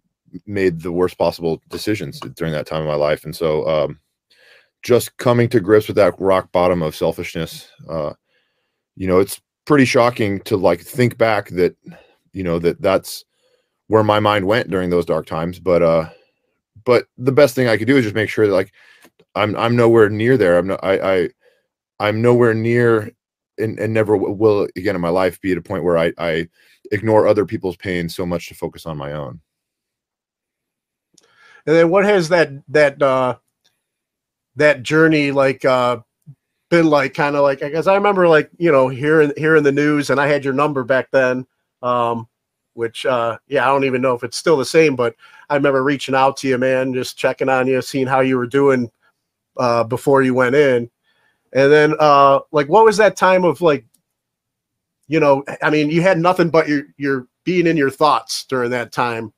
made 0.47 0.81
the 0.81 0.91
worst 0.91 1.15
possible 1.17 1.61
decisions 1.69 2.19
during 2.35 2.53
that 2.53 2.65
time 2.65 2.81
of 2.81 2.87
my 2.87 2.95
life. 2.95 3.23
And 3.25 3.35
so 3.35 3.67
um 3.67 3.99
just 4.81 5.15
coming 5.17 5.47
to 5.49 5.59
grips 5.59 5.87
with 5.87 5.95
that 5.97 6.19
rock 6.19 6.51
bottom 6.51 6.81
of 6.81 6.95
selfishness 6.95 7.69
uh 7.87 8.13
you 8.95 9.07
know 9.07 9.19
it's 9.19 9.39
pretty 9.65 9.85
shocking 9.85 10.39
to 10.41 10.57
like 10.57 10.81
think 10.81 11.17
back 11.17 11.49
that 11.49 11.75
you 12.33 12.43
know 12.43 12.59
that 12.59 12.81
that's 12.81 13.25
where 13.87 14.03
my 14.03 14.19
mind 14.19 14.45
went 14.45 14.69
during 14.69 14.89
those 14.89 15.05
dark 15.05 15.25
times. 15.25 15.59
But 15.59 15.81
uh 15.81 16.09
but 16.85 17.07
the 17.17 17.31
best 17.31 17.55
thing 17.55 17.67
i 17.67 17.77
could 17.77 17.87
do 17.87 17.97
is 17.97 18.03
just 18.03 18.15
make 18.15 18.29
sure 18.29 18.47
that 18.47 18.53
like 18.53 18.71
i'm 19.35 19.55
i'm 19.55 19.75
nowhere 19.75 20.09
near 20.09 20.37
there. 20.37 20.57
I'm 20.57 20.67
not 20.67 20.79
i 20.83 20.93
i 21.15 21.29
i'm 22.01 22.21
nowhere 22.21 22.53
near 22.53 23.11
and, 23.57 23.79
and 23.79 23.93
never 23.93 24.17
will 24.17 24.67
again 24.75 24.95
in 24.95 25.01
my 25.01 25.09
life 25.09 25.39
be 25.41 25.51
at 25.51 25.57
a 25.57 25.61
point 25.61 25.83
where 25.83 25.97
i 25.97 26.11
i 26.17 26.47
ignore 26.91 27.27
other 27.27 27.45
people's 27.45 27.77
pain 27.77 28.09
so 28.09 28.25
much 28.25 28.47
to 28.47 28.53
focus 28.53 28.85
on 28.85 28.97
my 28.97 29.13
own. 29.13 29.39
And 31.65 31.75
then 31.75 31.89
what 31.89 32.05
has 32.05 32.29
that 32.29 32.51
that 32.69 33.01
uh 33.01 33.37
that 34.55 34.83
journey 34.83 35.31
like 35.31 35.63
uh 35.63 35.99
been 36.69 36.87
like? 36.87 37.13
Kind 37.13 37.35
of 37.35 37.43
like 37.43 37.63
I 37.63 37.69
guess 37.69 37.87
i 37.87 37.95
remember 37.95 38.27
like 38.27 38.49
you 38.57 38.71
know 38.71 38.87
hearing 38.87 39.31
hearing 39.37 39.63
the 39.63 39.71
news 39.71 40.09
and 40.09 40.19
i 40.19 40.27
had 40.27 40.43
your 40.43 40.53
number 40.53 40.83
back 40.83 41.09
then 41.11 41.45
um, 41.83 42.27
which 42.73 43.05
uh, 43.05 43.37
yeah, 43.47 43.65
I 43.65 43.67
don't 43.67 43.83
even 43.83 44.01
know 44.01 44.13
if 44.13 44.23
it's 44.23 44.37
still 44.37 44.55
the 44.55 44.65
same, 44.65 44.95
but 44.95 45.15
I 45.49 45.55
remember 45.55 45.83
reaching 45.83 46.15
out 46.15 46.37
to 46.37 46.47
you, 46.47 46.57
man, 46.57 46.93
just 46.93 47.17
checking 47.17 47.49
on 47.49 47.67
you, 47.67 47.81
seeing 47.81 48.07
how 48.07 48.21
you 48.21 48.37
were 48.37 48.47
doing 48.47 48.89
uh, 49.57 49.83
before 49.83 50.21
you 50.21 50.33
went 50.33 50.55
in, 50.55 50.89
and 51.53 51.71
then 51.71 51.95
uh, 51.99 52.39
like, 52.51 52.67
what 52.67 52.85
was 52.85 52.97
that 52.97 53.15
time 53.15 53.43
of 53.43 53.61
like, 53.61 53.85
you 55.07 55.19
know, 55.19 55.43
I 55.61 55.69
mean, 55.69 55.89
you 55.89 56.01
had 56.01 56.17
nothing 56.19 56.49
but 56.49 56.69
your 56.69 56.83
your 56.97 57.27
being 57.43 57.67
in 57.67 57.75
your 57.77 57.89
thoughts 57.89 58.45
during 58.45 58.71
that 58.71 58.91
time. 58.91 59.33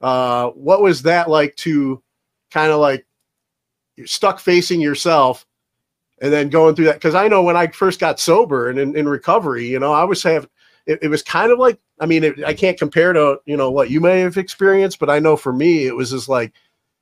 Uh, 0.00 0.48
what 0.50 0.80
was 0.80 1.02
that 1.02 1.28
like 1.28 1.54
to 1.56 2.02
kind 2.50 2.72
of 2.72 2.80
like 2.80 3.04
you're 3.96 4.06
stuck 4.06 4.38
facing 4.38 4.80
yourself 4.80 5.44
and 6.22 6.32
then 6.32 6.48
going 6.48 6.74
through 6.74 6.86
that? 6.86 6.94
Because 6.94 7.14
I 7.14 7.28
know 7.28 7.42
when 7.42 7.56
I 7.56 7.66
first 7.66 8.00
got 8.00 8.20
sober 8.20 8.70
and 8.70 8.78
in, 8.78 8.96
in 8.96 9.08
recovery, 9.08 9.66
you 9.66 9.78
know, 9.78 9.92
I 9.92 10.04
was 10.04 10.22
have 10.22 10.48
it, 10.86 11.00
it 11.02 11.08
was 11.08 11.22
kind 11.22 11.52
of 11.52 11.58
like 11.58 11.78
I 12.00 12.06
mean, 12.06 12.24
it, 12.24 12.42
I 12.44 12.54
can't 12.54 12.78
compare 12.78 13.12
to 13.12 13.38
you 13.44 13.56
know 13.56 13.70
what 13.70 13.90
you 13.90 14.00
may 14.00 14.20
have 14.20 14.38
experienced, 14.38 14.98
but 14.98 15.10
I 15.10 15.18
know 15.18 15.36
for 15.36 15.52
me 15.52 15.86
it 15.86 15.94
was 15.94 16.10
just 16.10 16.28
like, 16.30 16.54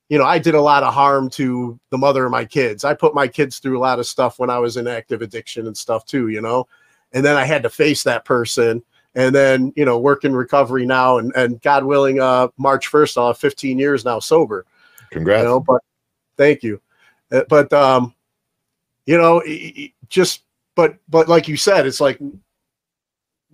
you 0.09 0.19
know, 0.19 0.25
I 0.25 0.39
did 0.39 0.55
a 0.55 0.61
lot 0.61 0.83
of 0.83 0.95
harm 0.95 1.29
to 1.31 1.79
the 1.91 1.99
mother 1.99 2.25
of 2.25 2.31
my 2.31 2.45
kids. 2.45 2.85
I 2.85 2.95
put 2.95 3.15
my 3.15 3.27
kids 3.27 3.59
through 3.59 3.79
a 3.79 3.81
lot 3.81 3.99
of 3.99 4.07
stuff 4.07 4.39
when 4.39 4.51
I 4.51 4.59
was 4.59 4.77
in 4.77 4.87
active 4.87 5.23
addiction 5.23 5.67
and 5.67 5.77
stuff 5.77 6.05
too, 6.05 6.29
you 6.29 6.41
know, 6.41 6.69
and 7.13 7.25
then 7.25 7.37
I 7.37 7.45
had 7.45 7.63
to 7.65 7.71
face 7.71 8.03
that 8.05 8.25
person. 8.25 8.83
And 9.15 9.35
then 9.35 9.73
you 9.77 9.87
know, 9.87 9.99
work 9.99 10.25
in 10.25 10.37
recovery 10.37 10.85
now, 10.85 11.17
and, 11.17 11.33
and 11.35 11.61
God 11.63 11.85
willing, 11.85 12.21
uh, 12.21 12.49
March 12.59 12.89
first, 12.89 13.17
I'll 13.17 13.29
have 13.29 13.39
15 13.39 13.79
years 13.79 14.05
now 14.05 14.19
sober. 14.19 14.67
Congrats! 15.11 15.43
You 15.43 15.49
know, 15.49 15.61
but 15.61 15.81
thank 16.37 16.63
you. 16.63 16.83
Uh, 17.33 17.45
but 17.49 17.73
um, 17.73 18.15
you 19.07 19.17
know, 19.17 19.43
just 20.09 20.43
but 20.75 20.97
but 21.09 21.29
like 21.29 21.49
you 21.49 21.57
said, 21.57 21.87
it's 21.87 22.01
like 22.01 22.21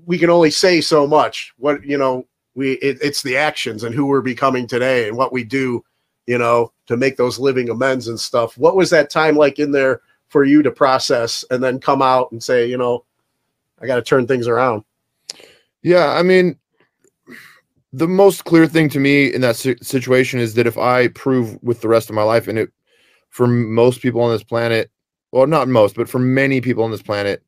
we 0.04 0.18
can 0.18 0.30
only 0.30 0.50
say 0.50 0.80
so 0.80 1.06
much. 1.06 1.52
What 1.58 1.84
you 1.84 1.96
know, 1.96 2.26
we 2.54 2.72
it, 2.72 2.98
it's 3.00 3.22
the 3.22 3.36
actions 3.36 3.84
and 3.84 3.94
who 3.94 4.06
we're 4.06 4.20
becoming 4.20 4.66
today 4.66 5.08
and 5.08 5.16
what 5.16 5.32
we 5.32 5.44
do, 5.44 5.84
you 6.26 6.38
know, 6.38 6.72
to 6.86 6.96
make 6.96 7.16
those 7.16 7.38
living 7.38 7.68
amends 7.68 8.08
and 8.08 8.18
stuff. 8.18 8.56
What 8.56 8.76
was 8.76 8.90
that 8.90 9.10
time 9.10 9.36
like 9.36 9.58
in 9.58 9.72
there 9.72 10.00
for 10.28 10.44
you 10.44 10.62
to 10.62 10.70
process 10.70 11.44
and 11.50 11.62
then 11.62 11.78
come 11.78 12.02
out 12.02 12.32
and 12.32 12.42
say, 12.42 12.68
you 12.68 12.78
know, 12.78 13.04
I 13.80 13.86
got 13.86 13.96
to 13.96 14.02
turn 14.02 14.26
things 14.26 14.46
around? 14.46 14.84
Yeah, 15.82 16.12
I 16.12 16.22
mean, 16.22 16.58
the 17.92 18.08
most 18.08 18.44
clear 18.44 18.66
thing 18.66 18.88
to 18.90 19.00
me 19.00 19.32
in 19.32 19.40
that 19.42 19.56
situation 19.56 20.40
is 20.40 20.54
that 20.54 20.66
if 20.66 20.78
I 20.78 21.08
prove 21.08 21.62
with 21.62 21.80
the 21.80 21.88
rest 21.88 22.08
of 22.08 22.14
my 22.14 22.22
life, 22.22 22.48
and 22.48 22.58
it 22.58 22.70
for 23.30 23.46
most 23.46 24.00
people 24.00 24.20
on 24.20 24.30
this 24.30 24.44
planet, 24.44 24.90
well, 25.32 25.46
not 25.46 25.68
most, 25.68 25.96
but 25.96 26.08
for 26.08 26.18
many 26.18 26.60
people 26.60 26.84
on 26.84 26.90
this 26.90 27.02
planet, 27.02 27.42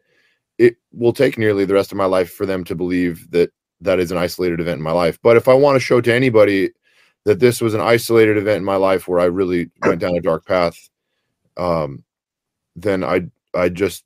it 0.59 0.77
will 0.93 1.13
take 1.13 1.39
nearly 1.39 1.65
the 1.65 1.75
rest 1.75 1.93
of 1.93 1.99
my 1.99 2.05
life 2.05 2.33
for 2.33 2.47
them 2.47 2.65
to 2.65 2.75
believe 2.75 3.31
that 3.31 3.51
that 3.81 4.01
is 4.01 4.11
an 4.11 4.19
isolated 4.19 4.61
event 4.61 4.79
in 4.79 4.85
my 4.85 4.93
life. 4.93 5.19
But 5.23 5.37
if 5.37 5.49
I 5.49 5.55
want 5.55 5.77
to 5.77 5.81
show 5.81 6.01
to 6.01 6.13
anybody 6.15 6.71
that 7.25 7.41
this 7.41 7.61
was 7.61 7.75
an 7.75 7.81
isolated 7.81 8.37
event 8.37 8.59
in 8.59 8.65
my 8.65 8.77
life 8.77 9.09
where 9.09 9.21
I 9.21 9.25
really 9.25 9.71
went 9.85 10.01
down 10.01 10.17
a 10.17 10.21
dark 10.21 10.47
path, 10.47 10.77
um, 11.57 12.05
then 12.77 13.05
I 13.05 13.29
I 13.55 13.69
just 13.69 14.05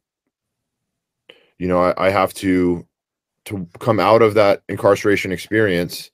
you 1.58 1.66
know 1.66 1.82
I, 1.82 2.06
I 2.06 2.10
have 2.10 2.34
to 2.34 2.86
to 3.46 3.66
come 3.78 3.98
out 3.98 4.22
of 4.22 4.34
that 4.34 4.62
incarceration 4.68 5.32
experience 5.32 6.10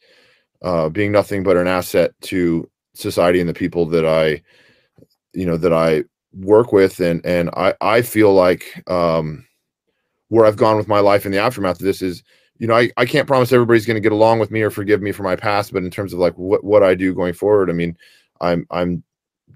uh, 0.62 0.88
being 0.88 1.12
nothing 1.12 1.42
but 1.42 1.56
an 1.56 1.66
asset 1.66 2.12
to 2.22 2.68
society 2.94 3.40
and 3.40 3.48
the 3.48 3.54
people 3.54 3.86
that 3.86 4.06
I 4.06 4.42
you 5.34 5.44
know 5.44 5.56
that 5.56 5.72
I 5.72 6.04
work 6.32 6.72
with. 6.72 7.00
And 7.00 7.24
and 7.26 7.50
I 7.50 7.74
I 7.80 8.02
feel 8.02 8.32
like 8.32 8.82
um 8.90 9.46
where 10.28 10.46
I've 10.46 10.56
gone 10.56 10.76
with 10.76 10.88
my 10.88 11.00
life 11.00 11.26
in 11.26 11.32
the 11.32 11.38
aftermath 11.38 11.78
of 11.78 11.84
this 11.84 12.02
is, 12.02 12.24
you 12.58 12.66
know, 12.66 12.76
I, 12.76 12.90
I 12.96 13.04
can't 13.06 13.26
promise 13.26 13.52
everybody's 13.52 13.86
going 13.86 13.96
to 13.96 14.00
get 14.00 14.12
along 14.12 14.38
with 14.38 14.50
me 14.50 14.62
or 14.62 14.70
forgive 14.70 15.02
me 15.02 15.12
for 15.12 15.22
my 15.24 15.36
past, 15.36 15.72
but 15.72 15.82
in 15.82 15.90
terms 15.90 16.12
of 16.12 16.18
like 16.18 16.34
what, 16.38 16.62
what 16.64 16.82
I 16.82 16.94
do 16.94 17.12
going 17.14 17.34
forward, 17.34 17.68
I 17.70 17.72
mean, 17.72 17.96
I'm, 18.40 18.66
I'm 18.70 19.02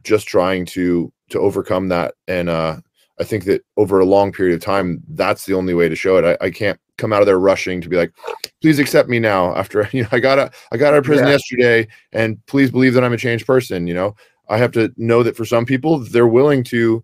just 0.04 0.26
trying 0.26 0.64
to 0.66 1.12
to 1.30 1.38
overcome 1.38 1.88
that. 1.88 2.14
And 2.26 2.48
uh 2.48 2.76
i 3.20 3.24
think 3.24 3.44
that 3.44 3.64
over 3.76 3.98
a 3.98 4.04
long 4.04 4.30
period 4.30 4.54
of 4.54 4.60
time 4.60 5.02
that's 5.08 5.44
the 5.44 5.54
only 5.54 5.74
way 5.74 5.88
to 5.88 5.96
show 5.96 6.16
it. 6.18 6.24
I, 6.40 6.46
I 6.46 6.50
can't 6.50 6.78
come 6.98 7.12
out 7.12 7.20
of 7.20 7.26
there 7.26 7.38
rushing 7.40 7.80
to 7.80 7.88
be 7.88 7.96
like 7.96 8.12
please 8.62 8.78
accept 8.78 9.08
me 9.08 9.18
now 9.18 9.54
after 9.56 9.88
you 9.92 10.02
know 10.02 10.08
i 10.12 10.20
got 10.20 10.38
a 10.38 10.50
i 10.72 10.76
got 10.76 10.92
out 10.94 10.98
of 10.98 11.04
prison 11.04 11.26
Yeah. 11.26 11.32
yesterday 11.32 11.88
and 12.12 12.44
please 12.46 12.70
believe 12.70 12.94
that 12.94 13.04
i'm 13.04 13.12
a 13.12 13.16
changed 13.18 13.46
person 13.46 13.86
you 13.86 13.94
know? 13.94 14.14
I 14.48 14.56
have 14.58 14.72
to 14.72 14.92
know 14.96 15.22
that 15.24 15.36
for 15.36 15.44
some 15.44 15.66
people 15.66 15.98
they're 15.98 16.26
willing 16.28 16.62
to 16.64 17.02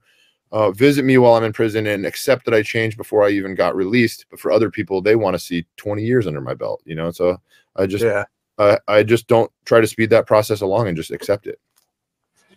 uh, 0.55 0.71
visit 0.71 1.05
me 1.05 1.19
while 1.19 1.35
i'm 1.35 1.45
in 1.45 1.53
prison 1.53 1.87
and 1.87 2.07
accept 2.07 2.45
that 2.45 2.55
i 2.55 2.63
changed 2.63 2.97
before 2.97 3.25
i 3.25 3.29
even 3.29 3.55
got 3.55 3.77
released 3.77 4.25
but 4.31 4.39
for 4.39 4.51
other 4.51 4.71
people 4.71 5.03
they 5.03 5.17
want 5.17 5.35
to 5.35 5.39
see 5.39 5.67
20 5.77 6.03
years 6.03 6.27
under 6.27 6.41
my 6.41 6.55
belt 6.55 6.81
you 6.87 6.95
know 6.95 7.11
so 7.11 7.37
i 7.77 7.87
just 7.87 8.05
yeah. 8.05 8.25
I 8.59 8.79
I 8.87 9.03
just 9.03 9.27
don't 9.27 9.51
try 9.65 9.81
to 9.81 9.87
speed 9.87 10.11
that 10.11 10.27
process 10.27 10.61
along 10.61 10.89
and 10.89 10.97
just 10.97 11.11
accept 11.11 11.47
it 11.47 11.59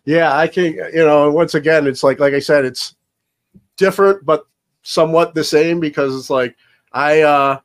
Yeah, 0.06 0.36
I 0.36 0.48
can. 0.48 0.74
you 0.94 1.06
know. 1.06 1.32
Once 1.32 1.56
again, 1.56 1.88
it's 1.88 2.04
like 2.04 2.20
like 2.20 2.34
I 2.34 2.40
said, 2.40 2.66
it's 2.66 2.96
different 3.78 4.26
but 4.26 4.46
somewhat 4.84 5.36
the 5.36 5.44
same 5.44 5.80
because 5.80 6.16
it's 6.18 6.30
like 6.30 6.56
I 6.94 7.22
uh 7.22 7.60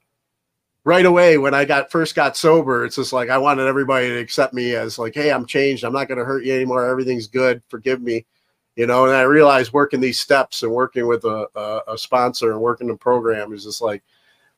right 0.85 1.07
away 1.07 1.38
when 1.38 1.55
I 1.55 1.64
got 1.64 1.90
first 1.90 2.14
got 2.14 2.37
sober, 2.37 2.85
it's 2.85 2.97
just 2.97 3.12
like 3.12 3.31
I 3.31 3.38
wanted 3.38 3.66
everybody 3.66 4.09
to 4.09 4.18
accept 4.18 4.55
me 4.55 4.75
as 4.75 4.99
like, 4.99 5.14
hey, 5.14 5.31
I'm 5.31 5.47
changed. 5.47 5.85
I'm 5.85 5.92
not 5.92 6.09
going 6.09 6.18
to 6.18 6.25
hurt 6.25 6.45
you 6.45 6.53
anymore. 6.55 6.85
Everything's 6.88 7.29
good. 7.29 7.62
Forgive 7.68 8.03
me. 8.03 8.27
You 8.76 8.87
know, 8.87 9.04
and 9.04 9.14
I 9.14 9.22
realized 9.22 9.72
working 9.72 10.00
these 10.00 10.18
steps 10.20 10.62
and 10.62 10.72
working 10.72 11.06
with 11.06 11.24
a, 11.24 11.46
a, 11.54 11.92
a 11.92 11.98
sponsor 11.98 12.52
and 12.52 12.61
working 12.61 12.88
the 12.88 12.96
program 12.96 13.52
is 13.52 13.64
just 13.64 13.82
like 13.82 14.02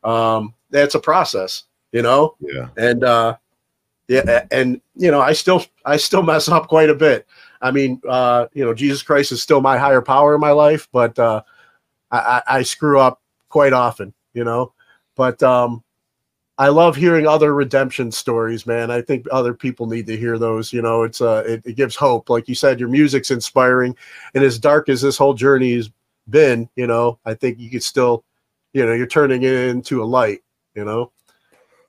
um 0.05 0.55
that's 0.71 0.95
a 0.95 1.01
process, 1.01 1.65
you 1.93 2.03
know? 2.03 2.37
yeah. 2.41 2.69
And 2.77 3.05
uh 3.05 3.37
yeah 4.07 4.45
and 4.51 4.83
you 4.97 5.11
know 5.11 5.23
i 5.23 5.33
still 5.33 5.65
i 5.87 5.97
still 5.97 6.23
mess 6.23 6.47
up 6.49 6.69
quite 6.69 6.91
a 6.91 6.95
bit. 6.95 7.27
I 7.63 7.71
mean 7.71 8.03
uh 8.07 8.47
you 8.53 8.63
know 8.63 8.75
jesus 8.75 9.03
christ 9.03 9.33
is 9.33 9.41
still 9.41 9.63
my 9.63 9.79
higher 9.79 10.03
power 10.03 10.35
in 10.35 10.43
my 10.43 10.51
life 10.51 10.87
but 10.93 11.19
uh 11.19 11.41
i 12.11 12.19
i, 12.19 12.59
I 12.59 12.63
screw 12.65 13.01
up 13.01 13.23
quite 13.49 13.73
often 13.73 14.13
you 14.35 14.45
know? 14.45 14.73
But 15.17 15.43
um 15.43 15.83
i 16.59 16.69
love 16.69 16.95
hearing 16.97 17.27
other 17.27 17.55
redemption 17.55 18.11
stories 18.13 18.67
man. 18.67 18.91
I 18.91 19.03
think 19.03 19.27
other 19.33 19.55
people 19.55 19.87
need 19.87 20.07
to 20.07 20.17
hear 20.17 20.39
those 20.39 20.73
you 20.73 20.83
know 20.83 21.03
it's 21.03 21.21
uh 21.21 21.43
it, 21.47 21.63
it 21.65 21.75
gives 21.77 21.97
hope. 21.97 22.31
Like 22.31 22.49
you 22.49 22.55
said 22.55 22.79
your 22.79 22.89
music's 22.89 23.31
inspiring 23.31 23.97
and 24.35 24.45
as 24.45 24.59
dark 24.59 24.89
as 24.89 25.03
this 25.03 25.19
whole 25.19 25.35
journey 25.35 25.75
has 25.75 25.91
been 26.31 26.69
you 26.77 26.87
know 26.87 27.19
i 27.27 27.35
think 27.35 27.59
you 27.59 27.69
could 27.69 27.83
still 27.83 28.25
you 28.73 28.87
know 28.87 28.95
you're 28.95 29.07
turning 29.07 29.43
it 29.43 29.53
into 29.53 30.03
a 30.03 30.07
light 30.07 30.41
you 30.75 30.85
know? 30.85 31.13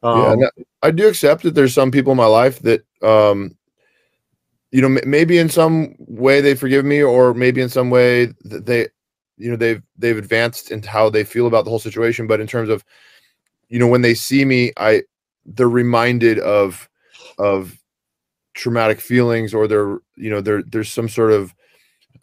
Yeah 0.03 0.31
um, 0.31 0.39
that- 0.39 0.53
i 0.83 0.91
do 0.91 1.07
accept 1.07 1.43
that 1.43 1.55
there's 1.55 1.73
some 1.73 1.89
people 1.89 2.11
in 2.11 2.17
my 2.17 2.25
life 2.25 2.59
that 2.59 2.83
um 3.01 3.55
you 4.71 4.81
know 4.81 4.87
m- 4.99 5.09
maybe 5.09 5.37
in 5.37 5.47
some 5.47 5.95
way 5.99 6.41
they 6.41 6.53
forgive 6.53 6.83
me 6.83 7.01
or 7.01 7.33
maybe 7.33 7.61
in 7.61 7.69
some 7.69 7.89
way 7.89 8.25
that 8.43 8.65
they 8.65 8.87
you 9.37 9.49
know 9.49 9.55
they've 9.55 9.81
they've 9.97 10.17
advanced 10.17 10.69
into 10.71 10.89
how 10.89 11.09
they 11.09 11.23
feel 11.23 11.47
about 11.47 11.63
the 11.63 11.69
whole 11.69 11.79
situation 11.79 12.27
but 12.27 12.41
in 12.41 12.47
terms 12.47 12.67
of 12.69 12.83
you 13.69 13.79
know 13.79 13.87
when 13.87 14.01
they 14.01 14.13
see 14.13 14.45
me 14.45 14.71
i 14.77 15.01
they're 15.45 15.69
reminded 15.69 16.39
of 16.39 16.89
of 17.37 17.77
traumatic 18.55 18.99
feelings 18.99 19.53
or 19.53 19.67
they're 19.67 19.99
you 20.15 20.29
know 20.29 20.41
there 20.41 20.63
there's 20.63 20.91
some 20.91 21.09
sort 21.09 21.31
of 21.31 21.53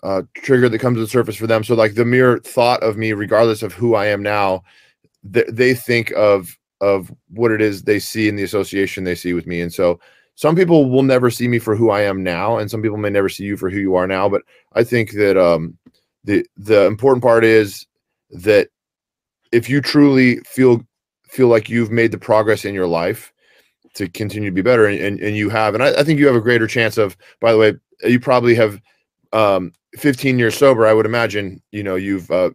uh 0.03 0.23
trigger 0.35 0.69
that 0.69 0.79
comes 0.81 0.97
to 0.97 1.01
the 1.01 1.07
surface 1.07 1.37
for 1.37 1.47
them. 1.47 1.63
So 1.63 1.75
like 1.75 1.95
the 1.95 2.05
mere 2.05 2.39
thought 2.39 2.83
of 2.83 2.97
me 2.97 3.13
regardless 3.13 3.63
of 3.63 3.73
who 3.73 3.95
i 3.95 4.07
am 4.07 4.23
now 4.23 4.63
they, 5.23 5.45
they 5.49 5.75
think 5.75 6.11
of 6.13 6.57
of 6.81 7.13
what 7.29 7.53
it 7.53 7.61
is 7.61 7.83
they 7.83 8.01
see 8.01 8.29
in 8.29 8.35
the 8.35 8.43
association 8.43 9.05
they 9.05 9.15
see 9.15 9.35
with 9.35 9.47
me. 9.47 9.61
And 9.61 9.73
so 9.73 10.01
some 10.35 10.57
people 10.57 10.91
will 10.91 11.05
never 11.05 11.31
see 11.31 11.47
me 11.47 11.59
for 11.59 11.77
who 11.77 11.91
i 11.91 12.01
am 12.01 12.23
now 12.23 12.57
and 12.57 12.71
some 12.71 12.83
people 12.83 12.97
may 12.97 13.11
never 13.11 13.29
see 13.29 13.45
you 13.45 13.57
for 13.57 13.71
who 13.71 13.79
you 13.79 13.95
are 13.95 14.07
now. 14.07 14.29
But 14.29 14.43
i 14.73 14.83
think 14.83 15.13
that 15.13 15.37
um 15.37 15.77
the 16.25 16.45
the 16.57 16.87
important 16.87 17.23
part 17.23 17.45
is 17.45 17.87
that 18.31 18.69
if 19.53 19.69
you 19.69 19.83
truly 19.83 20.37
feel 20.39 20.83
feel 21.33 21.49
like 21.49 21.71
you've 21.71 21.91
made 21.91 22.13
the 22.13 22.19
progress 22.19 22.67
in 22.67 22.75
your 22.75 22.87
life 22.87 23.33
to 23.95 24.07
continue 24.07 24.51
to 24.51 24.55
be 24.55 24.61
better 24.61 24.85
and, 24.87 25.01
and, 25.01 25.19
and 25.21 25.35
you 25.35 25.49
have 25.49 25.75
and 25.75 25.83
I, 25.83 26.01
I 26.01 26.05
think 26.05 26.19
you 26.19 26.27
have 26.27 26.37
a 26.37 26.41
greater 26.43 26.67
chance 26.67 26.99
of 26.99 27.17
by 27.41 27.53
the 27.53 27.59
way 27.59 27.75
you 28.03 28.21
probably 28.21 28.55
have 28.55 28.81
um 29.33 29.73
15 29.97 30.39
years 30.39 30.55
sober 30.55 30.87
i 30.87 30.93
would 30.93 31.07
imagine 31.07 31.63
you 31.71 31.83
know 31.83 31.95
you've 31.95 32.31
uh, 32.31 32.51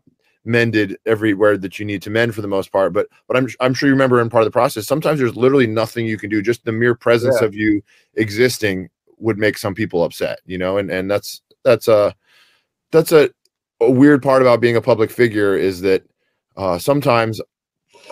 mended 0.46 0.96
everywhere 1.08 1.58
that 1.58 1.80
you 1.80 1.86
need 1.86 2.04
to 2.04 2.12
mend 2.12 2.36
for 2.36 2.44
the 2.44 2.48
most 2.48 2.72
part 2.72 2.94
but 2.94 3.08
but 3.28 3.36
i'm 3.36 3.48
i'm 3.62 3.74
sure 3.74 3.88
you 3.90 3.94
remember 3.94 4.22
in 4.22 4.30
part 4.30 4.44
of 4.44 4.46
the 4.46 4.52
process 4.52 4.86
sometimes 4.86 5.20
there's 5.20 5.36
literally 5.36 5.68
nothing 5.68 6.06
you 6.06 6.18
can 6.18 6.30
do 6.30 6.42
just 6.42 6.64
the 6.64 6.72
mere 6.72 6.94
presence 6.94 7.42
Yeah. 7.42 7.48
of 7.48 7.56
you 7.56 7.82
existing 8.14 8.90
would 9.18 9.40
make 9.40 9.58
some 9.58 9.74
people 9.74 10.04
upset 10.04 10.40
you 10.46 10.60
know 10.60 10.78
and 10.78 10.92
and 10.92 11.10
that's 11.10 11.42
that's 11.64 11.88
a 11.88 12.14
that's 12.92 13.12
a, 13.12 13.30
a 13.82 13.90
weird 13.90 14.22
part 14.22 14.44
about 14.44 14.62
being 14.62 14.76
a 14.76 14.82
public 14.82 15.10
figure 15.10 15.56
is 15.56 15.82
that 15.82 16.04
uh 16.58 16.78
sometimes 16.78 17.42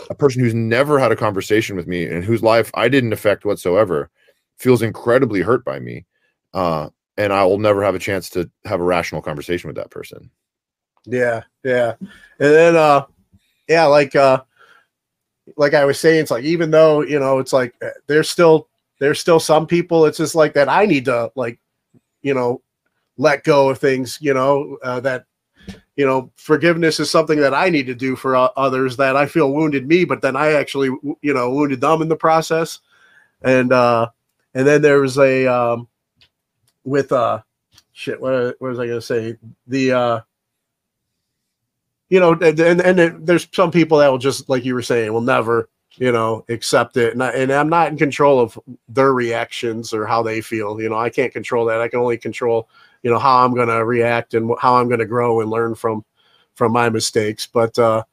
a 0.10 0.16
person 0.16 0.42
who's 0.42 0.54
never 0.54 1.00
had 1.00 1.12
a 1.12 1.16
conversation 1.16 1.76
with 1.76 1.88
me 1.88 2.06
and 2.06 2.24
whose 2.24 2.44
life 2.44 2.72
I 2.74 2.90
didn't 2.90 3.14
affect 3.14 3.46
whatsoever 3.46 4.10
feels 4.58 4.82
incredibly 4.82 5.42
hurt 5.42 5.66
by 5.66 5.80
me 5.80 6.06
uh 6.54 6.90
and 7.18 7.32
I 7.32 7.46
will 7.46 7.60
never 7.60 7.84
have 7.84 7.96
a 7.96 8.00
chance 8.00 8.30
to 8.32 8.50
have 8.66 8.80
a 8.80 8.84
rational 8.84 9.22
conversation 9.22 9.68
with 9.68 9.78
that 9.78 9.92
person 9.92 10.30
Yeah, 11.06 11.44
yeah. 11.64 11.96
And 12.02 12.10
then 12.40 12.76
uh 12.76 13.06
yeah, 13.68 13.86
like 13.86 14.16
uh 14.16 14.44
like 15.58 15.74
I 15.74 15.86
was 15.86 16.00
saying, 16.00 16.22
it's 16.22 16.32
like 16.32 16.44
even 16.44 16.72
though, 16.72 17.02
you 17.02 17.20
know, 17.20 17.40
it's 17.40 17.54
like 17.54 17.76
uh, 17.84 17.90
there's 18.08 18.30
still 18.30 18.68
there's 19.00 19.20
still 19.20 19.40
some 19.40 19.68
people 19.68 20.06
it's 20.06 20.18
just 20.18 20.36
like 20.36 20.54
that 20.54 20.70
I 20.70 20.86
need 20.86 21.06
to 21.06 21.32
like, 21.36 21.60
you 22.22 22.34
know, 22.34 22.62
let 23.18 23.44
go 23.44 23.70
of 23.70 23.78
things, 23.80 24.18
you 24.22 24.34
know, 24.34 24.78
uh, 24.84 25.00
that 25.02 25.26
you 25.96 26.06
know, 26.06 26.32
forgiveness 26.36 27.00
is 27.00 27.10
something 27.10 27.40
that 27.40 27.54
I 27.54 27.70
need 27.70 27.88
to 27.88 27.96
do 27.96 28.16
for 28.16 28.36
others 28.58 28.98
that 28.98 29.16
I 29.16 29.26
feel 29.26 29.54
wounded 29.54 29.88
me, 29.88 30.06
but 30.06 30.22
then 30.22 30.36
I 30.36 30.54
actually, 30.54 30.88
you 31.22 31.34
know, 31.34 31.52
wounded 31.52 31.82
them 31.82 32.02
in 32.02 32.10
the 32.10 32.16
process. 32.16 32.80
And 33.42 33.72
uh 33.72 34.10
and 34.54 34.66
then 34.68 34.82
there 34.82 35.00
was 35.00 35.18
a 35.18 35.48
um 35.48 35.88
with 36.84 37.12
uh 37.12 37.42
shit, 37.94 38.20
what, 38.20 38.56
what 38.60 38.70
was 38.70 38.80
I 38.80 38.88
gonna 38.88 39.02
say? 39.02 39.38
The 39.68 39.92
uh 39.92 40.20
you 42.10 42.20
know, 42.20 42.34
and, 42.34 42.60
and, 42.60 42.82
and 42.82 43.26
there's 43.26 43.48
some 43.52 43.72
people 43.72 43.98
that 43.98 44.12
will 44.12 44.20
just, 44.20 44.48
like 44.48 44.64
you 44.64 44.76
were 44.76 44.82
saying, 44.84 45.12
will 45.12 45.22
never, 45.22 45.70
you 45.96 46.12
know, 46.12 46.46
accept 46.50 46.98
it. 46.98 47.14
And, 47.14 47.24
I, 47.24 47.32
and 47.32 47.52
I'm 47.52 47.68
not 47.68 47.88
in 47.88 47.98
control 47.98 48.40
of 48.40 48.60
their 48.88 49.12
reactions 49.12 49.92
or 49.92 50.06
how 50.06 50.22
they 50.22 50.40
feel. 50.40 50.80
You 50.80 50.90
know, 50.90 50.98
I 50.98 51.10
can't 51.10 51.34
control 51.34 51.66
that. 51.66 51.82
I 51.82 51.88
can 51.88 52.00
only 52.00 52.18
control, 52.18 52.70
you 53.06 53.12
know, 53.12 53.20
how 53.20 53.46
I'm 53.46 53.54
going 53.54 53.70
to 53.70 53.86
react 53.86 54.34
and 54.34 54.52
how 54.60 54.76
I'm 54.76 54.88
going 54.88 55.00
to 55.00 55.06
grow 55.06 55.40
and 55.40 55.50
learn 55.50 55.76
from, 55.76 56.04
from 56.56 56.72
my 56.74 56.90
mistakes. 56.90 57.46
But, 57.46 57.78
uh, 57.78 58.04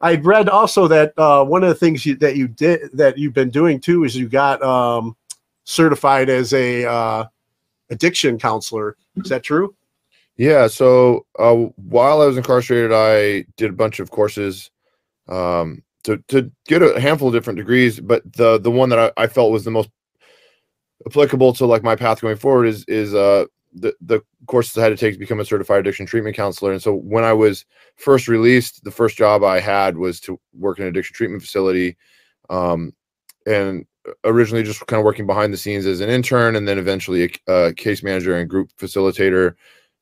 I 0.00 0.16
read 0.16 0.50
also 0.50 0.86
that 0.88 1.14
uh, 1.16 1.44
one 1.44 1.62
of 1.62 1.70
the 1.70 1.74
things 1.74 2.04
you, 2.04 2.16
that 2.16 2.36
you 2.36 2.48
did 2.48 2.90
that 2.92 3.16
you've 3.16 3.32
been 3.32 3.48
doing 3.48 3.80
too 3.80 4.04
is 4.04 4.14
you 4.14 4.28
got 4.28 4.60
um, 4.62 5.16
certified 5.62 6.28
as 6.28 6.52
a 6.52 6.84
uh, 6.84 7.24
addiction 7.88 8.38
counselor. 8.38 8.96
Is 9.16 9.30
that 9.30 9.42
true? 9.42 9.74
Yeah. 10.36 10.66
So 10.66 11.24
uh, 11.38 11.54
while 11.76 12.20
I 12.20 12.26
was 12.26 12.36
incarcerated, 12.36 12.92
I 12.92 13.46
did 13.56 13.70
a 13.70 13.74
bunch 13.74 13.98
of 13.98 14.10
courses 14.10 14.70
um, 15.28 15.82
to 16.02 16.18
to 16.28 16.50
get 16.66 16.82
a 16.82 17.00
handful 17.00 17.28
of 17.28 17.34
different 17.34 17.56
degrees. 17.56 17.98
But 17.98 18.30
the 18.34 18.58
the 18.58 18.70
one 18.70 18.90
that 18.90 18.98
I, 18.98 19.22
I 19.22 19.26
felt 19.26 19.52
was 19.52 19.64
the 19.64 19.70
most 19.70 19.88
applicable 21.06 21.54
to 21.54 21.66
like 21.66 21.82
my 21.82 21.96
path 21.96 22.20
going 22.20 22.36
forward 22.36 22.66
is 22.66 22.84
is 22.88 23.14
uh, 23.14 23.46
the 23.74 23.94
the 24.00 24.20
courses 24.46 24.78
I 24.78 24.82
had 24.82 24.90
to 24.90 24.96
take 24.96 25.14
to 25.14 25.18
become 25.18 25.40
a 25.40 25.44
certified 25.44 25.80
addiction 25.80 26.06
treatment 26.06 26.36
counselor. 26.36 26.72
And 26.72 26.82
so 26.82 26.94
when 26.94 27.24
I 27.24 27.32
was 27.32 27.64
first 27.96 28.28
released, 28.28 28.84
the 28.84 28.90
first 28.90 29.16
job 29.16 29.42
I 29.42 29.60
had 29.60 29.96
was 29.96 30.20
to 30.20 30.38
work 30.52 30.78
in 30.78 30.84
an 30.84 30.90
addiction 30.90 31.14
treatment 31.14 31.42
facility, 31.42 31.96
um, 32.50 32.92
and 33.46 33.84
originally 34.24 34.62
just 34.62 34.86
kind 34.86 35.00
of 35.00 35.04
working 35.04 35.26
behind 35.26 35.52
the 35.52 35.58
scenes 35.58 35.86
as 35.86 36.00
an 36.00 36.10
intern, 36.10 36.56
and 36.56 36.68
then 36.68 36.78
eventually 36.78 37.24
a, 37.48 37.52
a 37.52 37.74
case 37.74 38.02
manager 38.02 38.36
and 38.36 38.48
group 38.48 38.70
facilitator 38.78 39.54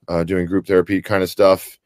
uh, 0.08 0.24
doing 0.24 0.46
group 0.46 0.66
therapy 0.66 1.00
kind 1.00 1.22
of 1.22 1.30
stuff. 1.30 1.78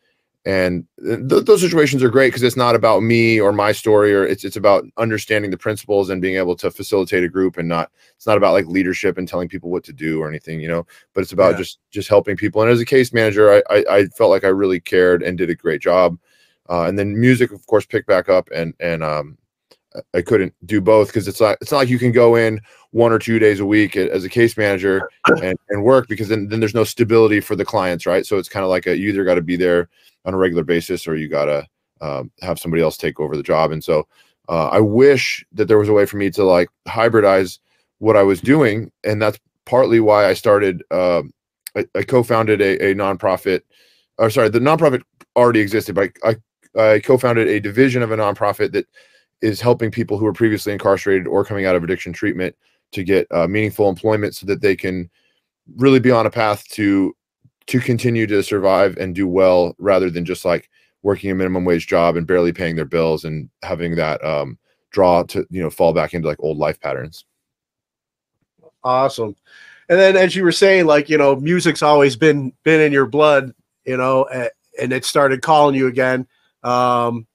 And 0.47 0.87
th- 1.05 1.45
those 1.45 1.61
situations 1.61 2.05
are 2.05 2.09
great 2.09 2.29
because 2.29 2.45
it's 2.45 2.57
not 2.57 2.77
about 2.77 3.03
me 3.03 3.41
or 3.41 3.53
my 3.53 3.73
story, 3.73 4.15
or 4.15 4.25
it's 4.25 4.45
it's 4.45 4.57
about 4.57 4.85
understanding 4.97 5.51
the 5.51 5.59
principles 5.59 6.09
and 6.09 6.23
being 6.23 6.37
able 6.37 6.55
to 6.57 6.71
facilitate 6.71 7.25
a 7.25 7.29
group, 7.29 7.59
and 7.59 7.69
not 7.69 7.91
it's 8.15 8.29
not 8.29 8.37
about 8.37 8.53
like 8.53 8.67
leadership 8.67 9.19
and 9.19 9.27
telling 9.27 9.49
people 9.49 9.71
what 9.71 9.83
to 9.85 9.93
do 9.93 10.21
or 10.23 10.29
anything, 10.29 10.61
you 10.61 10.69
know. 10.69 10.87
But 11.15 11.23
it's 11.23 11.33
about 11.33 11.53
Yeah. 11.55 11.59
just 11.59 11.81
just 11.91 12.09
helping 12.09 12.37
people. 12.37 12.63
And 12.63 12.71
as 12.71 12.81
a 12.81 12.85
case 12.87 13.13
manager, 13.13 13.53
I, 13.55 13.63
I 13.69 13.85
I 13.91 14.05
felt 14.17 14.31
like 14.31 14.45
I 14.45 14.49
really 14.49 14.79
cared 14.79 15.21
and 15.25 15.37
did 15.37 15.51
a 15.51 15.55
great 15.57 15.81
job. 15.83 16.17
Uh, 16.71 16.85
and 16.85 16.97
then 16.97 17.19
music, 17.19 17.51
of 17.51 17.67
course, 17.67 17.85
picked 17.85 18.07
back 18.07 18.29
up, 18.29 18.49
and 18.55 18.73
and 18.79 19.03
um, 19.03 19.37
I- 19.97 20.19
I 20.19 20.23
couldn't 20.23 20.55
do 20.65 20.81
both 20.81 21.09
because 21.09 21.27
it's 21.27 21.41
not 21.41 21.59
it's 21.61 21.73
not 21.73 21.79
like 21.79 21.89
you 21.89 21.99
can 21.99 22.13
go 22.13 22.37
in 22.37 22.61
one 22.97 23.13
or 23.13 23.19
two 23.19 23.39
days 23.39 23.61
a 23.61 23.67
week 23.67 23.95
as 23.95 24.25
a 24.25 24.29
case 24.29 24.57
manager 24.57 25.07
and, 25.43 25.59
and 25.69 25.85
work 25.85 26.09
because 26.09 26.29
then, 26.29 26.49
then 26.49 26.61
there's 26.61 26.75
no 26.75 26.83
stability 26.83 27.41
for 27.41 27.55
the 27.55 27.65
clients, 27.65 28.07
right? 28.07 28.25
So 28.25 28.39
it's 28.39 28.49
kind 28.49 28.65
of 28.65 28.71
like 28.71 28.87
a, 28.87 28.97
you 28.97 29.11
either 29.11 29.23
got 29.23 29.35
to 29.35 29.43
be 29.43 29.57
there 29.57 29.91
on 30.25 30.33
a 30.33 30.39
regular 30.39 30.65
basis 30.65 31.07
or 31.07 31.15
you 31.15 31.29
got 31.29 31.45
to 31.45 31.67
um, 32.01 32.31
have 32.41 32.59
somebody 32.59 32.83
else 32.83 32.97
take 32.97 33.21
over 33.21 33.37
the 33.37 33.43
job. 33.43 33.71
And 33.71 33.85
so 33.85 34.09
uh, 34.49 34.69
I 34.69 34.81
wish 34.81 35.45
that 35.53 35.69
there 35.69 35.77
was 35.77 35.91
a 35.91 35.93
way 35.93 36.07
for 36.07 36.17
me 36.17 36.31
to 36.31 36.45
like 36.45 36.71
hybridize 36.89 37.59
what 37.99 38.17
I 38.17 38.23
was 38.23 38.41
doing, 38.41 38.91
and 39.05 39.21
that's 39.21 39.39
partly 39.67 40.01
why 40.01 40.27
I 40.27 40.33
started 40.33 40.83
uh, 40.91 41.23
I, 41.77 41.85
I 41.95 42.03
co-founded 42.03 42.63
a, 42.63 42.93
a 42.93 42.95
nonprofit, 42.95 43.61
or 44.17 44.31
sorry, 44.31 44.49
the 44.49 44.59
nonprofit 44.59 45.03
already 45.35 45.61
existed, 45.61 45.95
but 45.95 46.13
I, 46.25 46.37
I, 46.79 46.93
I 46.95 47.01
co-founded 47.01 47.47
a 47.49 47.61
division 47.61 48.03
of 48.03 48.11
a 48.11 48.17
nonprofit 48.17 48.73
that 48.73 48.87
is 49.43 49.61
helping 49.61 49.91
people 49.91 50.17
who 50.17 50.27
are 50.27 50.33
previously 50.33 50.73
incarcerated 50.73 51.27
or 51.27 51.45
coming 51.45 51.67
out 51.67 51.77
of 51.77 51.85
addiction 51.85 52.13
treatment 52.15 52.57
to 52.93 53.05
get 53.05 53.27
uh, 53.31 53.47
meaningful 53.47 53.89
employment 53.89 54.35
so 54.35 54.47
that 54.47 54.61
they 54.61 54.77
can 54.77 55.11
really 55.77 56.01
be 56.01 56.11
on 56.11 56.27
a 56.27 56.31
path 56.31 56.67
to 56.69 57.15
to 57.67 57.81
continue 57.81 58.27
to 58.27 58.43
survive 58.43 58.97
and 58.97 59.15
do 59.15 59.27
well 59.27 59.75
rather 59.79 60.09
than 60.09 60.25
just 60.25 60.45
like 60.45 60.71
working 61.03 61.31
a 61.31 61.35
minimum 61.35 61.65
wage 61.65 61.87
job 61.87 62.17
and 62.17 62.27
barely 62.27 62.53
paying 62.53 62.77
their 62.77 62.85
bills 62.85 63.25
and 63.25 63.51
having 63.63 63.97
that 63.97 64.25
um, 64.25 64.57
draw 64.91 65.23
to 65.25 65.47
you 65.51 65.63
know 65.63 65.71
fall 65.71 65.93
back 65.93 66.15
into 66.15 66.29
like 66.29 66.39
old 66.41 66.59
life 66.59 66.81
patterns 66.81 67.25
Awesome. 68.87 69.35
And 69.89 69.99
then, 69.99 70.17
as 70.17 70.37
you 70.37 70.45
were 70.45 70.53
saying, 70.53 70.87
like 70.87 71.09
you 71.09 71.19
know, 71.19 71.35
music's 71.35 71.83
always 71.83 72.15
been 72.15 72.53
been 72.63 72.81
in 72.81 72.93
your 72.93 73.07
blood, 73.07 73.53
you 73.85 73.97
know, 73.97 74.27
and 74.81 74.93
it 74.93 75.05
started 75.05 75.43
calling 75.43 75.75
you 75.75 75.89
again. 75.89 76.27
Um, 76.63 77.27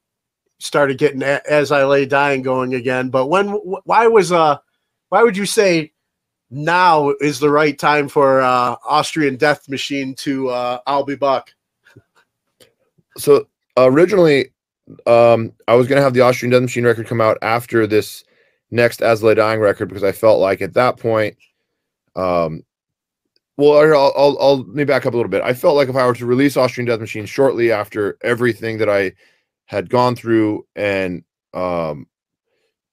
started 0.60 0.98
getting 0.98 1.24
as 1.24 1.74
I 1.74 1.84
lay 1.84 2.06
dying 2.06 2.42
going 2.42 2.76
again. 2.76 3.10
But 3.10 3.28
when, 3.28 3.50
why 3.50 4.08
was 4.08 4.32
uh, 4.32 4.58
why 5.12 5.24
would 5.24 5.36
you 5.36 5.46
say 5.46 5.92
now 6.50 7.10
is 7.20 7.40
the 7.40 7.50
right 7.50 7.78
time 7.78 8.08
for 8.08 8.42
uh, 8.42 8.76
Austrian 8.86 9.36
Death 9.36 9.68
Machine 9.68 10.16
to 10.16 10.50
uh, 10.50 10.80
I'll 10.88 11.04
be 11.04 11.16
Buck? 11.16 11.54
so 13.18 13.48
originally 13.78 14.52
um 15.06 15.52
i 15.68 15.76
was 15.76 15.88
going 15.88 15.98
to 15.98 16.02
have 16.04 16.14
the 16.14 16.22
austrian 16.22 16.52
death 16.52 16.62
machine 16.62 16.86
record 16.86 17.08
come 17.08 17.22
out 17.22 17.38
after 17.42 17.86
this 17.88 18.24
next 18.72 19.02
as 19.02 19.24
Lay 19.24 19.36
dying 19.36 19.60
record 19.60 19.88
because 19.88 20.04
i 20.04 20.12
felt 20.12 20.40
like 20.40 20.62
at 20.62 20.74
that 20.74 20.98
point 20.98 21.36
um 22.16 22.64
well 23.58 23.78
I'll, 23.78 24.14
I'll, 24.16 24.38
I'll 24.40 24.58
let 24.60 24.76
me 24.76 24.84
back 24.84 25.06
up 25.06 25.14
a 25.14 25.18
little 25.18 25.30
bit 25.30 25.42
i 25.44 25.54
felt 25.54 25.76
like 25.76 25.90
if 25.90 25.96
i 25.96 26.06
were 26.06 26.16
to 26.16 26.26
release 26.26 26.58
austrian 26.58 26.88
death 26.88 27.00
machine 27.00 27.26
shortly 27.26 27.72
after 27.72 28.18
everything 28.24 28.78
that 28.78 28.90
i 28.90 29.14
had 29.66 29.90
gone 29.90 30.16
through 30.16 30.66
and 30.76 31.24
um 31.54 32.08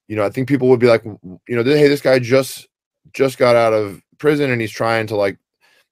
you 0.09 0.15
know 0.17 0.25
i 0.25 0.29
think 0.29 0.49
people 0.49 0.67
would 0.67 0.79
be 0.79 0.87
like 0.87 1.05
you 1.05 1.39
know 1.55 1.63
hey 1.63 1.87
this 1.87 2.01
guy 2.01 2.19
just 2.19 2.67
just 3.13 3.37
got 3.37 3.55
out 3.55 3.71
of 3.71 4.01
prison 4.17 4.51
and 4.51 4.59
he's 4.59 4.71
trying 4.71 5.07
to 5.07 5.15
like 5.15 5.37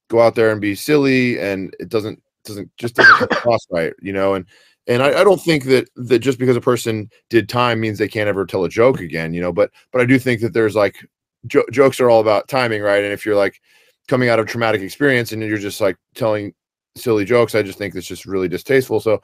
go 0.10 0.20
out 0.22 0.36
there 0.36 0.52
and 0.52 0.60
be 0.60 0.76
silly 0.76 1.40
and 1.40 1.74
it 1.80 1.88
doesn't 1.88 2.22
doesn't 2.44 2.70
just 2.78 2.96
doesn't 2.96 3.16
come 3.16 3.30
across 3.32 3.66
right 3.72 3.94
you 4.02 4.12
know 4.12 4.34
and 4.34 4.46
and 4.90 5.04
I, 5.04 5.20
I 5.20 5.24
don't 5.26 5.42
think 5.42 5.66
that 5.66 5.90
that 5.96 6.20
just 6.20 6.40
because 6.40 6.56
a 6.56 6.62
person 6.62 7.10
did 7.30 7.48
time 7.50 7.80
means 7.80 7.98
they 7.98 8.08
can't 8.08 8.30
ever 8.30 8.46
tell 8.46 8.66
a 8.66 8.70
joke 8.70 9.00
again 9.00 9.34
you 9.34 9.40
know 9.40 9.54
but 9.54 9.72
but 9.94 10.02
i 10.02 10.06
do 10.06 10.20
think 10.20 10.42
that 10.42 10.54
there's 10.54 10.76
like 10.76 10.98
jo- 11.46 11.66
jokes 11.72 12.00
are 12.00 12.10
all 12.10 12.22
about 12.22 12.48
timing 12.48 12.82
right? 12.82 13.04
And 13.04 13.14
if 13.14 13.26
you're 13.26 13.36
like 13.36 13.62
coming 14.08 14.30
out 14.30 14.40
of 14.40 14.48
traumatic 14.48 14.82
experience 14.82 15.32
and 15.32 15.44
you're 15.44 15.58
just 15.58 15.82
like 15.82 15.98
telling 16.16 16.54
silly 16.96 17.26
jokes 17.26 17.54
i 17.54 17.62
just 17.62 17.78
think 17.78 17.94
that's 17.94 18.08
just 18.08 18.26
really 18.26 18.48
distasteful. 18.48 19.00
So 19.00 19.22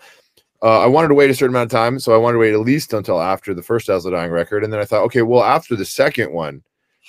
uh, 0.64 0.80
i 0.80 0.88
wanted 0.88 1.10
to 1.10 1.14
wait 1.14 1.30
a 1.30 1.36
certain 1.36 1.54
amount 1.56 1.72
of 1.72 1.78
time 1.78 2.00
so 2.00 2.14
i 2.14 2.18
wanted 2.18 2.34
to 2.34 2.40
wait 2.40 2.54
at 2.54 2.60
least 2.60 2.94
until 2.94 3.22
after 3.22 3.54
the 3.54 3.62
first 3.62 3.88
the 3.88 4.12
dying 4.12 4.32
record 4.32 4.64
and 4.64 4.74
then 4.74 4.80
i 4.80 4.86
thought 4.86 5.04
okay 5.04 5.22
well 5.22 5.44
after 5.44 5.76
the 5.76 5.86
second 5.86 6.32
one 6.34 6.64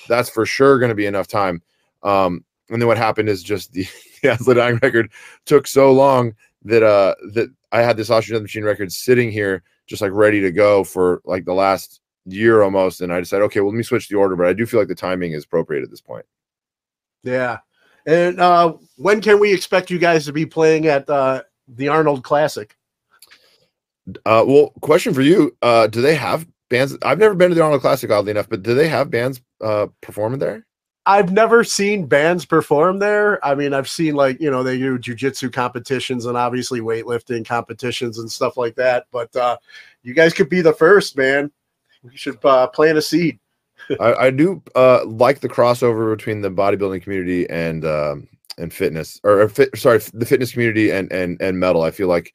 that's 0.08 0.28
for 0.28 0.44
sure 0.44 0.78
going 0.78 0.90
to 0.90 0.94
be 0.94 1.06
enough 1.06 1.26
time 1.26 1.62
um 2.02 2.44
and 2.70 2.80
then 2.80 2.88
what 2.88 2.96
happened 2.96 3.28
is 3.28 3.42
just 3.42 3.72
the, 3.72 3.86
the 4.22 4.36
the 4.44 4.54
dying 4.54 4.78
record 4.82 5.10
took 5.44 5.66
so 5.66 5.92
long 5.92 6.34
that 6.64 6.82
uh 6.82 7.14
that 7.32 7.50
I 7.74 7.82
had 7.82 7.96
this 7.96 8.06
Death 8.06 8.30
Machine 8.30 8.62
record 8.62 8.92
sitting 8.92 9.32
here 9.32 9.64
just 9.86 10.00
like 10.00 10.12
ready 10.12 10.40
to 10.40 10.52
go 10.52 10.84
for 10.84 11.20
like 11.24 11.44
the 11.44 11.52
last 11.52 12.00
year 12.24 12.62
almost, 12.62 13.00
and 13.00 13.12
I 13.12 13.18
decided, 13.18 13.42
okay, 13.46 13.60
well 13.60 13.70
let 13.70 13.76
me 13.76 13.82
switch 13.82 14.08
the 14.08 14.16
order, 14.16 14.36
but 14.36 14.46
I 14.46 14.52
do 14.52 14.64
feel 14.64 14.78
like 14.78 14.88
the 14.88 14.94
timing 14.94 15.32
is 15.32 15.44
appropriate 15.44 15.82
at 15.82 15.90
this 15.90 16.00
point. 16.00 16.24
Yeah. 17.24 17.58
And 18.06 18.38
uh, 18.38 18.74
when 18.96 19.20
can 19.20 19.40
we 19.40 19.52
expect 19.52 19.90
you 19.90 19.98
guys 19.98 20.24
to 20.26 20.32
be 20.32 20.46
playing 20.46 20.86
at 20.86 21.10
uh, 21.10 21.42
the 21.66 21.88
Arnold 21.88 22.22
Classic? 22.22 22.76
Uh, 24.26 24.44
well, 24.46 24.72
question 24.80 25.14
for 25.14 25.22
you: 25.22 25.56
uh, 25.62 25.86
Do 25.86 26.00
they 26.00 26.14
have 26.14 26.46
bands? 26.68 26.96
I've 27.02 27.18
never 27.18 27.34
been 27.34 27.50
to 27.50 27.54
the 27.54 27.62
Arnold 27.62 27.80
Classic, 27.80 28.10
oddly 28.10 28.30
enough, 28.30 28.48
but 28.48 28.62
do 28.62 28.74
they 28.74 28.88
have 28.88 29.10
bands 29.10 29.40
uh 29.60 29.86
performing 30.00 30.38
there? 30.38 30.66
I've 31.06 31.32
never 31.32 31.64
seen 31.64 32.06
bands 32.06 32.46
perform 32.46 32.98
there. 32.98 33.44
I 33.44 33.54
mean, 33.54 33.74
I've 33.74 33.88
seen 33.88 34.14
like, 34.14 34.40
you 34.40 34.50
know, 34.50 34.62
they 34.62 34.78
do 34.78 34.98
jujitsu 34.98 35.52
competitions 35.52 36.24
and 36.24 36.36
obviously 36.36 36.80
weightlifting 36.80 37.44
competitions 37.46 38.18
and 38.18 38.30
stuff 38.30 38.56
like 38.56 38.74
that. 38.76 39.04
But 39.12 39.34
uh, 39.36 39.58
you 40.02 40.14
guys 40.14 40.32
could 40.32 40.48
be 40.48 40.62
the 40.62 40.72
first, 40.72 41.16
man. 41.16 41.50
We 42.02 42.16
should 42.16 42.42
uh, 42.44 42.68
plant 42.68 42.96
a 42.96 43.02
seed. 43.02 43.38
I, 44.00 44.14
I 44.14 44.30
do 44.30 44.62
uh, 44.74 45.04
like 45.04 45.40
the 45.40 45.48
crossover 45.48 46.16
between 46.16 46.40
the 46.40 46.50
bodybuilding 46.50 47.02
community 47.02 47.48
and 47.50 47.84
um, 47.84 48.28
and 48.56 48.72
fitness, 48.72 49.20
or, 49.24 49.42
or 49.42 49.48
fit, 49.48 49.76
sorry, 49.76 50.00
the 50.14 50.24
fitness 50.24 50.52
community 50.52 50.90
and 50.90 51.12
and 51.12 51.40
and 51.42 51.58
metal. 51.58 51.82
I 51.82 51.90
feel 51.90 52.08
like 52.08 52.32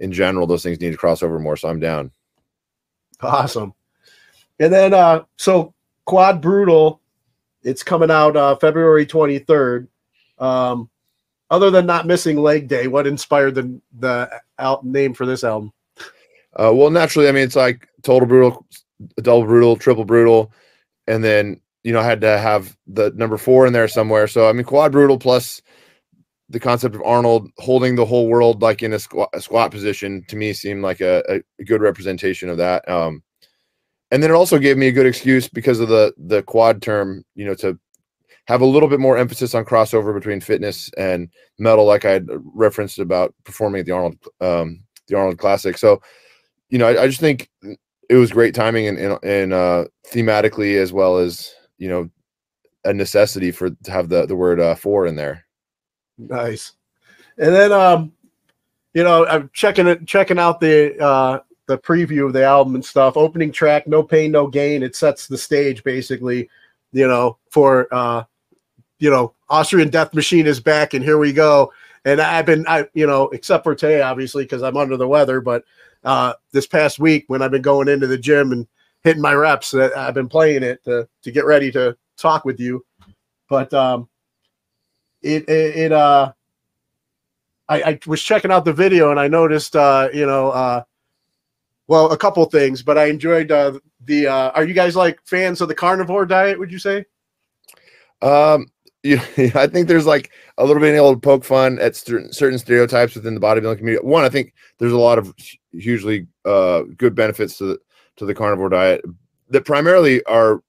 in 0.00 0.12
general 0.12 0.46
those 0.46 0.62
things 0.62 0.80
need 0.80 0.92
to 0.92 0.96
cross 0.96 1.22
over 1.22 1.38
more. 1.38 1.56
So 1.56 1.68
I'm 1.68 1.80
down. 1.80 2.10
Awesome. 3.20 3.74
And 4.60 4.72
then, 4.72 4.94
uh, 4.94 5.24
so 5.36 5.74
Quad 6.04 6.40
Brutal, 6.40 7.00
it's 7.62 7.82
coming 7.82 8.10
out 8.10 8.36
uh, 8.36 8.56
February 8.56 9.06
23rd. 9.06 9.88
Um, 10.38 10.88
other 11.50 11.70
than 11.70 11.86
not 11.86 12.06
missing 12.06 12.36
leg 12.36 12.68
day, 12.68 12.86
what 12.88 13.06
inspired 13.06 13.54
the 13.54 13.80
the 13.98 14.30
al- 14.58 14.82
name 14.84 15.14
for 15.14 15.26
this 15.26 15.44
album? 15.44 15.72
Uh, 16.54 16.72
well, 16.74 16.90
naturally, 16.90 17.28
I 17.28 17.32
mean, 17.32 17.44
it's 17.44 17.56
like 17.56 17.88
total 18.02 18.28
brutal, 18.28 18.66
double 19.16 19.44
brutal, 19.44 19.76
triple 19.76 20.04
brutal, 20.04 20.52
and 21.06 21.24
then 21.24 21.60
you 21.84 21.92
know 21.92 22.00
I 22.00 22.04
had 22.04 22.20
to 22.20 22.38
have 22.38 22.76
the 22.86 23.10
number 23.16 23.38
four 23.38 23.66
in 23.66 23.72
there 23.72 23.88
somewhere. 23.88 24.28
So 24.28 24.48
I 24.48 24.52
mean, 24.52 24.64
quad 24.64 24.92
brutal 24.92 25.18
plus 25.18 25.62
the 26.48 26.60
concept 26.60 26.94
of 26.94 27.02
Arnold 27.02 27.50
holding 27.58 27.94
the 27.94 28.06
whole 28.06 28.28
world 28.28 28.62
like 28.62 28.82
in 28.82 28.94
a 28.94 28.98
squat, 28.98 29.28
a 29.34 29.40
squat 29.40 29.70
position 29.70 30.24
to 30.28 30.36
me 30.36 30.52
seemed 30.52 30.82
like 30.82 31.00
a, 31.00 31.22
a, 31.28 31.64
good 31.64 31.82
representation 31.82 32.48
of 32.48 32.56
that. 32.56 32.88
Um, 32.88 33.22
and 34.10 34.22
then 34.22 34.30
it 34.30 34.34
also 34.34 34.58
gave 34.58 34.78
me 34.78 34.88
a 34.88 34.92
good 34.92 35.06
excuse 35.06 35.48
because 35.48 35.80
of 35.80 35.88
the 35.88 36.14
the 36.16 36.42
quad 36.42 36.80
term, 36.80 37.24
you 37.34 37.44
know, 37.44 37.54
to 37.56 37.78
have 38.46 38.62
a 38.62 38.66
little 38.66 38.88
bit 38.88 39.00
more 39.00 39.18
emphasis 39.18 39.54
on 39.54 39.66
crossover 39.66 40.14
between 40.14 40.40
fitness 40.40 40.90
and 40.96 41.28
metal, 41.58 41.84
like 41.84 42.06
I 42.06 42.22
referenced 42.54 42.98
about 42.98 43.34
performing 43.44 43.80
at 43.80 43.86
the 43.86 43.92
Arnold 43.92 44.16
um, 44.40 44.82
the 45.08 45.16
Arnold 45.16 45.38
Classic. 45.38 45.76
So, 45.76 46.00
you 46.70 46.78
know, 46.78 46.88
I, 46.88 47.02
I 47.02 47.06
just 47.06 47.20
think 47.20 47.50
it 48.08 48.16
was 48.16 48.32
great 48.32 48.54
timing 48.54 48.88
and 48.88 48.98
and, 48.98 49.18
and 49.22 49.52
uh, 49.52 49.84
thematically 50.10 50.80
as 50.80 50.94
well 50.94 51.18
as 51.18 51.52
you 51.76 51.88
know 51.90 52.08
a 52.84 52.94
necessity 52.94 53.50
for 53.50 53.68
to 53.68 53.90
have 53.90 54.08
the 54.08 54.24
the 54.24 54.36
word 54.36 54.60
uh, 54.60 54.74
four 54.74 55.06
in 55.06 55.16
there. 55.16 55.44
Nice. 56.18 56.72
And 57.38 57.54
then, 57.54 57.72
um, 57.72 58.12
you 58.94 59.04
know, 59.04 59.26
I'm 59.26 59.50
checking 59.52 59.86
it, 59.86 60.06
checking 60.06 60.38
out 60.38 60.60
the 60.60 60.98
uh, 61.02 61.40
the 61.66 61.78
preview 61.78 62.26
of 62.26 62.32
the 62.32 62.44
album 62.44 62.74
and 62.74 62.84
stuff. 62.84 63.16
Opening 63.16 63.52
track, 63.52 63.86
"No 63.86 64.02
Pain, 64.02 64.32
No 64.32 64.48
Gain." 64.48 64.82
It 64.82 64.96
sets 64.96 65.26
the 65.28 65.38
stage, 65.38 65.84
basically, 65.84 66.48
you 66.92 67.06
know, 67.06 67.38
for 67.50 67.86
uh, 67.92 68.24
you 68.98 69.10
know, 69.10 69.34
Austrian 69.48 69.88
Death 69.88 70.14
Machine 70.14 70.46
is 70.46 70.60
back, 70.60 70.94
and 70.94 71.04
here 71.04 71.18
we 71.18 71.32
go. 71.32 71.72
And 72.04 72.20
I've 72.20 72.46
been, 72.46 72.66
I, 72.66 72.88
you 72.94 73.06
know, 73.06 73.28
except 73.28 73.64
for 73.64 73.74
today, 73.74 74.02
obviously, 74.02 74.44
because 74.44 74.62
I'm 74.62 74.76
under 74.76 74.96
the 74.96 75.08
weather. 75.08 75.40
But 75.40 75.64
uh, 76.04 76.34
this 76.52 76.66
past 76.66 76.98
week, 76.98 77.24
when 77.28 77.42
I've 77.42 77.50
been 77.50 77.62
going 77.62 77.88
into 77.88 78.06
the 78.06 78.18
gym 78.18 78.52
and 78.52 78.66
hitting 79.02 79.22
my 79.22 79.34
reps, 79.34 79.74
uh, 79.74 79.90
I've 79.96 80.14
been 80.14 80.28
playing 80.28 80.62
it 80.62 80.82
to 80.84 81.08
to 81.22 81.30
get 81.30 81.44
ready 81.44 81.70
to 81.72 81.96
talk 82.16 82.44
with 82.44 82.58
you. 82.58 82.84
But 83.48 83.72
um, 83.74 84.08
it 85.22 85.48
it, 85.48 85.76
it 85.76 85.92
uh 85.92 86.32
I, 87.68 87.82
I 87.82 87.98
was 88.06 88.22
checking 88.22 88.50
out 88.50 88.64
the 88.64 88.72
video 88.72 89.10
and 89.10 89.20
I 89.20 89.28
noticed 89.28 89.76
uh 89.76 90.08
you 90.12 90.26
know 90.26 90.50
uh 90.50 90.82
well 91.86 92.10
a 92.12 92.16
couple 92.16 92.44
things 92.46 92.82
but 92.82 92.98
I 92.98 93.06
enjoyed 93.06 93.50
uh 93.50 93.78
the 94.04 94.26
uh 94.26 94.50
are 94.50 94.64
you 94.64 94.74
guys 94.74 94.96
like 94.96 95.18
fans 95.24 95.60
of 95.60 95.68
the 95.68 95.74
carnivore 95.74 96.26
diet 96.26 96.58
would 96.58 96.72
you 96.72 96.78
say 96.78 97.04
Um, 98.22 98.66
yeah, 99.02 99.24
I 99.54 99.66
think 99.66 99.88
there's 99.88 100.06
like 100.06 100.30
a 100.58 100.64
little 100.64 100.80
bit 100.80 100.94
able 100.94 101.14
to 101.14 101.20
poke 101.20 101.44
fun 101.44 101.78
at 101.78 101.96
certain 101.96 102.32
certain 102.32 102.58
stereotypes 102.58 103.14
within 103.14 103.34
the 103.34 103.40
bodybuilding 103.40 103.78
community. 103.78 104.04
One, 104.04 104.24
I 104.24 104.28
think 104.28 104.54
there's 104.78 104.92
a 104.92 104.98
lot 104.98 105.18
of 105.18 105.32
hugely 105.72 106.26
uh, 106.44 106.82
good 106.96 107.14
benefits 107.14 107.58
to 107.58 107.64
the 107.64 107.78
to 108.16 108.26
the 108.26 108.34
carnivore 108.34 108.68
diet 108.68 109.04
that 109.50 109.64
primarily 109.64 110.22
are 110.24 110.62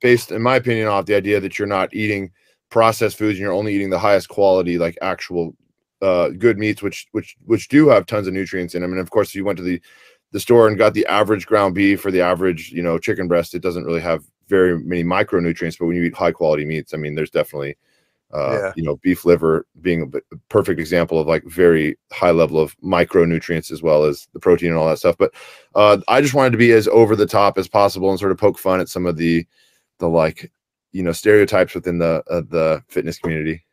based, 0.00 0.32
in 0.32 0.42
my 0.42 0.56
opinion, 0.56 0.88
off 0.88 1.06
the 1.06 1.14
idea 1.14 1.40
that 1.40 1.58
you're 1.58 1.68
not 1.68 1.94
eating 1.94 2.30
processed 2.74 3.16
foods 3.16 3.38
and 3.38 3.42
you're 3.44 3.52
only 3.52 3.72
eating 3.72 3.90
the 3.90 4.04
highest 4.08 4.28
quality, 4.28 4.78
like 4.78 4.98
actual 5.00 5.54
uh, 6.02 6.30
good 6.30 6.58
meats, 6.58 6.82
which 6.82 7.06
which 7.12 7.36
which 7.46 7.68
do 7.68 7.88
have 7.88 8.04
tons 8.04 8.26
of 8.26 8.34
nutrients 8.34 8.74
in 8.74 8.82
them. 8.82 8.90
And 8.90 9.00
of 9.00 9.10
course, 9.10 9.28
if 9.28 9.36
you 9.36 9.44
went 9.44 9.58
to 9.58 9.62
the 9.62 9.80
the 10.32 10.40
store 10.40 10.66
and 10.66 10.76
got 10.76 10.92
the 10.92 11.06
average 11.06 11.46
ground 11.46 11.76
beef 11.76 12.04
or 12.04 12.10
the 12.10 12.20
average, 12.20 12.72
you 12.72 12.82
know, 12.82 12.98
chicken 12.98 13.28
breast, 13.28 13.54
it 13.54 13.62
doesn't 13.62 13.84
really 13.84 14.00
have 14.00 14.24
very 14.48 14.76
many 14.80 15.04
micronutrients. 15.04 15.78
But 15.78 15.86
when 15.86 15.96
you 15.96 16.02
eat 16.02 16.16
high 16.16 16.32
quality 16.32 16.64
meats, 16.64 16.92
I 16.92 16.96
mean, 16.96 17.14
there's 17.14 17.30
definitely, 17.30 17.76
uh, 18.32 18.58
Yeah. 18.58 18.72
you 18.74 18.82
know, 18.82 18.96
beef 18.96 19.24
liver 19.24 19.64
being 19.80 20.12
a 20.12 20.36
perfect 20.48 20.80
example 20.80 21.20
of 21.20 21.28
like 21.28 21.44
very 21.44 21.96
high 22.10 22.32
level 22.32 22.58
of 22.58 22.76
micronutrients 22.80 23.70
as 23.70 23.80
well 23.80 24.02
as 24.02 24.26
the 24.32 24.40
protein 24.40 24.70
and 24.70 24.78
all 24.78 24.88
that 24.88 24.98
stuff. 24.98 25.16
But 25.16 25.32
uh, 25.76 25.98
I 26.08 26.20
just 26.20 26.34
wanted 26.34 26.50
to 26.50 26.58
be 26.58 26.72
as 26.72 26.88
over 26.88 27.14
the 27.14 27.32
top 27.38 27.56
as 27.56 27.68
possible 27.68 28.10
and 28.10 28.18
sort 28.18 28.32
of 28.32 28.38
poke 28.38 28.58
fun 28.58 28.80
at 28.80 28.88
some 28.88 29.06
of 29.06 29.16
the, 29.16 29.46
the 30.00 30.08
like, 30.08 30.50
you 30.94 31.02
know, 31.02 31.12
stereotypes 31.12 31.74
within 31.74 31.98
the 31.98 32.22
uh, 32.30 32.42
the 32.48 32.82
fitness 32.88 33.18
community. 33.18 33.64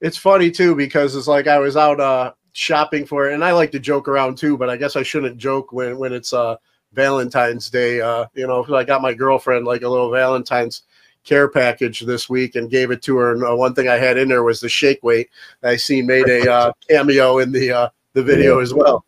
it's 0.00 0.16
funny 0.16 0.50
too 0.50 0.74
because 0.74 1.14
it's 1.14 1.28
like 1.28 1.46
I 1.46 1.58
was 1.58 1.76
out 1.76 2.00
uh 2.00 2.32
shopping 2.52 3.04
for 3.04 3.28
it, 3.28 3.34
and 3.34 3.44
I 3.44 3.52
like 3.52 3.70
to 3.72 3.78
joke 3.78 4.08
around 4.08 4.38
too, 4.38 4.56
but 4.56 4.70
I 4.70 4.76
guess 4.76 4.96
I 4.96 5.02
shouldn't 5.02 5.36
joke 5.36 5.70
when 5.70 5.98
when 5.98 6.12
it's 6.12 6.32
uh 6.32 6.56
Valentine's 6.94 7.68
Day. 7.68 8.00
Uh, 8.00 8.26
you 8.34 8.46
know, 8.46 8.64
I 8.74 8.84
got 8.84 9.02
my 9.02 9.12
girlfriend 9.12 9.66
like 9.66 9.82
a 9.82 9.88
little 9.88 10.10
Valentine's 10.10 10.82
care 11.24 11.48
package 11.48 12.00
this 12.00 12.28
week 12.28 12.54
and 12.54 12.70
gave 12.70 12.90
it 12.90 13.02
to 13.02 13.16
her. 13.16 13.32
And 13.32 13.44
uh, 13.44 13.54
one 13.54 13.74
thing 13.74 13.88
I 13.88 13.96
had 13.96 14.16
in 14.16 14.28
there 14.28 14.42
was 14.42 14.60
the 14.60 14.68
shake 14.68 15.02
weight. 15.02 15.30
I 15.62 15.76
seen 15.76 16.06
made 16.06 16.28
a 16.28 16.50
uh, 16.50 16.72
cameo 16.88 17.38
in 17.38 17.52
the 17.52 17.70
uh, 17.70 17.88
the 18.14 18.22
video 18.22 18.60
as 18.60 18.72
well. 18.72 19.04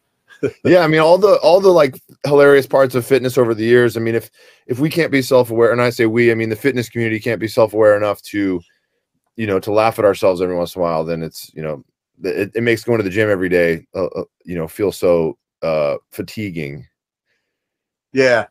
Yeah, 0.64 0.80
I 0.80 0.86
mean 0.86 1.00
all 1.00 1.18
the 1.18 1.38
all 1.42 1.60
the 1.60 1.70
like 1.70 2.00
hilarious 2.24 2.66
parts 2.66 2.94
of 2.94 3.06
fitness 3.06 3.38
over 3.38 3.54
the 3.54 3.64
years. 3.64 3.96
I 3.96 4.00
mean, 4.00 4.14
if 4.14 4.30
if 4.66 4.78
we 4.78 4.90
can't 4.90 5.12
be 5.12 5.22
self 5.22 5.50
aware, 5.50 5.72
and 5.72 5.82
I 5.82 5.90
say 5.90 6.06
we, 6.06 6.30
I 6.30 6.34
mean 6.34 6.48
the 6.48 6.56
fitness 6.56 6.88
community 6.88 7.20
can't 7.20 7.40
be 7.40 7.48
self 7.48 7.72
aware 7.72 7.96
enough 7.96 8.22
to, 8.22 8.60
you 9.36 9.46
know, 9.46 9.58
to 9.60 9.72
laugh 9.72 9.98
at 9.98 10.04
ourselves 10.04 10.40
every 10.40 10.56
once 10.56 10.74
in 10.74 10.80
a 10.80 10.82
while, 10.82 11.04
then 11.04 11.22
it's 11.22 11.50
you 11.54 11.62
know, 11.62 11.84
it, 12.22 12.52
it 12.54 12.62
makes 12.62 12.84
going 12.84 12.98
to 12.98 13.04
the 13.04 13.10
gym 13.10 13.30
every 13.30 13.48
day, 13.48 13.86
uh, 13.94 14.06
uh, 14.06 14.24
you 14.44 14.54
know, 14.54 14.68
feel 14.68 14.92
so 14.92 15.38
uh 15.62 15.96
fatiguing. 16.10 16.86
Yeah. 18.12 18.46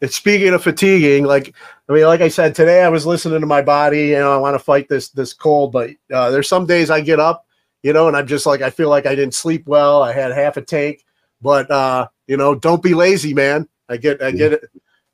It's 0.00 0.14
speaking 0.14 0.54
of 0.54 0.62
fatiguing, 0.62 1.24
like 1.24 1.54
I 1.88 1.92
mean, 1.92 2.04
like 2.04 2.20
I 2.20 2.28
said 2.28 2.54
today, 2.54 2.84
I 2.84 2.88
was 2.88 3.04
listening 3.04 3.40
to 3.40 3.46
my 3.46 3.62
body. 3.62 4.08
You 4.08 4.18
know, 4.18 4.32
I 4.32 4.36
want 4.36 4.54
to 4.54 4.60
fight 4.60 4.88
this 4.88 5.08
this 5.08 5.32
cold, 5.32 5.72
but 5.72 5.90
uh, 6.12 6.30
there's 6.30 6.48
some 6.48 6.66
days 6.66 6.88
I 6.88 7.00
get 7.00 7.18
up, 7.18 7.46
you 7.82 7.92
know, 7.92 8.06
and 8.06 8.16
I'm 8.16 8.26
just 8.26 8.46
like 8.46 8.62
I 8.62 8.70
feel 8.70 8.90
like 8.90 9.06
I 9.06 9.16
didn't 9.16 9.34
sleep 9.34 9.66
well. 9.66 10.02
I 10.02 10.12
had 10.12 10.30
half 10.30 10.56
a 10.56 10.62
tank, 10.62 11.04
but 11.40 11.70
uh, 11.70 12.08
you 12.26 12.36
know, 12.36 12.54
don't 12.54 12.82
be 12.82 12.94
lazy, 12.94 13.34
man. 13.34 13.68
I 13.88 13.96
get 13.96 14.22
I 14.22 14.30
get 14.30 14.54
it. 14.54 14.64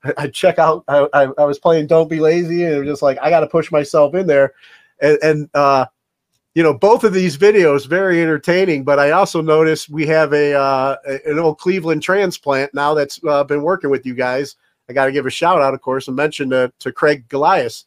I 0.18 0.28
check 0.28 0.58
out. 0.58 0.84
I, 0.88 1.08
I, 1.14 1.28
I 1.38 1.44
was 1.44 1.58
playing 1.58 1.86
"Don't 1.86 2.10
Be 2.10 2.20
Lazy" 2.20 2.64
and 2.64 2.78
was 2.78 2.88
just 2.88 3.02
like 3.02 3.18
I 3.22 3.30
got 3.30 3.40
to 3.40 3.46
push 3.46 3.72
myself 3.72 4.14
in 4.14 4.26
there, 4.26 4.52
and 5.00 5.18
and 5.22 5.50
uh, 5.54 5.86
you 6.54 6.62
know, 6.62 6.72
both 6.72 7.04
of 7.04 7.12
these 7.12 7.36
videos 7.36 7.86
very 7.86 8.22
entertaining. 8.22 8.84
But 8.84 8.98
I 8.98 9.10
also 9.10 9.40
noticed 9.40 9.88
we 9.88 10.06
have 10.06 10.32
a 10.32 10.54
uh, 10.54 10.96
an 11.26 11.38
old 11.38 11.58
Cleveland 11.58 12.02
transplant 12.02 12.72
now 12.74 12.94
that's 12.94 13.20
uh, 13.26 13.44
been 13.44 13.62
working 13.62 13.90
with 13.90 14.06
you 14.06 14.14
guys. 14.14 14.56
I 14.88 14.92
got 14.92 15.06
to 15.06 15.12
give 15.12 15.26
a 15.26 15.30
shout 15.30 15.62
out, 15.62 15.74
of 15.74 15.80
course, 15.80 16.08
and 16.08 16.16
mention 16.16 16.50
to, 16.50 16.70
to 16.80 16.92
Craig 16.92 17.26
Golias. 17.28 17.84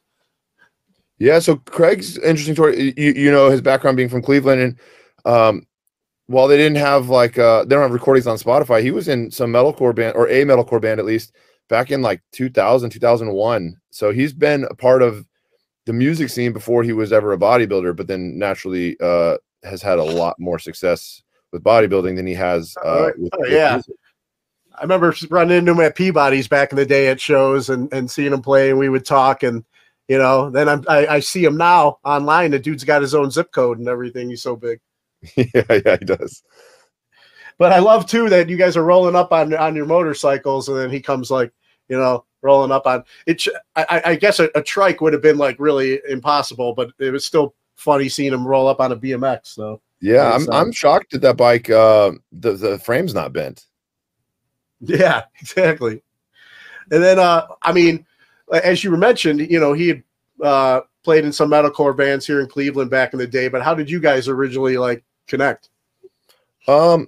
Yeah, 1.20 1.40
so 1.40 1.58
Craig's 1.58 2.18
interesting 2.18 2.56
story. 2.56 2.94
You, 2.98 3.14
you 3.14 3.32
know 3.32 3.50
his 3.50 3.62
background 3.62 3.98
being 3.98 4.10
from 4.10 4.22
Cleveland, 4.22 4.62
and 4.62 4.80
um, 5.26 5.68
while 6.28 6.48
they 6.48 6.58
didn't 6.58 6.78
have 6.78 7.10
like 7.10 7.40
uh, 7.40 7.64
they 7.64 7.70
don't 7.76 7.82
have 7.82 7.92
recordings 7.92 8.28
on 8.28 8.38
Spotify, 8.38 8.82
he 8.82 8.92
was 8.92 9.08
in 9.08 9.32
some 9.32 9.52
metalcore 9.52 9.96
band 9.96 10.16
or 10.16 10.28
a 10.28 10.44
metalcore 10.44 10.82
band 10.82 11.00
at 11.00 11.06
least 11.06 11.34
back 11.70 11.92
in 11.92 12.02
like 12.02 12.22
2000, 12.34 12.90
2001. 12.90 13.78
So 13.90 14.12
he's 14.12 14.34
been 14.34 14.66
a 14.66 14.76
part 14.76 15.02
of 15.02 15.26
the 15.86 15.94
music 15.94 16.30
scene 16.30 16.54
before 16.54 16.84
he 16.84 16.94
was 16.94 17.14
ever 17.14 17.34
a 17.34 17.38
bodybuilder, 17.38 17.96
but 17.96 18.08
then 18.08 18.38
naturally 18.38 18.98
uh, 19.00 19.38
has 19.64 19.82
had 19.82 20.00
a 20.00 20.04
lot 20.04 20.38
more 20.40 20.60
success 20.60 21.24
with 21.52 21.64
bodybuilding 21.64 22.16
than 22.16 22.28
he 22.28 22.34
has. 22.34 22.76
Uh, 22.84 23.10
with, 23.18 23.32
oh, 23.34 23.46
yeah. 23.46 23.82
I 24.78 24.82
remember 24.82 25.16
running 25.30 25.58
into 25.58 25.72
him 25.72 25.80
at 25.80 25.96
Peabody's 25.96 26.48
back 26.48 26.72
in 26.72 26.76
the 26.76 26.86
day 26.86 27.08
at 27.08 27.20
shows 27.20 27.70
and, 27.70 27.92
and 27.94 28.12
seeing 28.12 28.34
him 28.34 28.42
play, 28.42 28.70
and 28.70 28.78
we 28.78 28.90
would 28.90 29.06
talk. 29.06 29.44
And 29.44 29.64
you 30.08 30.18
know, 30.18 30.50
then 30.50 30.70
I'm, 30.70 30.86
I, 30.88 31.08
I 31.08 31.20
see 31.20 31.44
him 31.44 31.58
now 31.58 31.98
online. 32.04 32.52
The 32.52 32.60
dude's 32.60 32.84
got 32.84 33.02
his 33.02 33.16
own 33.16 33.32
zip 33.32 33.52
code 33.52 33.80
and 33.80 33.88
everything. 33.88 34.30
He's 34.30 34.44
so 34.44 34.56
big. 34.56 34.80
yeah, 35.36 35.64
yeah, 35.70 35.98
he 36.00 36.06
does. 36.06 36.44
But 37.58 37.74
I 37.74 37.80
love 37.80 38.06
too 38.06 38.30
that 38.30 38.50
you 38.50 38.58
guys 38.58 38.78
are 38.78 38.84
rolling 38.84 39.16
up 39.16 39.32
on 39.32 39.54
on 39.54 39.76
your 39.76 39.86
motorcycles, 39.86 40.70
and 40.70 40.78
then 40.78 40.90
he 40.90 41.02
comes 41.02 41.32
like 41.32 41.52
you 41.90 41.98
know 41.98 42.26
rolling 42.42 42.72
up 42.72 42.86
on 42.86 43.04
it. 43.26 43.44
I, 43.76 44.02
I 44.06 44.16
guess 44.16 44.40
a, 44.40 44.50
a 44.56 44.62
trike 44.62 45.02
would 45.02 45.14
have 45.14 45.22
been 45.22 45.38
like 45.38 45.56
really 45.60 46.00
impossible, 46.08 46.74
but 46.74 46.92
it 47.00 47.12
was 47.12 47.26
still 47.26 47.56
funny 47.76 48.10
seeing 48.10 48.34
him 48.34 48.48
roll 48.48 48.68
up 48.68 48.80
on 48.80 48.92
a 48.92 48.96
BMX. 48.96 49.48
So 49.48 49.82
yeah, 50.02 50.32
I'm 50.34 50.48
I'm 50.52 50.72
shocked 50.72 51.12
that 51.12 51.22
that 51.22 51.38
bike 51.38 51.70
uh, 51.70 52.12
the 52.32 52.54
the 52.54 52.80
frame's 52.80 53.14
not 53.14 53.34
bent. 53.34 53.66
Yeah, 54.82 55.24
exactly. 55.42 56.04
And 56.92 57.04
then, 57.04 57.20
uh, 57.20 57.48
I 57.62 57.74
mean, 57.74 58.06
as 58.52 58.84
you 58.84 58.96
mentioned, 58.96 59.42
you 59.52 59.60
know, 59.60 59.74
he 59.74 59.88
had 59.90 60.04
uh, 60.42 60.82
played 61.08 61.24
in 61.24 61.32
some 61.32 61.50
metalcore 61.50 61.96
bands 61.96 62.28
here 62.28 62.42
in 62.42 62.48
Cleveland 62.48 62.92
back 62.92 63.14
in 63.14 63.20
the 63.20 63.26
day. 63.26 63.48
But 63.48 63.62
how 63.62 63.74
did 63.74 63.90
you 63.90 63.98
guys 63.98 64.28
originally 64.28 64.78
like 64.78 65.06
connect? 65.26 65.70
Um, 66.68 67.08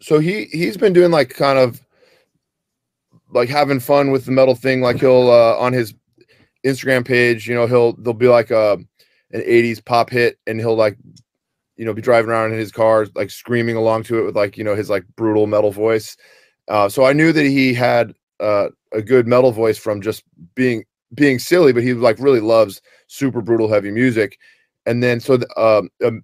so 0.00 0.18
he 0.18 0.46
he's 0.46 0.78
been 0.78 0.94
doing 0.94 1.10
like 1.10 1.28
kind 1.28 1.58
of 1.58 1.78
like 3.32 3.50
having 3.50 3.80
fun 3.80 4.10
with 4.10 4.24
the 4.24 4.32
metal 4.32 4.54
thing. 4.54 4.80
Like 4.80 4.98
he'll 4.98 5.30
uh, 5.30 5.58
on 5.58 5.74
his 5.74 5.92
Instagram 6.64 7.04
page, 7.04 7.46
you 7.46 7.54
know, 7.54 7.66
he'll 7.66 7.92
there'll 7.96 8.14
be 8.14 8.28
like 8.28 8.50
a 8.50 8.78
an 9.32 9.42
'80s 9.42 9.84
pop 9.84 10.08
hit, 10.08 10.38
and 10.46 10.58
he'll 10.58 10.74
like 10.74 10.96
you 11.76 11.84
know 11.84 11.92
be 11.92 12.00
driving 12.00 12.30
around 12.30 12.52
in 12.52 12.58
his 12.58 12.72
car 12.72 13.08
like 13.14 13.30
screaming 13.30 13.76
along 13.76 14.04
to 14.04 14.20
it 14.20 14.24
with 14.24 14.36
like 14.36 14.56
you 14.56 14.64
know 14.64 14.74
his 14.74 14.88
like 14.88 15.04
brutal 15.16 15.46
metal 15.46 15.70
voice 15.70 16.16
uh, 16.68 16.88
so 16.88 17.04
I 17.04 17.12
knew 17.12 17.32
that 17.32 17.44
he 17.44 17.74
had 17.74 18.14
uh, 18.38 18.68
a 18.92 19.02
good 19.02 19.26
metal 19.26 19.50
voice 19.50 19.76
from 19.76 20.00
just 20.00 20.22
being 20.54 20.84
being 21.14 21.38
silly, 21.38 21.72
but 21.72 21.82
he 21.82 21.94
like 21.94 22.18
really 22.18 22.40
loves 22.40 22.80
super 23.06 23.40
brutal 23.40 23.68
heavy 23.68 23.90
music. 23.90 24.38
And 24.86 25.02
then 25.02 25.20
so 25.20 25.38
um, 25.56 25.90
um, 26.04 26.22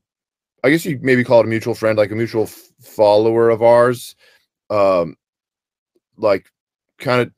I 0.64 0.70
guess 0.70 0.84
you 0.84 0.98
maybe 1.02 1.24
call 1.24 1.40
it 1.40 1.46
a 1.46 1.48
mutual 1.48 1.74
friend, 1.74 1.98
like 1.98 2.10
a 2.10 2.16
mutual 2.16 2.44
f- 2.44 2.68
follower 2.80 3.50
of 3.50 3.62
ours, 3.62 4.16
um, 4.70 5.16
like 6.16 6.50
kind 6.98 7.22
of 7.22 7.32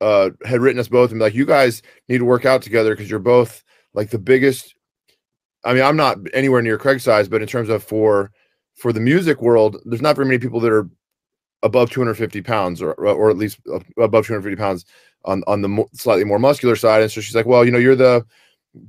uh, 0.00 0.30
had 0.46 0.60
written 0.60 0.78
us 0.78 0.88
both 0.88 1.10
and 1.10 1.18
be 1.18 1.24
like, 1.24 1.34
you 1.34 1.46
guys 1.46 1.82
need 2.08 2.18
to 2.18 2.24
work 2.24 2.44
out 2.44 2.62
together 2.62 2.94
because 2.94 3.10
you're 3.10 3.18
both 3.18 3.62
like 3.94 4.10
the 4.10 4.18
biggest. 4.18 4.74
I 5.64 5.72
mean, 5.72 5.82
I'm 5.82 5.96
not 5.96 6.18
anywhere 6.34 6.62
near 6.62 6.78
Craig's 6.78 7.04
size, 7.04 7.28
but 7.28 7.42
in 7.42 7.48
terms 7.48 7.68
of 7.68 7.82
for 7.82 8.30
for 8.74 8.92
the 8.92 9.00
music 9.00 9.40
world, 9.40 9.78
there's 9.84 10.02
not 10.02 10.16
very 10.16 10.26
many 10.26 10.38
people 10.38 10.60
that 10.60 10.72
are 10.72 10.88
above 11.64 11.90
250 11.90 12.40
pounds 12.42 12.80
or 12.80 12.92
or 12.92 13.30
at 13.30 13.36
least 13.36 13.58
above 13.98 14.26
250 14.26 14.56
pounds 14.56 14.84
on 15.24 15.42
on 15.46 15.62
the 15.62 15.84
slightly 15.92 16.24
more 16.24 16.38
muscular 16.38 16.76
side. 16.76 17.02
And 17.02 17.10
so 17.10 17.20
she's 17.20 17.34
like 17.34 17.46
well 17.46 17.64
you 17.64 17.72
know 17.72 17.78
you're 17.78 17.96
the 17.96 18.24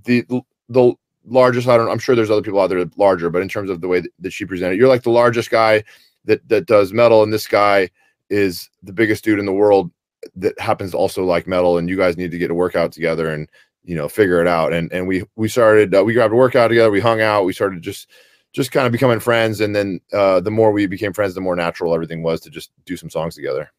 the 0.03 0.25
the 0.69 0.93
largest 1.27 1.67
i 1.67 1.75
don't 1.75 1.89
i'm 1.89 1.97
sure 1.97 2.15
there's 2.15 2.29
other 2.29 2.43
people 2.43 2.59
out 2.59 2.67
there 2.67 2.85
larger 2.97 3.31
but 3.31 3.41
in 3.41 3.49
terms 3.49 3.71
of 3.71 3.81
the 3.81 3.87
way 3.87 3.99
that, 3.99 4.11
that 4.19 4.31
she 4.31 4.45
presented 4.45 4.77
you're 4.77 4.87
like 4.87 5.01
the 5.01 5.09
largest 5.09 5.49
guy 5.49 5.83
that 6.23 6.47
that 6.47 6.67
does 6.67 6.93
metal 6.93 7.23
and 7.23 7.33
this 7.33 7.47
guy 7.47 7.89
is 8.29 8.69
the 8.83 8.93
biggest 8.93 9.23
dude 9.23 9.39
in 9.39 9.45
the 9.47 9.51
world 9.51 9.89
that 10.35 10.59
happens 10.59 10.91
to 10.91 10.97
also 10.97 11.23
like 11.23 11.47
metal 11.47 11.77
and 11.77 11.89
you 11.89 11.97
guys 11.97 12.17
need 12.17 12.31
to 12.31 12.37
get 12.37 12.51
a 12.51 12.55
workout 12.55 12.91
together 12.91 13.31
and 13.31 13.49
you 13.83 13.95
know 13.95 14.09
figure 14.09 14.41
it 14.41 14.47
out. 14.47 14.73
And 14.73 14.91
and 14.91 15.07
we 15.07 15.23
we 15.35 15.47
started 15.47 15.93
uh, 15.95 16.03
we 16.03 16.13
grabbed 16.13 16.33
a 16.33 16.37
workout 16.37 16.69
together 16.69 16.91
we 16.91 16.99
hung 16.99 17.21
out 17.21 17.45
we 17.45 17.53
started 17.53 17.81
just 17.81 18.09
just 18.55 18.71
kind 18.71 18.85
of 18.85 18.93
becoming 18.93 19.19
friends. 19.19 19.59
And 19.59 19.75
then 19.75 19.99
uh, 20.13 20.39
the 20.39 20.49
more 20.49 20.71
we 20.71 20.87
became 20.87 21.11
friends, 21.11 21.35
the 21.35 21.41
more 21.41 21.57
natural 21.57 21.93
everything 21.93 22.23
was 22.23 22.39
to 22.41 22.49
just 22.49 22.71
do 22.85 22.95
some 22.95 23.09
songs 23.09 23.35
together. 23.35 23.69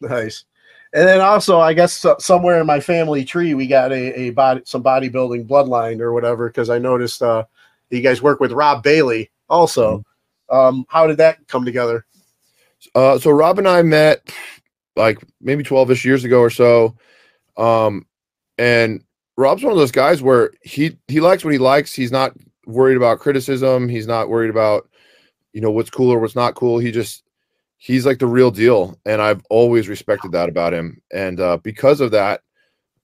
Nice. 0.00 0.44
And 0.94 1.08
then 1.08 1.20
also, 1.20 1.58
I 1.58 1.72
guess 1.72 2.06
somewhere 2.20 2.60
in 2.60 2.66
my 2.66 2.78
family 2.78 3.24
tree, 3.24 3.54
we 3.54 3.66
got 3.66 3.90
a, 3.90 4.20
a 4.20 4.30
body, 4.30 4.60
some 4.64 4.84
bodybuilding 4.84 5.48
bloodline 5.48 6.00
or 6.00 6.12
whatever. 6.12 6.48
Because 6.48 6.70
I 6.70 6.78
noticed 6.78 7.22
uh, 7.22 7.44
you 7.90 8.02
guys 8.02 8.22
work 8.22 8.38
with 8.38 8.52
Rob 8.52 8.84
Bailey 8.84 9.30
also. 9.48 9.98
Mm-hmm. 9.98 10.56
Um, 10.56 10.84
how 10.88 11.06
did 11.06 11.16
that 11.16 11.48
come 11.48 11.64
together? 11.64 12.06
Uh, 12.94 13.18
so 13.18 13.30
Rob 13.30 13.58
and 13.58 13.66
I 13.66 13.82
met 13.82 14.32
like 14.94 15.18
maybe 15.40 15.64
12 15.64 15.90
ish 15.90 16.04
years 16.04 16.24
ago 16.24 16.40
or 16.40 16.50
so. 16.50 16.94
Um, 17.56 18.06
and 18.58 19.02
Rob's 19.36 19.64
one 19.64 19.72
of 19.72 19.78
those 19.78 19.92
guys 19.92 20.22
where 20.22 20.52
he 20.62 20.96
he 21.08 21.20
likes 21.20 21.42
what 21.42 21.52
he 21.52 21.58
likes. 21.58 21.94
He's 21.94 22.12
not 22.12 22.36
worried 22.66 22.96
about 22.96 23.20
criticism. 23.20 23.88
He's 23.88 24.06
not 24.06 24.28
worried 24.28 24.50
about, 24.50 24.88
you 25.52 25.60
know, 25.60 25.70
what's 25.70 25.90
cool 25.90 26.10
or 26.10 26.18
what's 26.18 26.36
not 26.36 26.54
cool. 26.54 26.78
He 26.78 26.90
just 26.90 27.24
he's 27.78 28.06
like 28.06 28.18
the 28.18 28.26
real 28.26 28.50
deal, 28.50 28.98
and 29.04 29.20
I've 29.20 29.42
always 29.50 29.88
respected 29.88 30.32
that 30.32 30.48
about 30.48 30.72
him. 30.72 31.00
And 31.12 31.40
uh, 31.40 31.58
because 31.58 32.00
of 32.00 32.10
that, 32.12 32.42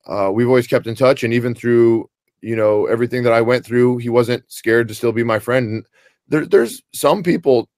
uh, 0.06 0.30
we've 0.32 0.48
always 0.48 0.66
kept 0.66 0.86
in 0.86 0.94
touch. 0.94 1.24
And 1.24 1.34
even 1.34 1.54
through 1.54 2.08
you 2.40 2.56
know 2.56 2.86
everything 2.86 3.22
that 3.24 3.32
I 3.32 3.40
went 3.40 3.64
through, 3.64 3.98
he 3.98 4.08
wasn't 4.08 4.50
scared 4.50 4.88
to 4.88 4.94
still 4.94 5.12
be 5.12 5.24
my 5.24 5.38
friend. 5.38 5.68
And 5.68 5.86
there, 6.28 6.46
there's 6.46 6.82
some 6.92 7.22
people, 7.22 7.68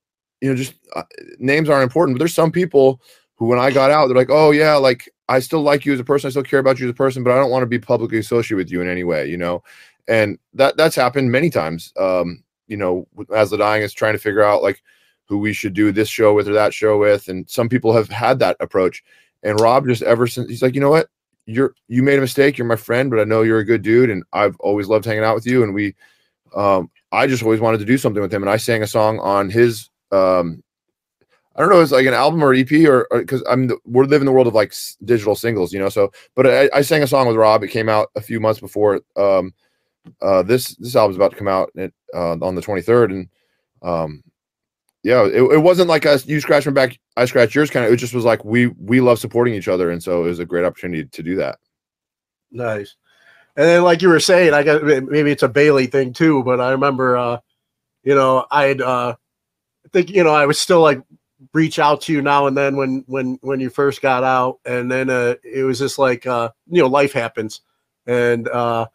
you 0.40 0.50
know, 0.50 0.56
just 0.56 0.74
uh, 0.94 1.02
names 1.38 1.68
aren't 1.68 1.84
important, 1.84 2.16
but 2.16 2.20
there's 2.20 2.34
some 2.34 2.52
people 2.52 3.00
who, 3.36 3.46
when 3.46 3.58
I 3.58 3.70
got 3.70 3.90
out, 3.90 4.06
they're 4.06 4.16
like, 4.16 4.30
oh 4.30 4.50
yeah, 4.50 4.74
like 4.74 5.08
I 5.28 5.38
still 5.38 5.62
like 5.62 5.86
you 5.86 5.94
as 5.94 6.00
a 6.00 6.04
person, 6.04 6.28
I 6.28 6.30
still 6.30 6.42
care 6.42 6.58
about 6.58 6.78
you 6.78 6.86
as 6.86 6.90
a 6.90 6.94
person, 6.94 7.22
but 7.22 7.32
I 7.32 7.36
don't 7.36 7.50
want 7.50 7.62
to 7.62 7.66
be 7.66 7.78
publicly 7.78 8.18
associated 8.18 8.56
with 8.56 8.70
you 8.70 8.80
in 8.80 8.88
any 8.88 9.04
way, 9.04 9.26
you 9.28 9.36
know 9.36 9.62
and 10.10 10.38
that 10.54 10.76
that's 10.76 10.96
happened 10.96 11.30
many 11.30 11.48
times. 11.48 11.92
Um, 11.96 12.42
you 12.66 12.76
know, 12.76 13.06
As 13.34 13.52
I 13.52 13.56
Lay 13.56 13.58
Dying 13.60 13.82
is 13.82 13.94
trying 13.94 14.12
to 14.12 14.18
figure 14.18 14.42
out 14.42 14.62
like 14.62 14.82
who 15.26 15.38
we 15.38 15.52
should 15.52 15.72
do 15.72 15.92
this 15.92 16.08
show 16.08 16.34
with 16.34 16.48
or 16.48 16.52
that 16.52 16.74
show 16.74 16.98
with, 16.98 17.28
and 17.28 17.48
some 17.48 17.68
people 17.68 17.94
have 17.94 18.08
had 18.08 18.40
that 18.40 18.56
approach. 18.58 19.04
And 19.44 19.60
Rob 19.60 19.86
just 19.86 20.02
ever 20.02 20.26
since 20.26 20.48
he's 20.48 20.62
like, 20.62 20.74
you 20.74 20.80
know 20.80 20.90
what, 20.90 21.08
you're 21.46 21.74
you 21.86 22.02
made 22.02 22.18
a 22.18 22.22
mistake. 22.22 22.58
You're 22.58 22.66
my 22.66 22.76
friend, 22.76 23.08
but 23.08 23.20
I 23.20 23.24
know 23.24 23.42
you're 23.42 23.60
a 23.60 23.64
good 23.64 23.82
dude, 23.82 24.10
and 24.10 24.24
I've 24.32 24.56
always 24.58 24.88
loved 24.88 25.04
hanging 25.04 25.22
out 25.22 25.36
with 25.36 25.46
you. 25.46 25.62
And 25.62 25.72
we, 25.72 25.94
um, 26.56 26.90
I 27.12 27.28
just 27.28 27.44
always 27.44 27.60
wanted 27.60 27.78
to 27.78 27.84
do 27.84 27.96
something 27.96 28.20
with 28.20 28.34
him, 28.34 28.42
and 28.42 28.50
I 28.50 28.56
sang 28.56 28.82
a 28.82 28.88
song 28.88 29.20
on 29.20 29.48
his. 29.48 29.88
Um, 30.10 30.62
I 31.54 31.60
don't 31.60 31.70
know, 31.70 31.80
it's 31.80 31.92
like 31.92 32.06
an 32.06 32.14
album 32.14 32.42
or 32.42 32.54
EP 32.54 32.72
or 32.88 33.06
because 33.12 33.42
I'm 33.48 33.66
the, 33.66 33.78
we're 33.84 34.04
living 34.04 34.24
the 34.24 34.32
world 34.32 34.46
of 34.46 34.54
like 34.54 34.70
s- 34.70 34.96
digital 35.04 35.34
singles, 35.34 35.72
you 35.72 35.78
know. 35.78 35.88
So, 35.88 36.10
but 36.34 36.46
I, 36.46 36.70
I 36.72 36.80
sang 36.80 37.02
a 37.02 37.06
song 37.06 37.26
with 37.26 37.36
Rob. 37.36 37.62
It 37.62 37.68
came 37.68 37.88
out 37.88 38.08
a 38.16 38.20
few 38.20 38.40
months 38.40 38.60
before 38.60 39.00
um, 39.16 39.52
uh, 40.22 40.42
this 40.42 40.74
this 40.76 40.96
album's 40.96 41.16
about 41.16 41.32
to 41.32 41.36
come 41.36 41.48
out 41.48 41.70
at, 41.76 41.92
uh, 42.14 42.36
on 42.42 42.54
the 42.54 42.62
23rd, 42.62 43.10
and 43.10 43.28
um, 43.82 44.22
yeah, 45.02 45.24
it, 45.24 45.42
it 45.42 45.62
wasn't 45.62 45.88
like 45.88 46.06
us 46.06 46.26
you 46.26 46.40
scratch 46.40 46.66
my 46.66 46.72
back, 46.72 46.98
I 47.16 47.24
scratch 47.24 47.54
yours 47.54 47.70
kind 47.70 47.86
of. 47.86 47.92
It 47.92 47.96
just 47.96 48.14
was 48.14 48.24
like 48.24 48.44
we 48.44 48.68
we 48.68 49.00
love 49.00 49.18
supporting 49.18 49.54
each 49.54 49.68
other, 49.68 49.90
and 49.90 50.02
so 50.02 50.24
it 50.24 50.28
was 50.28 50.38
a 50.38 50.46
great 50.46 50.64
opportunity 50.64 51.04
to 51.04 51.22
do 51.22 51.36
that. 51.36 51.58
Nice. 52.50 52.96
And 53.56 53.66
then, 53.66 53.82
like 53.82 54.02
you 54.02 54.08
were 54.08 54.20
saying, 54.20 54.54
I 54.54 54.62
got 54.62 54.82
maybe 54.82 55.30
it's 55.30 55.42
a 55.42 55.48
Bailey 55.48 55.86
thing 55.86 56.12
too, 56.12 56.42
but 56.44 56.60
I 56.60 56.70
remember, 56.70 57.16
uh, 57.16 57.38
you 58.02 58.14
know, 58.14 58.46
I'd 58.50 58.80
uh, 58.80 59.14
I 59.84 59.88
think 59.92 60.10
you 60.10 60.24
know 60.24 60.34
I 60.34 60.46
was 60.46 60.58
still 60.58 60.80
like 60.80 61.02
reach 61.54 61.78
out 61.78 62.02
to 62.02 62.12
you 62.12 62.20
now 62.20 62.46
and 62.46 62.56
then 62.56 62.76
when 62.76 63.02
when 63.06 63.38
when 63.40 63.60
you 63.60 63.70
first 63.70 64.02
got 64.02 64.22
out, 64.24 64.60
and 64.64 64.90
then 64.90 65.10
uh, 65.10 65.34
it 65.42 65.64
was 65.64 65.78
just 65.78 65.98
like 65.98 66.26
uh, 66.26 66.50
you 66.68 66.82
know 66.82 66.88
life 66.88 67.12
happens, 67.12 67.62
and 68.06 68.48
uh, 68.48 68.86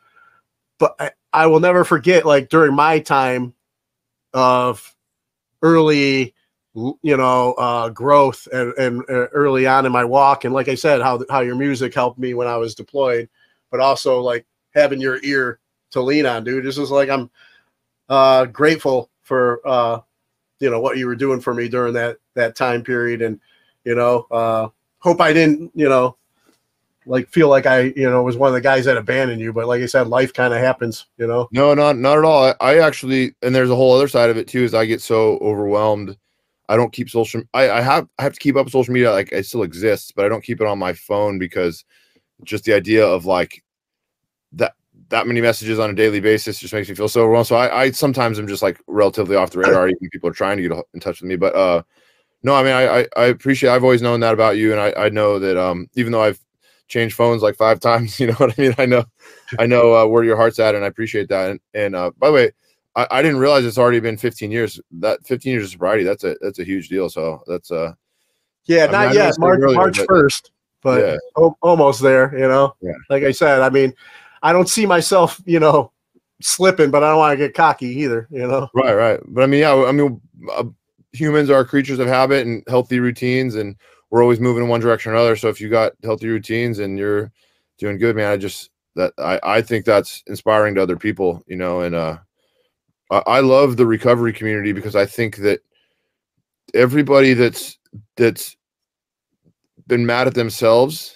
but 0.79 0.95
I, 0.99 1.11
I 1.33 1.47
will 1.47 1.59
never 1.59 1.83
forget 1.83 2.25
like 2.25 2.49
during 2.49 2.75
my 2.75 2.99
time 2.99 3.53
of 4.33 4.95
early 5.61 6.33
you 6.73 7.17
know 7.17 7.53
uh 7.53 7.89
growth 7.89 8.47
and, 8.51 8.73
and 8.73 9.01
uh, 9.09 9.27
early 9.31 9.65
on 9.65 9.85
in 9.85 9.91
my 9.91 10.03
walk 10.03 10.43
and 10.43 10.53
like 10.53 10.67
i 10.67 10.75
said 10.75 11.01
how 11.01 11.23
how 11.29 11.39
your 11.39 11.55
music 11.55 11.93
helped 11.93 12.19
me 12.19 12.33
when 12.33 12.47
i 12.47 12.57
was 12.57 12.75
deployed 12.75 13.29
but 13.71 13.79
also 13.79 14.19
like 14.19 14.45
having 14.73 14.99
your 14.99 15.19
ear 15.23 15.59
to 15.91 16.01
lean 16.01 16.25
on 16.25 16.43
dude 16.43 16.65
this 16.65 16.77
is 16.77 16.91
like 16.91 17.09
i'm 17.09 17.29
uh 18.09 18.45
grateful 18.45 19.09
for 19.21 19.61
uh 19.65 19.99
you 20.59 20.69
know 20.69 20.81
what 20.81 20.97
you 20.97 21.07
were 21.07 21.15
doing 21.15 21.39
for 21.39 21.53
me 21.53 21.69
during 21.69 21.93
that 21.93 22.17
that 22.33 22.57
time 22.57 22.83
period 22.83 23.21
and 23.21 23.39
you 23.85 23.95
know 23.95 24.27
uh 24.31 24.67
hope 24.99 25.21
i 25.21 25.31
didn't 25.31 25.71
you 25.73 25.87
know 25.87 26.17
like 27.05 27.29
feel 27.29 27.49
like 27.49 27.65
I, 27.65 27.93
you 27.95 28.09
know, 28.09 28.23
was 28.23 28.37
one 28.37 28.47
of 28.47 28.53
the 28.53 28.61
guys 28.61 28.85
that 28.85 28.97
abandoned 28.97 29.41
you. 29.41 29.53
But 29.53 29.67
like 29.67 29.81
I 29.81 29.85
said, 29.85 30.07
life 30.07 30.33
kind 30.33 30.53
of 30.53 30.59
happens, 30.59 31.05
you 31.17 31.27
know. 31.27 31.47
No, 31.51 31.73
not 31.73 31.97
not 31.97 32.17
at 32.17 32.23
all. 32.23 32.45
I, 32.45 32.55
I, 32.59 32.79
actually, 32.79 33.35
and 33.41 33.53
there's 33.53 33.69
a 33.69 33.75
whole 33.75 33.93
other 33.93 34.07
side 34.07 34.29
of 34.29 34.37
it 34.37 34.47
too. 34.47 34.63
Is 34.63 34.73
I 34.73 34.85
get 34.85 35.01
so 35.01 35.37
overwhelmed. 35.39 36.17
I 36.67 36.75
don't 36.77 36.91
keep 36.91 37.09
social. 37.09 37.43
I, 37.53 37.69
I 37.69 37.81
have 37.81 38.07
I 38.17 38.23
have 38.23 38.33
to 38.33 38.39
keep 38.39 38.55
up 38.55 38.69
social 38.69 38.93
media. 38.93 39.11
Like 39.11 39.31
it 39.31 39.45
still 39.45 39.63
exists, 39.63 40.11
but 40.11 40.25
I 40.25 40.29
don't 40.29 40.43
keep 40.43 40.61
it 40.61 40.67
on 40.67 40.79
my 40.79 40.93
phone 40.93 41.37
because 41.37 41.85
just 42.43 42.63
the 42.63 42.73
idea 42.73 43.05
of 43.05 43.25
like 43.25 43.63
that 44.53 44.73
that 45.09 45.27
many 45.27 45.41
messages 45.41 45.77
on 45.77 45.89
a 45.89 45.93
daily 45.93 46.19
basis 46.19 46.59
just 46.59 46.73
makes 46.73 46.89
me 46.89 46.95
feel 46.95 47.07
so 47.07 47.21
overwhelmed. 47.21 47.47
So 47.47 47.55
I, 47.55 47.83
I 47.83 47.91
sometimes 47.91 48.39
am 48.39 48.47
just 48.47 48.63
like 48.63 48.81
relatively 48.87 49.35
off 49.35 49.51
the 49.51 49.59
radar. 49.59 49.87
Even 49.87 50.09
people 50.09 50.29
are 50.29 50.33
trying 50.33 50.57
to 50.57 50.63
get 50.63 50.71
in 50.93 50.99
touch 50.99 51.21
with 51.21 51.29
me, 51.29 51.35
but 51.35 51.55
uh, 51.55 51.83
no, 52.43 52.55
I 52.55 52.63
mean 52.63 52.73
I, 52.73 52.99
I, 52.99 53.07
I 53.15 53.25
appreciate. 53.25 53.69
I've 53.69 53.83
always 53.83 54.01
known 54.01 54.19
that 54.21 54.33
about 54.33 54.57
you, 54.57 54.71
and 54.71 54.81
I, 54.81 54.93
I 55.05 55.09
know 55.09 55.39
that 55.39 55.57
um, 55.57 55.87
even 55.95 56.11
though 56.11 56.23
I've 56.23 56.39
changed 56.87 57.15
phones 57.15 57.41
like 57.41 57.55
five 57.55 57.79
times. 57.81 58.19
You 58.19 58.27
know 58.27 58.33
what 58.33 58.57
I 58.57 58.61
mean? 58.61 58.75
I 58.77 58.85
know, 58.85 59.05
I 59.59 59.65
know 59.65 59.95
uh, 59.95 60.05
where 60.05 60.23
your 60.23 60.37
heart's 60.37 60.59
at, 60.59 60.75
and 60.75 60.83
I 60.83 60.87
appreciate 60.87 61.29
that. 61.29 61.51
And, 61.51 61.59
and 61.73 61.95
uh, 61.95 62.11
by 62.17 62.27
the 62.27 62.33
way, 62.33 62.51
I, 62.95 63.07
I, 63.11 63.21
didn't 63.21 63.39
realize 63.39 63.65
it's 63.65 63.77
already 63.77 63.99
been 63.99 64.17
15 64.17 64.51
years. 64.51 64.79
That 64.91 65.25
15 65.25 65.51
years 65.51 65.65
of 65.65 65.71
sobriety, 65.71 66.03
that's 66.03 66.23
a 66.23 66.35
that's 66.41 66.59
a 66.59 66.63
huge 66.63 66.87
deal. 66.89 67.09
So 67.09 67.43
that's 67.47 67.71
uh, 67.71 67.93
yeah, 68.65 68.85
I 68.85 68.91
not 68.91 69.07
mean, 69.07 69.15
yet. 69.15 69.33
March 69.37 69.59
earlier, 69.61 69.75
March 69.75 69.99
first, 70.07 70.51
but, 70.81 70.95
but 70.95 71.05
yeah. 71.05 71.17
o- 71.35 71.57
almost 71.61 72.01
there. 72.01 72.37
You 72.37 72.47
know, 72.47 72.75
yeah. 72.81 72.93
Like 73.09 73.23
I 73.23 73.31
said, 73.31 73.61
I 73.61 73.69
mean, 73.69 73.93
I 74.41 74.53
don't 74.53 74.69
see 74.69 74.85
myself, 74.85 75.41
you 75.45 75.59
know, 75.59 75.91
slipping, 76.41 76.91
but 76.91 77.03
I 77.03 77.09
don't 77.09 77.17
want 77.17 77.33
to 77.33 77.37
get 77.37 77.53
cocky 77.53 77.87
either. 77.87 78.27
You 78.31 78.47
know, 78.47 78.69
right, 78.73 78.93
right. 78.93 79.19
But 79.27 79.43
I 79.43 79.47
mean, 79.47 79.61
yeah, 79.61 79.73
I 79.73 79.91
mean, 79.91 80.21
uh, 80.53 80.63
humans 81.11 81.49
are 81.49 81.65
creatures 81.65 81.99
of 81.99 82.07
habit 82.07 82.45
and 82.45 82.63
healthy 82.67 82.99
routines 82.99 83.55
and 83.55 83.75
we're 84.09 84.21
always 84.21 84.39
moving 84.39 84.63
in 84.63 84.69
one 84.69 84.81
direction 84.81 85.11
or 85.11 85.15
another. 85.15 85.35
So 85.35 85.49
if 85.49 85.59
you 85.59 85.69
got 85.69 85.93
healthy 86.03 86.27
routines 86.27 86.79
and 86.79 86.97
you're 86.97 87.31
doing 87.77 87.97
good, 87.97 88.15
man, 88.15 88.31
I 88.31 88.37
just 88.37 88.69
that 88.95 89.13
I 89.17 89.39
I 89.43 89.61
think 89.61 89.85
that's 89.85 90.23
inspiring 90.27 90.75
to 90.75 90.83
other 90.83 90.97
people, 90.97 91.43
you 91.47 91.55
know. 91.55 91.81
And 91.81 91.95
uh, 91.95 92.17
I, 93.11 93.23
I 93.27 93.39
love 93.41 93.77
the 93.77 93.85
recovery 93.85 94.33
community 94.33 94.71
because 94.71 94.95
I 94.95 95.05
think 95.05 95.37
that 95.37 95.59
everybody 96.73 97.33
that's 97.33 97.77
that's 98.17 98.55
been 99.87 100.05
mad 100.05 100.27
at 100.27 100.33
themselves 100.33 101.15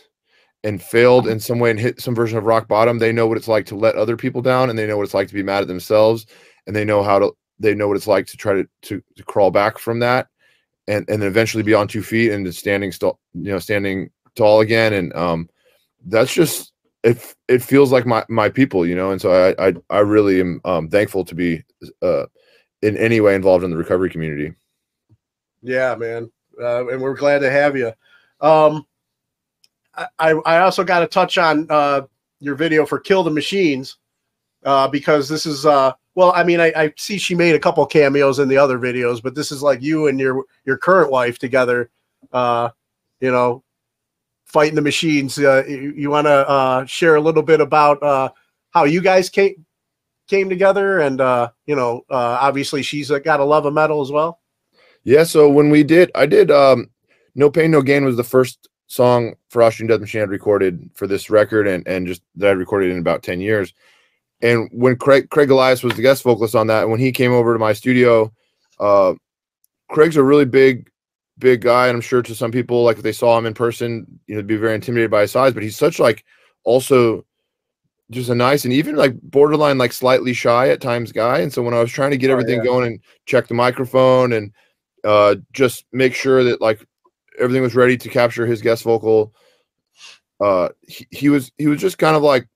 and 0.63 0.81
failed 0.81 1.27
in 1.27 1.39
some 1.39 1.59
way 1.59 1.71
and 1.71 1.79
hit 1.79 2.01
some 2.01 2.13
version 2.13 2.37
of 2.37 2.45
rock 2.45 2.67
bottom, 2.67 2.99
they 2.99 3.11
know 3.11 3.27
what 3.27 3.37
it's 3.37 3.47
like 3.47 3.65
to 3.65 3.75
let 3.75 3.95
other 3.95 4.17
people 4.17 4.41
down 4.41 4.69
and 4.69 4.77
they 4.77 4.85
know 4.85 4.97
what 4.97 5.03
it's 5.03 5.13
like 5.13 5.27
to 5.27 5.33
be 5.33 5.43
mad 5.43 5.61
at 5.61 5.67
themselves 5.67 6.25
and 6.67 6.75
they 6.75 6.83
know 6.83 7.01
how 7.01 7.17
to 7.17 7.31
they 7.59 7.73
know 7.73 7.87
what 7.87 7.97
it's 7.97 8.07
like 8.07 8.25
to 8.27 8.37
try 8.37 8.53
to 8.53 8.67
to, 8.81 9.01
to 9.15 9.23
crawl 9.23 9.51
back 9.51 9.77
from 9.77 9.99
that 9.99 10.27
and 10.89 11.09
and 11.09 11.21
then 11.21 11.29
eventually 11.29 11.63
be 11.63 11.73
on 11.73 11.87
two 11.87 12.01
feet 12.01 12.31
and 12.31 12.53
standing 12.53 12.91
still, 12.91 13.19
you 13.33 13.51
know, 13.51 13.59
standing 13.59 14.09
tall 14.35 14.61
again. 14.61 14.93
And 14.93 15.15
um, 15.15 15.49
that's 16.05 16.33
just 16.33 16.73
it. 17.03 17.35
It 17.47 17.61
feels 17.61 17.91
like 17.91 18.05
my 18.05 18.25
my 18.27 18.49
people, 18.49 18.85
you 18.85 18.95
know. 18.95 19.11
And 19.11 19.21
so 19.21 19.31
I 19.31 19.67
I, 19.67 19.73
I 19.89 19.99
really 19.99 20.41
am 20.41 20.59
um, 20.65 20.89
thankful 20.89 21.23
to 21.25 21.35
be 21.35 21.63
uh, 22.01 22.25
in 22.81 22.97
any 22.97 23.21
way 23.21 23.35
involved 23.35 23.63
in 23.63 23.71
the 23.71 23.77
recovery 23.77 24.09
community. 24.09 24.53
Yeah, 25.61 25.95
man, 25.95 26.31
uh, 26.59 26.87
and 26.87 27.01
we're 27.01 27.15
glad 27.15 27.39
to 27.39 27.51
have 27.51 27.77
you. 27.77 27.93
Um, 28.41 28.85
I 29.95 30.31
I 30.31 30.59
also 30.59 30.83
got 30.83 31.01
to 31.01 31.07
touch 31.07 31.37
on 31.37 31.67
uh, 31.69 32.01
your 32.39 32.55
video 32.55 32.85
for 32.85 32.99
Kill 32.99 33.23
the 33.23 33.29
Machines 33.29 33.97
uh, 34.63 34.87
because 34.87 35.29
this 35.29 35.45
is 35.45 35.65
uh, 35.65 35.93
well, 36.19 36.33
I 36.35 36.43
mean, 36.43 36.59
I, 36.59 36.73
I, 36.75 36.93
see 36.97 37.17
she 37.17 37.33
made 37.33 37.55
a 37.55 37.59
couple 37.59 37.85
cameos 37.85 38.39
in 38.39 38.49
the 38.49 38.57
other 38.57 38.77
videos, 38.77 39.23
but 39.23 39.35
this 39.35 39.53
is 39.53 39.63
like 39.63 39.81
you 39.81 40.07
and 40.07 40.19
your 40.19 40.43
your 40.65 40.75
current 40.75 41.09
wife 41.09 41.39
together. 41.39 41.89
Uh, 42.33 42.71
you 43.21 43.31
know, 43.31 43.63
fighting 44.43 44.75
the 44.75 44.81
machines. 44.81 45.39
Uh, 45.39 45.63
you, 45.65 45.93
you 45.95 46.09
want 46.09 46.27
to 46.27 46.49
uh, 46.49 46.85
share 46.85 47.15
a 47.15 47.21
little 47.21 47.41
bit 47.41 47.61
about 47.61 48.03
uh, 48.03 48.27
how 48.71 48.83
you 48.83 48.99
guys 48.99 49.29
came 49.29 49.65
came 50.27 50.49
together, 50.49 50.99
and 50.99 51.21
uh, 51.21 51.51
you 51.67 51.75
know, 51.77 52.03
uh, 52.09 52.37
obviously 52.41 52.83
she's 52.83 53.09
got 53.23 53.39
a 53.39 53.45
love 53.45 53.65
of 53.65 53.73
metal 53.73 54.01
as 54.01 54.11
well. 54.11 54.41
Yeah. 55.05 55.23
So 55.23 55.47
when 55.47 55.69
we 55.69 55.85
did, 55.85 56.11
I 56.15 56.25
did. 56.25 56.51
Um, 56.51 56.89
no 57.33 57.49
pain, 57.49 57.71
no 57.71 57.81
gain 57.81 58.03
was 58.03 58.17
the 58.17 58.25
first 58.25 58.67
song 58.87 59.35
for 59.47 59.63
Austrian 59.63 59.87
Death 59.87 60.01
Machine 60.01 60.23
I'd 60.23 60.29
recorded 60.29 60.89
for 60.95 61.07
this 61.07 61.29
record, 61.29 61.65
and 61.65 61.87
and 61.87 62.05
just 62.05 62.23
that 62.35 62.49
I 62.49 62.51
recorded 62.51 62.91
in 62.91 62.99
about 62.99 63.23
ten 63.23 63.39
years 63.39 63.73
and 64.41 64.69
when 64.71 64.95
Craig 64.95 65.29
Craig 65.29 65.49
Golias 65.49 65.83
was 65.83 65.95
the 65.95 66.01
guest 66.01 66.23
vocalist 66.23 66.55
on 66.55 66.67
that, 66.67 66.89
when 66.89 66.99
he 66.99 67.11
came 67.11 67.31
over 67.31 67.53
to 67.53 67.59
my 67.59 67.73
studio, 67.73 68.31
uh, 68.79 69.13
Craig's 69.89 70.17
a 70.17 70.23
really 70.23 70.45
big, 70.45 70.89
big 71.37 71.61
guy, 71.61 71.87
and 71.87 71.95
I'm 71.95 72.01
sure 72.01 72.21
to 72.21 72.35
some 72.35 72.51
people, 72.51 72.83
like 72.83 72.97
if 72.97 73.03
they 73.03 73.11
saw 73.11 73.37
him 73.37 73.45
in 73.45 73.53
person, 73.53 74.19
you 74.27 74.35
know, 74.35 74.41
be 74.41 74.55
very 74.55 74.75
intimidated 74.75 75.11
by 75.11 75.21
his 75.21 75.31
size. 75.31 75.53
But 75.53 75.63
he's 75.63 75.77
such 75.77 75.99
like 75.99 76.23
also 76.63 77.25
just 78.11 78.29
a 78.29 78.35
nice 78.35 78.63
and 78.63 78.73
even 78.73 78.95
like 78.95 79.19
borderline 79.21 79.77
like 79.77 79.93
slightly 79.93 80.33
shy 80.33 80.69
at 80.69 80.81
times 80.81 81.11
guy. 81.11 81.39
And 81.39 81.53
so 81.53 81.61
when 81.61 81.73
I 81.73 81.79
was 81.79 81.91
trying 81.91 82.11
to 82.11 82.17
get 82.17 82.29
oh, 82.29 82.33
everything 82.33 82.59
yeah. 82.59 82.63
going 82.63 82.87
and 82.87 82.99
check 83.25 83.47
the 83.47 83.53
microphone 83.53 84.33
and 84.33 84.51
uh, 85.03 85.35
just 85.53 85.85
make 85.91 86.15
sure 86.15 86.43
that 86.43 86.61
like 86.61 86.85
everything 87.39 87.61
was 87.61 87.75
ready 87.75 87.97
to 87.97 88.09
capture 88.09 88.45
his 88.45 88.61
guest 88.61 88.83
vocal, 88.83 89.33
uh, 90.39 90.69
he, 90.87 91.07
he 91.11 91.29
was 91.29 91.51
he 91.57 91.67
was 91.67 91.81
just 91.81 91.97
kind 91.97 92.15
of 92.15 92.23
like 92.23 92.47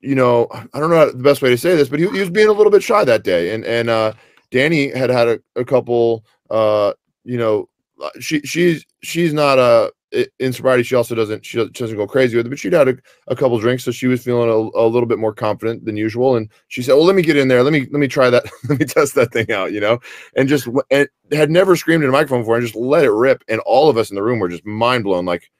you 0.00 0.14
know, 0.14 0.46
I 0.52 0.78
don't 0.78 0.90
know 0.90 1.10
the 1.10 1.22
best 1.22 1.42
way 1.42 1.50
to 1.50 1.58
say 1.58 1.74
this, 1.76 1.88
but 1.88 1.98
he, 1.98 2.08
he 2.10 2.20
was 2.20 2.30
being 2.30 2.48
a 2.48 2.52
little 2.52 2.70
bit 2.70 2.82
shy 2.82 3.04
that 3.04 3.24
day. 3.24 3.54
And 3.54 3.64
and 3.64 3.90
uh, 3.90 4.12
Danny 4.50 4.90
had 4.90 5.10
had 5.10 5.28
a, 5.28 5.40
a 5.56 5.64
couple, 5.64 6.24
uh, 6.50 6.92
you 7.24 7.38
know, 7.38 7.68
uh, 8.02 8.10
she 8.20 8.40
she's 8.40 8.86
she's 9.02 9.32
not 9.32 9.58
a 9.58 9.92
in 10.38 10.52
sobriety. 10.52 10.84
She 10.84 10.94
also 10.94 11.14
doesn't 11.14 11.44
she 11.44 11.58
doesn't 11.68 11.96
go 11.96 12.06
crazy 12.06 12.36
with 12.36 12.46
it, 12.46 12.48
but 12.48 12.58
she'd 12.58 12.72
had 12.72 12.88
a, 12.88 12.96
a 13.26 13.36
couple 13.36 13.58
drinks, 13.58 13.84
so 13.84 13.90
she 13.90 14.06
was 14.06 14.22
feeling 14.22 14.48
a, 14.48 14.78
a 14.78 14.86
little 14.86 15.06
bit 15.06 15.18
more 15.18 15.34
confident 15.34 15.84
than 15.84 15.96
usual. 15.96 16.36
And 16.36 16.48
she 16.68 16.82
said, 16.82 16.94
"Well, 16.94 17.04
let 17.04 17.16
me 17.16 17.22
get 17.22 17.36
in 17.36 17.48
there. 17.48 17.62
Let 17.62 17.72
me 17.72 17.80
let 17.90 17.98
me 17.98 18.08
try 18.08 18.30
that. 18.30 18.44
let 18.68 18.78
me 18.78 18.86
test 18.86 19.14
that 19.16 19.32
thing 19.32 19.50
out." 19.50 19.72
You 19.72 19.80
know, 19.80 19.98
and 20.36 20.48
just 20.48 20.68
and 20.90 21.08
had 21.32 21.50
never 21.50 21.76
screamed 21.76 22.04
in 22.04 22.08
a 22.08 22.12
microphone 22.12 22.42
before, 22.42 22.56
and 22.56 22.64
just 22.64 22.76
let 22.76 23.04
it 23.04 23.10
rip. 23.10 23.42
And 23.48 23.60
all 23.60 23.90
of 23.90 23.96
us 23.96 24.10
in 24.10 24.16
the 24.16 24.22
room 24.22 24.38
were 24.38 24.48
just 24.48 24.64
mind 24.64 25.04
blown. 25.04 25.26
Like, 25.26 25.50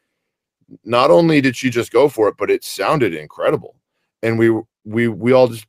not 0.84 1.10
only 1.10 1.40
did 1.40 1.56
she 1.56 1.70
just 1.70 1.92
go 1.92 2.08
for 2.08 2.28
it, 2.28 2.36
but 2.38 2.50
it 2.50 2.64
sounded 2.64 3.14
incredible 3.14 3.77
and 4.22 4.38
we 4.38 4.50
we 4.84 5.08
we 5.08 5.32
all 5.32 5.48
just 5.48 5.66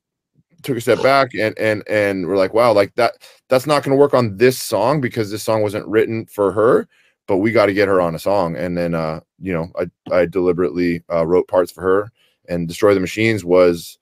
took 0.62 0.78
a 0.78 0.82
step 0.82 1.02
back 1.02 1.34
and 1.36 1.58
and 1.58 1.88
and 1.88 2.28
we're 2.28 2.38
like 2.38 2.54
wow 2.54 2.72
like 2.74 2.94
that 2.96 3.14
that's 3.48 3.66
not 3.66 3.82
going 3.84 3.96
to 3.96 4.00
work 4.00 4.14
on 4.14 4.36
this 4.38 4.62
song 4.62 5.00
because 5.00 5.32
this 5.32 5.44
song 5.44 5.62
wasn't 5.62 5.88
written 5.88 6.26
for 6.26 6.52
her 6.52 6.88
but 7.28 7.38
we 7.38 7.52
got 7.52 7.68
to 7.68 7.76
get 7.76 7.88
her 7.88 8.02
on 8.02 8.16
a 8.16 8.20
song. 8.20 8.58
And 8.58 8.76
then 8.76 8.94
uh 8.96 9.22
you 9.40 9.54
know 9.54 9.72
i 9.80 10.14
i 10.14 10.26
deliberately 10.26 11.02
uh, 11.14 11.26
wrote 11.26 11.48
parts 11.48 11.72
for 11.72 11.82
her 11.82 12.12
and 12.50 12.68
destroy 12.68 12.94
the 12.94 13.00
machines 13.00 13.46
was 13.46 13.98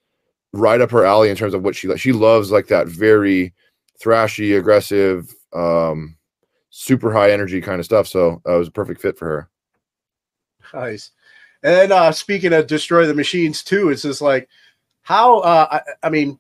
right 0.54 0.82
up 0.82 0.90
her 0.90 1.06
alley 1.06 1.30
in 1.30 1.36
terms 1.36 1.54
of 1.54 1.64
what 1.64 1.76
she 1.76 1.96
she 1.98 2.12
loves 2.12 2.52
like 2.52 2.68
that 2.68 2.88
very 2.88 3.54
thrashy 4.02 4.58
aggressive 4.58 5.36
um 5.54 6.16
super 6.70 7.12
high 7.12 7.32
energy 7.32 7.62
kind 7.62 7.80
of 7.80 7.86
stuff 7.86 8.08
so 8.08 8.42
uh, 8.48 8.56
it 8.56 8.60
was 8.60 8.68
a 8.70 8.72
perfect 8.72 9.02
fit 9.02 9.18
for 9.18 9.28
her. 9.28 9.50
Nice 10.74 11.12
and 11.68 11.76
then 11.76 11.92
uh, 11.92 12.14
speaking 12.14 12.54
of 12.54 12.66
destroy 12.66 13.06
the 13.06 13.14
machines 13.14 13.62
too, 13.62 13.90
it's 13.90 14.04
just 14.04 14.22
like 14.22 14.48
how 15.02 15.40
uh, 15.40 15.68
I, 15.70 16.08
I 16.08 16.10
mean, 16.10 16.40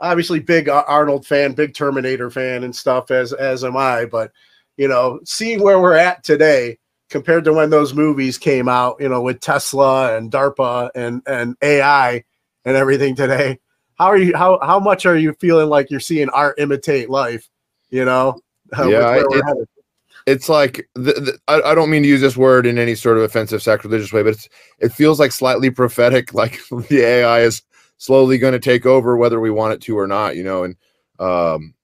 obviously 0.00 0.38
big 0.38 0.68
Arnold 0.68 1.26
fan, 1.26 1.52
big 1.52 1.72
Terminator 1.72 2.30
fan 2.30 2.62
and 2.62 2.76
stuff 2.76 3.10
as 3.10 3.32
as 3.32 3.64
am 3.64 3.74
I, 3.74 4.04
but 4.04 4.32
you 4.76 4.86
know, 4.86 5.20
seeing 5.24 5.62
where 5.62 5.80
we're 5.80 5.96
at 5.96 6.24
today 6.24 6.78
compared 7.08 7.44
to 7.44 7.54
when 7.54 7.70
those 7.70 7.94
movies 7.94 8.36
came 8.36 8.68
out, 8.68 8.98
you 9.00 9.08
know, 9.08 9.22
with 9.22 9.40
Tesla 9.40 10.14
and 10.14 10.30
DARPA 10.30 10.90
and 10.94 11.22
and 11.24 11.56
AI 11.62 12.22
and 12.66 12.76
everything 12.76 13.16
today. 13.16 13.58
how 13.98 14.08
are 14.08 14.18
you? 14.18 14.36
How 14.36 14.58
how 14.60 14.78
much 14.78 15.06
are 15.06 15.16
you 15.16 15.32
feeling 15.40 15.70
like 15.70 15.90
you're 15.90 16.00
seeing 16.00 16.28
art 16.28 16.58
imitate 16.58 17.08
life? 17.08 17.48
You 17.88 18.04
know, 18.04 18.42
Yeah, 18.76 18.84
where 18.84 19.26
we're 19.26 19.62
it-? 19.62 19.68
It's 20.26 20.48
like 20.48 20.88
the, 20.94 21.12
the, 21.12 21.38
I, 21.48 21.60
I 21.60 21.74
don't 21.74 21.90
mean 21.90 22.02
to 22.02 22.08
use 22.08 22.20
this 22.20 22.36
word 22.36 22.66
in 22.66 22.78
any 22.78 22.94
sort 22.94 23.18
of 23.18 23.22
offensive 23.22 23.62
sacrilegious 23.62 24.12
way 24.12 24.22
but 24.22 24.48
it 24.78 24.92
feels 24.92 25.20
like 25.20 25.32
slightly 25.32 25.70
prophetic 25.70 26.34
like 26.34 26.60
the 26.88 27.00
ai 27.00 27.40
is 27.40 27.62
slowly 27.98 28.38
going 28.38 28.52
to 28.52 28.58
take 28.58 28.86
over 28.86 29.16
whether 29.16 29.40
we 29.40 29.50
want 29.50 29.74
it 29.74 29.80
to 29.82 29.98
or 29.98 30.06
not 30.06 30.36
you 30.36 30.44
know 30.44 30.64
and 30.64 30.76
um 31.20 31.74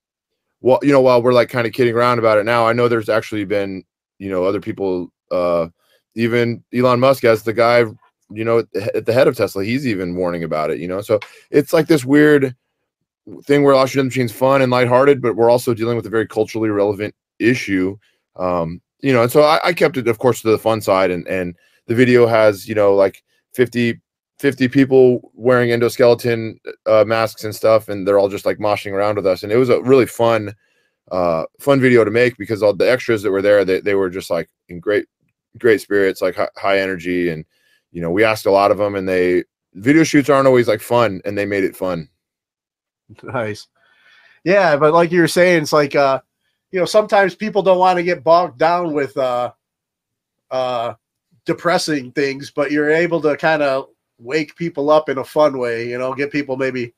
well 0.61 0.79
you 0.81 0.91
know 0.91 1.01
while 1.01 1.21
we're 1.21 1.33
like 1.33 1.49
kind 1.49 1.67
of 1.67 1.73
kidding 1.73 1.95
around 1.95 2.19
about 2.19 2.37
it 2.37 2.45
now 2.45 2.67
i 2.67 2.73
know 2.73 2.87
there's 2.87 3.09
actually 3.09 3.45
been 3.45 3.83
you 4.19 4.29
know 4.29 4.43
other 4.43 4.61
people 4.61 5.11
uh 5.31 5.67
even 6.15 6.63
elon 6.73 6.99
musk 6.99 7.23
as 7.23 7.43
the 7.43 7.53
guy 7.53 7.79
you 8.29 8.43
know 8.43 8.59
at 8.93 9.05
the- 9.05 9.13
head 9.13 9.27
of 9.27 9.35
tesla 9.35 9.63
he's 9.63 9.87
even 9.87 10.15
warning 10.15 10.43
about 10.43 10.69
it 10.69 10.79
you 10.79 10.87
know 10.87 11.01
so 11.01 11.19
it's 11.49 11.73
like 11.73 11.87
this 11.87 12.03
weird 12.03 12.55
thing 13.43 13.63
where 13.63 13.75
Oxygen 13.75 14.07
Machine's 14.07 14.31
fun 14.31 14.61
and 14.61 14.71
lighthearted, 14.71 15.21
but 15.21 15.35
we're 15.35 15.49
also 15.49 15.73
dealing 15.73 15.95
with 15.95 16.05
a 16.05 16.09
very 16.09 16.27
culturally 16.27 16.69
relevant 16.69 17.13
issue. 17.39 17.97
Um, 18.35 18.81
you 19.01 19.13
know, 19.13 19.23
and 19.23 19.31
so 19.31 19.41
I, 19.41 19.59
I 19.63 19.73
kept 19.73 19.97
it, 19.97 20.07
of 20.07 20.19
course, 20.19 20.41
to 20.41 20.51
the 20.51 20.57
fun 20.57 20.81
side, 20.81 21.11
and 21.11 21.27
and 21.27 21.55
the 21.87 21.95
video 21.95 22.27
has 22.27 22.67
you 22.67 22.75
know 22.75 22.93
like 22.93 23.23
50, 23.53 23.99
50 24.39 24.67
people 24.67 25.31
wearing 25.33 25.69
endoskeleton 25.69 26.57
uh, 26.85 27.03
masks 27.05 27.43
and 27.43 27.55
stuff, 27.55 27.89
and 27.89 28.07
they're 28.07 28.19
all 28.19 28.29
just 28.29 28.45
like 28.45 28.59
moshing 28.59 28.93
around 28.93 29.15
with 29.15 29.27
us, 29.27 29.43
and 29.43 29.51
it 29.51 29.57
was 29.57 29.69
a 29.69 29.81
really 29.81 30.05
fun, 30.05 30.53
uh, 31.11 31.45
fun 31.59 31.81
video 31.81 32.03
to 32.03 32.11
make 32.11 32.37
because 32.37 32.61
all 32.61 32.73
the 32.73 32.89
extras 32.89 33.23
that 33.23 33.31
were 33.31 33.41
there, 33.41 33.65
they 33.65 33.79
they 33.81 33.95
were 33.95 34.09
just 34.09 34.29
like 34.29 34.49
in 34.69 34.79
great, 34.79 35.05
great 35.57 35.81
spirits, 35.81 36.21
like 36.21 36.35
high, 36.35 36.49
high 36.57 36.79
energy, 36.79 37.29
and 37.29 37.45
you 37.91 38.01
know, 38.01 38.11
we 38.11 38.23
asked 38.23 38.45
a 38.45 38.51
lot 38.51 38.71
of 38.71 38.77
them, 38.77 38.95
and 38.95 39.07
they 39.09 39.43
video 39.73 40.03
shoots 40.03 40.29
aren't 40.29 40.47
always 40.47 40.67
like 40.67 40.81
fun, 40.81 41.21
and 41.25 41.37
they 41.37 41.45
made 41.45 41.63
it 41.63 41.75
fun. 41.75 42.07
Nice. 43.23 43.67
Yeah, 44.43 44.75
but 44.77 44.93
like 44.93 45.11
you 45.11 45.21
were 45.21 45.27
saying, 45.27 45.63
it's 45.63 45.73
like 45.73 45.95
uh, 45.95 46.21
you 46.71 46.79
know, 46.79 46.85
sometimes 46.85 47.35
people 47.35 47.61
don't 47.61 47.79
want 47.79 47.97
to 47.97 48.03
get 48.03 48.23
bogged 48.23 48.57
down 48.57 48.93
with 48.93 49.15
uh 49.17 49.51
uh 50.49 50.93
depressing 51.45 52.11
things, 52.11 52.51
but 52.51 52.71
you're 52.71 52.91
able 52.91 53.21
to 53.21 53.35
kind 53.37 53.61
of 53.61 53.89
wake 54.19 54.55
people 54.55 54.89
up 54.89 55.09
in 55.09 55.17
a 55.17 55.23
fun 55.23 55.57
way, 55.57 55.89
you 55.89 55.97
know, 55.97 56.13
get 56.13 56.31
people 56.31 56.55
maybe 56.55 56.93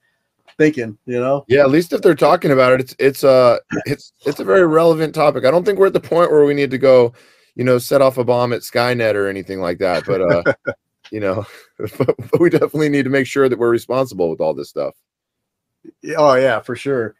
thinking, 0.58 0.98
you 1.06 1.20
know. 1.20 1.46
Yeah, 1.48 1.62
at 1.62 1.70
least 1.70 1.94
if 1.94 2.02
they're 2.02 2.16
talking 2.16 2.52
about 2.52 2.74
it, 2.74 2.82
it's 2.82 2.96
it's 3.00 3.24
uh 3.24 3.60
it's 3.86 4.14
it's 4.26 4.40
a 4.40 4.46
very 4.46 4.68
relevant 4.68 5.16
topic. 5.16 5.46
I 5.46 5.52
don't 5.52 5.64
think 5.64 5.80
we're 5.80 5.88
at 5.88 5.94
the 5.94 6.00
point 6.00 6.32
where 6.32 6.46
we 6.46 6.54
need 6.54 6.72
to 6.72 6.78
go, 6.78 7.14
you 7.56 7.64
know, 7.64 7.78
set 7.78 8.02
off 8.02 8.18
a 8.18 8.24
bomb 8.24 8.54
at 8.54 8.62
Skynet 8.62 9.16
or 9.16 9.28
anything 9.28 9.60
like 9.60 9.80
that. 9.80 10.06
But 10.06 10.22
uh, 10.22 10.74
you 11.12 11.20
know, 11.20 11.46
but, 11.78 12.16
but 12.32 12.40
we 12.40 12.50
definitely 12.50 12.90
need 12.90 13.04
to 13.04 13.10
make 13.10 13.28
sure 13.28 13.50
that 13.50 13.60
we're 13.60 13.70
responsible 13.70 14.30
with 14.30 14.42
all 14.42 14.54
this 14.54 14.70
stuff. 14.70 14.96
Oh 16.18 16.36
yeah, 16.36 16.60
for 16.60 16.76
sure. 16.76 17.16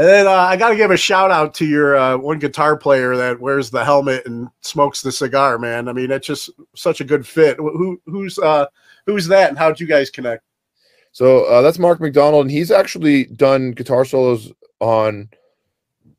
And 0.00 0.08
then 0.08 0.26
uh, 0.26 0.30
I 0.30 0.56
got 0.56 0.70
to 0.70 0.76
give 0.76 0.90
a 0.90 0.96
shout 0.96 1.30
out 1.30 1.52
to 1.56 1.66
your 1.66 1.94
uh, 1.94 2.16
one 2.16 2.38
guitar 2.38 2.74
player 2.74 3.16
that 3.16 3.38
wears 3.38 3.68
the 3.68 3.84
helmet 3.84 4.24
and 4.24 4.48
smokes 4.62 5.02
the 5.02 5.12
cigar, 5.12 5.58
man. 5.58 5.90
I 5.90 5.92
mean, 5.92 6.10
it's 6.10 6.26
just 6.26 6.48
such 6.74 7.02
a 7.02 7.04
good 7.04 7.26
fit. 7.26 7.58
Who 7.58 8.00
who's 8.06 8.38
uh 8.38 8.64
who's 9.04 9.26
that, 9.26 9.50
and 9.50 9.58
how'd 9.58 9.78
you 9.78 9.86
guys 9.86 10.08
connect? 10.08 10.42
So 11.12 11.44
uh, 11.44 11.60
that's 11.60 11.78
Mark 11.78 12.00
McDonald, 12.00 12.46
and 12.46 12.50
he's 12.50 12.70
actually 12.70 13.26
done 13.26 13.72
guitar 13.72 14.06
solos 14.06 14.50
on, 14.80 15.28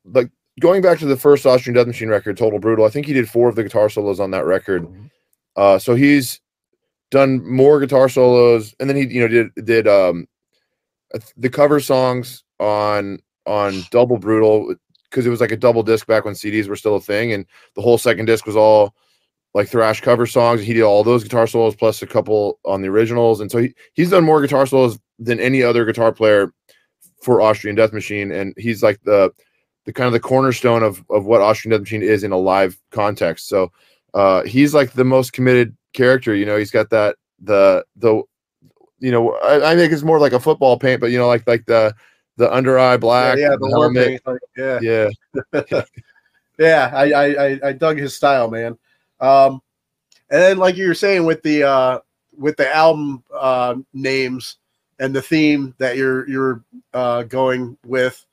like 0.04 0.30
going 0.60 0.80
back 0.80 1.00
to 1.00 1.06
the 1.06 1.16
first 1.16 1.44
Austrian 1.44 1.74
Death 1.74 1.88
Machine 1.88 2.08
record, 2.08 2.36
Total 2.36 2.60
Brutal. 2.60 2.84
I 2.84 2.88
think 2.88 3.06
he 3.06 3.12
did 3.12 3.28
four 3.28 3.48
of 3.48 3.56
the 3.56 3.64
guitar 3.64 3.88
solos 3.88 4.20
on 4.20 4.30
that 4.30 4.46
record. 4.46 4.86
Uh, 5.56 5.80
so 5.80 5.96
he's 5.96 6.40
done 7.10 7.44
more 7.50 7.80
guitar 7.80 8.08
solos, 8.08 8.76
and 8.78 8.88
then 8.88 8.96
he 8.96 9.12
you 9.12 9.22
know 9.22 9.26
did 9.26 9.52
did 9.64 9.88
um 9.88 10.28
the 11.36 11.50
cover 11.50 11.80
songs 11.80 12.44
on 12.60 13.18
on 13.46 13.82
Double 13.90 14.18
Brutal 14.18 14.74
because 15.10 15.26
it 15.26 15.30
was 15.30 15.40
like 15.40 15.52
a 15.52 15.56
double 15.56 15.82
disc 15.82 16.06
back 16.06 16.24
when 16.24 16.34
CDs 16.34 16.68
were 16.68 16.76
still 16.76 16.96
a 16.96 17.00
thing, 17.00 17.32
and 17.32 17.46
the 17.74 17.82
whole 17.82 17.98
second 17.98 18.26
disc 18.26 18.46
was 18.46 18.56
all 18.56 18.94
like 19.54 19.68
thrash 19.68 20.00
cover 20.00 20.26
songs. 20.26 20.62
He 20.62 20.72
did 20.72 20.82
all 20.82 21.04
those 21.04 21.22
guitar 21.22 21.46
solos 21.46 21.76
plus 21.76 22.02
a 22.02 22.06
couple 22.06 22.58
on 22.64 22.82
the 22.82 22.88
originals, 22.88 23.40
and 23.40 23.50
so 23.50 23.58
he, 23.58 23.74
he's 23.92 24.10
done 24.10 24.24
more 24.24 24.40
guitar 24.40 24.66
solos 24.66 24.98
than 25.18 25.38
any 25.38 25.62
other 25.62 25.84
guitar 25.84 26.12
player 26.12 26.52
for 27.22 27.40
Austrian 27.40 27.76
Death 27.76 27.92
Machine, 27.92 28.32
and 28.32 28.54
he's 28.56 28.82
like 28.82 29.00
the 29.02 29.30
the 29.84 29.92
kind 29.92 30.06
of 30.06 30.12
the 30.12 30.20
cornerstone 30.20 30.82
of 30.82 31.04
of 31.10 31.26
what 31.26 31.40
Austrian 31.40 31.72
Death 31.72 31.82
Machine 31.82 32.02
is 32.02 32.24
in 32.24 32.32
a 32.32 32.38
live 32.38 32.78
context. 32.90 33.48
So 33.48 33.70
uh, 34.14 34.42
he's 34.44 34.74
like 34.74 34.92
the 34.92 35.04
most 35.04 35.32
committed 35.32 35.76
character. 35.92 36.34
You 36.34 36.46
know, 36.46 36.56
he's 36.56 36.70
got 36.70 36.90
that 36.90 37.16
the 37.40 37.84
the 37.96 38.22
you 38.98 39.10
know 39.10 39.32
I, 39.36 39.72
I 39.72 39.76
think 39.76 39.92
it's 39.92 40.02
more 40.02 40.18
like 40.18 40.32
a 40.32 40.40
football 40.40 40.78
paint, 40.78 41.00
but 41.00 41.10
you 41.10 41.18
know 41.18 41.28
like 41.28 41.46
like 41.46 41.66
the 41.66 41.94
the 42.36 42.52
under 42.52 42.78
eye 42.78 42.96
black, 42.96 43.38
yeah, 43.38 43.50
the 43.50 43.58
the 43.58 43.68
helmet. 43.68 44.20
like, 44.26 44.40
yeah. 44.56 44.78
Yeah, 44.82 45.82
yeah, 46.58 46.90
I, 46.94 47.12
I 47.12 47.26
I 47.46 47.60
I 47.64 47.72
dug 47.72 47.98
his 47.98 48.14
style, 48.14 48.50
man. 48.50 48.76
Um, 49.20 49.60
and 50.30 50.42
then 50.42 50.58
like 50.58 50.76
you 50.76 50.88
were 50.88 50.94
saying 50.94 51.24
with 51.24 51.42
the 51.42 51.62
uh 51.64 51.98
with 52.36 52.56
the 52.56 52.74
album 52.74 53.22
uh 53.34 53.76
names 53.92 54.56
and 54.98 55.14
the 55.14 55.22
theme 55.22 55.74
that 55.78 55.96
you're 55.96 56.28
you're 56.28 56.64
uh 56.94 57.22
going 57.24 57.76
with, 57.84 58.24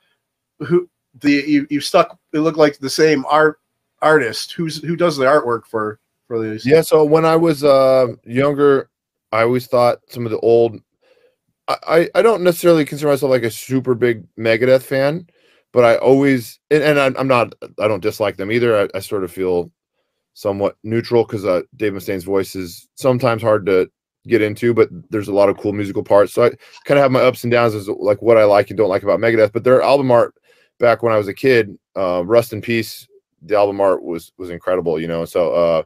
who 0.59 0.89
the 1.21 1.31
you 1.31 1.67
you 1.69 1.81
stuck 1.81 2.17
it 2.33 2.39
looked 2.39 2.57
like 2.57 2.77
the 2.77 2.89
same 2.89 3.25
art 3.29 3.59
artist 4.01 4.53
who's 4.53 4.81
who 4.81 4.95
does 4.95 5.17
the 5.17 5.25
artwork 5.25 5.65
for 5.65 5.99
for 6.29 6.41
these. 6.41 6.65
Yeah, 6.65 6.81
so 6.81 7.03
when 7.03 7.25
I 7.25 7.35
was 7.35 7.65
uh, 7.65 8.07
younger, 8.23 8.89
I 9.33 9.41
always 9.41 9.67
thought 9.67 9.99
some 10.07 10.25
of 10.25 10.31
the 10.31 10.39
old. 10.39 10.79
I, 11.69 12.09
I 12.15 12.21
don't 12.21 12.43
necessarily 12.43 12.85
consider 12.85 13.09
myself 13.09 13.29
like 13.29 13.43
a 13.43 13.51
super 13.51 13.93
big 13.95 14.25
Megadeth 14.35 14.81
fan, 14.81 15.27
but 15.71 15.85
I 15.85 15.97
always 15.97 16.59
and, 16.71 16.83
and 16.83 16.99
I'm, 16.99 17.15
I'm 17.17 17.27
not. 17.27 17.53
I 17.79 17.87
don't 17.87 18.01
dislike 18.01 18.37
them 18.37 18.51
either. 18.51 18.81
I, 18.81 18.97
I 18.97 18.99
sort 18.99 19.23
of 19.23 19.31
feel 19.31 19.71
somewhat 20.33 20.77
neutral 20.83 21.25
because 21.25 21.45
uh, 21.45 21.61
Dave 21.75 21.93
Mustaine's 21.93 22.23
voice 22.23 22.55
is 22.55 22.87
sometimes 22.95 23.41
hard 23.41 23.65
to 23.67 23.89
get 24.27 24.41
into, 24.41 24.73
but 24.73 24.89
there's 25.09 25.27
a 25.27 25.33
lot 25.33 25.49
of 25.49 25.57
cool 25.57 25.73
musical 25.73 26.03
parts. 26.03 26.33
So 26.33 26.45
I 26.45 26.49
kind 26.85 26.97
of 26.97 27.03
have 27.03 27.11
my 27.11 27.21
ups 27.21 27.43
and 27.43 27.51
downs 27.51 27.75
as 27.75 27.87
like 27.87 28.21
what 28.21 28.37
I 28.37 28.45
like 28.45 28.69
and 28.69 28.77
don't 28.77 28.89
like 28.89 29.03
about 29.03 29.19
Megadeth. 29.19 29.53
But 29.53 29.63
their 29.63 29.81
album 29.81 30.11
art 30.11 30.33
back 30.79 31.03
when 31.03 31.13
I 31.13 31.17
was 31.17 31.27
a 31.27 31.33
kid, 31.33 31.77
uh, 31.95 32.23
Rust 32.25 32.53
in 32.53 32.61
Peace, 32.61 33.07
the 33.41 33.55
album 33.55 33.79
art 33.79 34.03
was 34.03 34.31
was 34.37 34.49
incredible. 34.49 34.99
You 34.99 35.07
know, 35.07 35.25
so 35.25 35.53
uh, 35.53 35.83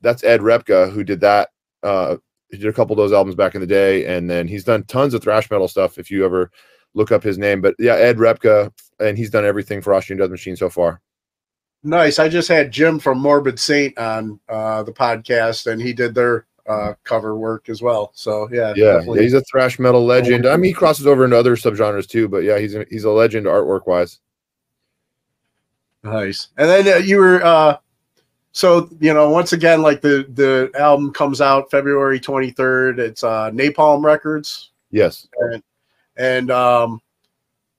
that's 0.00 0.24
Ed 0.24 0.40
Repka 0.40 0.90
who 0.90 1.04
did 1.04 1.20
that. 1.20 1.50
Uh, 1.82 2.16
he 2.50 2.58
did 2.58 2.66
a 2.66 2.72
couple 2.72 2.92
of 2.92 2.98
those 2.98 3.12
albums 3.12 3.36
back 3.36 3.54
in 3.54 3.60
the 3.60 3.66
day, 3.66 4.06
and 4.06 4.28
then 4.28 4.48
he's 4.48 4.64
done 4.64 4.84
tons 4.84 5.14
of 5.14 5.22
thrash 5.22 5.50
metal 5.50 5.68
stuff. 5.68 5.98
If 5.98 6.10
you 6.10 6.24
ever 6.24 6.50
look 6.94 7.12
up 7.12 7.22
his 7.22 7.38
name, 7.38 7.60
but 7.60 7.74
yeah, 7.78 7.94
Ed 7.94 8.16
Repka, 8.16 8.72
and 8.98 9.16
he's 9.16 9.30
done 9.30 9.44
everything 9.44 9.80
for 9.80 9.94
Austrian 9.94 10.18
Death 10.18 10.30
Machine 10.30 10.56
so 10.56 10.68
far. 10.68 11.00
Nice. 11.82 12.18
I 12.18 12.28
just 12.28 12.48
had 12.48 12.70
Jim 12.70 12.98
from 12.98 13.18
Morbid 13.18 13.58
Saint 13.58 13.96
on 13.98 14.38
uh 14.48 14.82
the 14.82 14.92
podcast, 14.92 15.70
and 15.70 15.80
he 15.80 15.92
did 15.92 16.14
their 16.14 16.46
uh 16.66 16.94
cover 17.04 17.36
work 17.36 17.68
as 17.68 17.80
well. 17.80 18.10
So 18.14 18.48
yeah, 18.52 18.74
Yeah, 18.76 19.00
yeah, 19.06 19.20
he's 19.20 19.32
a 19.32 19.40
thrash 19.42 19.78
metal 19.78 20.04
legend. 20.04 20.46
I 20.46 20.56
mean, 20.56 20.70
he 20.70 20.74
crosses 20.74 21.06
over 21.06 21.24
into 21.24 21.38
other 21.38 21.56
subgenres 21.56 22.08
too, 22.08 22.28
but 22.28 22.44
yeah, 22.44 22.58
he's 22.58 22.74
a, 22.74 22.84
he's 22.90 23.04
a 23.04 23.10
legend 23.10 23.46
artwork 23.46 23.86
wise. 23.86 24.18
Nice. 26.02 26.48
And 26.56 26.68
then 26.68 26.94
uh, 26.94 26.98
you 26.98 27.18
were 27.18 27.42
uh 27.42 27.76
so 28.52 28.88
you 29.00 29.14
know 29.14 29.30
once 29.30 29.52
again 29.52 29.82
like 29.82 30.00
the 30.00 30.26
the 30.34 30.70
album 30.78 31.12
comes 31.12 31.40
out 31.40 31.70
February 31.70 32.18
23rd. 32.20 32.98
It's 32.98 33.24
uh 33.24 33.50
Napalm 33.50 34.04
Records 34.04 34.70
Yes. 34.90 35.28
and 35.38 35.62
and 36.16 36.50
um 36.50 37.00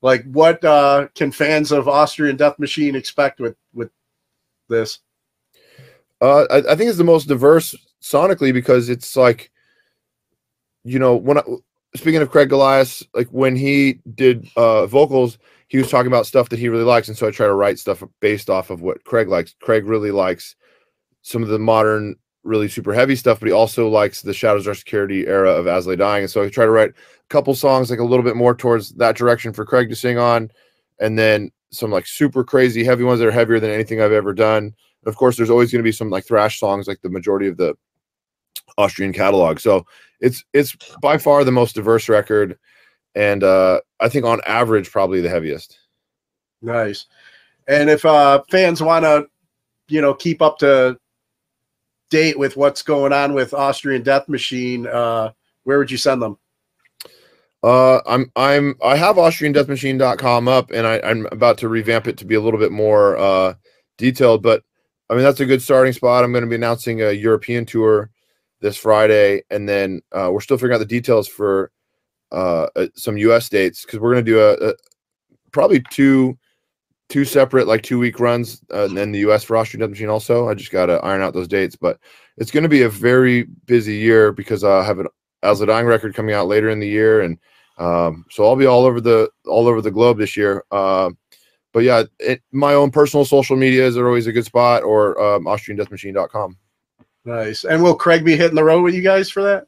like 0.02 0.24
what 0.32 0.64
uh 0.64 1.08
can 1.16 1.32
fans 1.32 1.72
of 1.72 1.88
Austrian 1.88 2.38
Death 2.38 2.58
Machine 2.60 2.96
expect 2.96 3.40
with 3.40 3.56
with 3.74 3.90
this? 4.70 5.00
Uh, 6.22 6.46
I, 6.50 6.58
I 6.58 6.76
think 6.76 6.90
it's 6.90 6.98
the 6.98 7.04
most 7.04 7.28
diverse 7.28 7.76
sonically 8.02 8.54
because 8.54 8.90
it's 8.90 9.16
like, 9.16 9.52
you 10.84 11.00
know, 11.00 11.16
when 11.16 11.40
I, 11.40 11.44
speaking 11.96 12.22
of 12.22 12.30
Craig 12.30 12.50
Golias, 12.50 13.06
like 13.14 13.28
when 13.30 13.56
he 13.56 14.00
did 14.14 14.48
uh, 14.56 14.86
vocals, 14.86 15.40
he 15.68 15.78
was 15.78 15.90
talking 15.90 16.08
about 16.08 16.28
stuff 16.28 16.50
that 16.50 16.60
he 16.60 16.70
really 16.70 16.84
likes, 16.84 17.08
and 17.08 17.18
so 17.18 17.28
I 17.28 17.32
try 17.32 17.48
to 17.48 17.54
write 17.54 17.80
stuff 17.80 18.04
based 18.20 18.50
off 18.50 18.70
of 18.70 18.82
what 18.82 19.04
Craig 19.04 19.30
likes. 19.30 19.56
Craig 19.62 19.86
really 19.86 20.12
likes 20.12 20.56
some 21.22 21.44
of 21.44 21.50
the 21.50 21.60
modern, 21.60 22.16
really 22.44 22.68
super 22.68 22.94
heavy 22.94 23.16
stuff, 23.16 23.40
but 23.40 23.48
he 23.48 23.54
also 23.54 23.88
likes 23.88 24.22
the 24.22 24.34
Shadows 24.34 24.68
Are 24.68 24.74
Security 24.74 25.28
era 25.28 25.52
of 25.52 25.68
As 25.68 25.88
Lay 25.88 25.96
Dying, 25.96 26.24
and 26.24 26.32
so 26.32 26.44
I 26.44 26.50
try 26.50 26.66
to 26.66 26.72
write 26.72 26.90
a 26.92 26.94
couple 27.30 27.54
songs 27.56 27.90
like 27.90 28.00
a 28.00 28.04
little 28.04 28.24
bit 28.24 28.36
more 28.36 28.56
towards 28.56 28.92
that 28.94 29.16
direction 29.16 29.54
for 29.54 29.66
Craig 29.66 29.90
to 29.90 29.96
sing 29.96 30.18
on, 30.18 30.50
and 31.00 31.18
then 31.18 31.52
some 31.72 31.92
like 31.92 32.06
super 32.06 32.44
crazy 32.44 32.84
heavy 32.84 33.04
ones 33.04 33.20
that 33.20 33.28
are 33.28 33.32
heavier 33.32 33.60
than 33.60 33.72
anything 33.72 34.02
I've 34.02 34.12
ever 34.12 34.34
done. 34.34 34.74
Of 35.06 35.16
course, 35.16 35.38
there's 35.38 35.50
always 35.50 35.72
going 35.72 35.80
to 35.80 35.88
be 35.88 35.92
some 35.92 36.10
like 36.10 36.26
thrash 36.26 36.60
songs, 36.60 36.88
like 36.88 37.02
the 37.02 37.10
majority 37.10 37.48
of 37.48 37.58
the 37.58 37.76
Austrian 38.78 39.14
catalog. 39.14 39.60
So 39.60 39.86
it's 40.20 40.44
it's 40.54 40.76
by 41.02 41.18
far 41.18 41.44
the 41.44 41.52
most 41.52 41.76
diverse 41.76 42.10
record, 42.10 42.58
and 43.16 43.44
uh, 43.44 43.82
I 44.00 44.10
think 44.10 44.26
on 44.26 44.42
average 44.46 44.92
probably 44.92 45.22
the 45.22 45.30
heaviest. 45.30 45.78
Nice. 46.62 47.08
And 47.68 47.90
if 47.90 48.06
uh 48.06 48.42
fans 48.50 48.82
want 48.82 49.06
to 49.06 49.28
you 49.88 50.02
know 50.02 50.14
keep 50.14 50.42
up 50.42 50.58
to 50.60 50.98
date 52.12 52.38
with 52.38 52.55
what's 52.55 52.84
going 52.84 53.12
on 53.12 53.34
with 53.34 53.55
Austrian 53.55 54.03
Death 54.03 54.30
Machine, 54.30 54.86
uh 54.86 55.32
where 55.64 55.78
would 55.78 55.91
you 55.91 55.97
send 55.97 56.22
them? 56.22 56.38
Uh, 57.64 57.99
I'm 58.07 58.32
I'm 58.36 58.76
I 58.84 58.95
have 58.95 59.18
AustrianDeathMachine.com 59.18 60.47
up, 60.47 60.72
and 60.72 60.88
I, 60.88 60.99
I'm 61.03 61.28
about 61.32 61.59
to 61.59 61.70
revamp 61.70 62.07
it 62.07 62.18
to 62.18 62.26
be 62.26 62.36
a 62.36 62.41
little 62.41 62.59
bit 62.59 62.72
more 62.72 63.18
uh, 63.18 63.53
detailed. 63.97 64.41
But 64.41 64.64
I 65.09 65.14
mean, 65.14 65.24
that's 65.24 65.39
a 65.41 65.45
good 65.45 65.62
starting 65.62 65.93
spot. 65.93 66.24
I'm 66.24 66.32
going 66.32 66.43
to 66.43 66.49
be 66.49 66.55
announcing 66.55 67.01
a 67.01 67.12
European 67.12 67.66
tour 67.66 68.09
this 68.62 68.78
Friday, 68.78 69.43
and 69.51 69.70
then 69.70 70.01
uh, 70.12 70.30
we're 70.32 70.41
still 70.41 70.57
figuring 70.57 70.76
out 70.76 70.80
the 70.80 70.86
details 70.86 71.28
for 71.28 71.72
uh, 72.32 72.68
uh, 72.76 72.88
some 72.95 73.18
U.S. 73.18 73.47
dates 73.47 73.86
because 73.86 73.99
we're 73.99 74.14
going 74.14 74.26
to 74.26 74.32
do 74.32 74.39
a, 74.39 74.70
a 74.70 74.74
probably 75.51 75.84
two 75.91 76.38
two 77.12 77.26
separate 77.26 77.68
like 77.68 77.84
two 77.84 77.99
week 77.99 78.22
runs 78.22 78.62
uh, 78.74 78.86
in 78.86 79.12
the 79.12 79.20
U.S. 79.20 79.43
for 79.43 79.57
Austrian 79.57 79.82
Death 79.82 79.89
Machine. 79.89 80.07
Also, 80.07 80.47
I 80.47 80.53
just 80.53 80.72
got 80.72 80.86
to 80.86 80.93
iron 81.03 81.22
out 81.22 81.34
those 81.34 81.47
dates, 81.47 81.76
but 81.76 81.99
it's 82.38 82.51
going 82.51 82.64
to 82.64 82.70
be 82.70 82.84
a 82.84 82.89
very 82.89 83.43
busy 83.66 83.95
year 83.95 84.32
because 84.32 84.64
I 84.64 84.82
have 84.84 84.97
an 84.99 85.07
As 85.43 85.62
I 85.62 85.66
Lay 85.66 85.74
Dying 85.74 85.86
record 85.88 86.16
coming 86.16 86.34
out 86.34 86.47
later 86.47 86.70
in 86.70 86.80
the 86.80 86.88
year, 86.88 87.22
and 87.22 87.38
um, 87.78 88.26
so 88.30 88.45
I'll 88.45 88.55
be 88.55 88.66
all 88.66 88.86
over 88.86 89.01
the 89.01 89.30
all 89.45 89.68
over 89.68 89.82
the 89.82 89.91
globe 89.91 90.20
this 90.20 90.38
year. 90.38 90.64
Uh, 90.72 91.12
but 91.74 91.84
yeah, 91.84 92.03
it, 92.20 92.41
my 92.53 92.74
own 92.74 92.91
personal 92.91 93.26
social 93.26 93.57
medias 93.57 93.97
are 93.97 94.07
always 94.07 94.28
a 94.28 94.32
good 94.32 94.45
spot, 94.45 94.84
or 94.84 95.22
um, 95.22 95.45
AustrianDeathMachine.com. 95.45 96.57
Nice. 97.26 97.66
And 97.66 97.84
will 97.84 97.95
Craig 97.95 98.24
be 98.24 98.38
hitting 98.38 98.55
the 98.55 98.64
road 98.64 98.82
with 98.82 98.95
you 98.95 99.01
guys 99.01 99.30
for 99.30 99.43
that? 99.43 99.68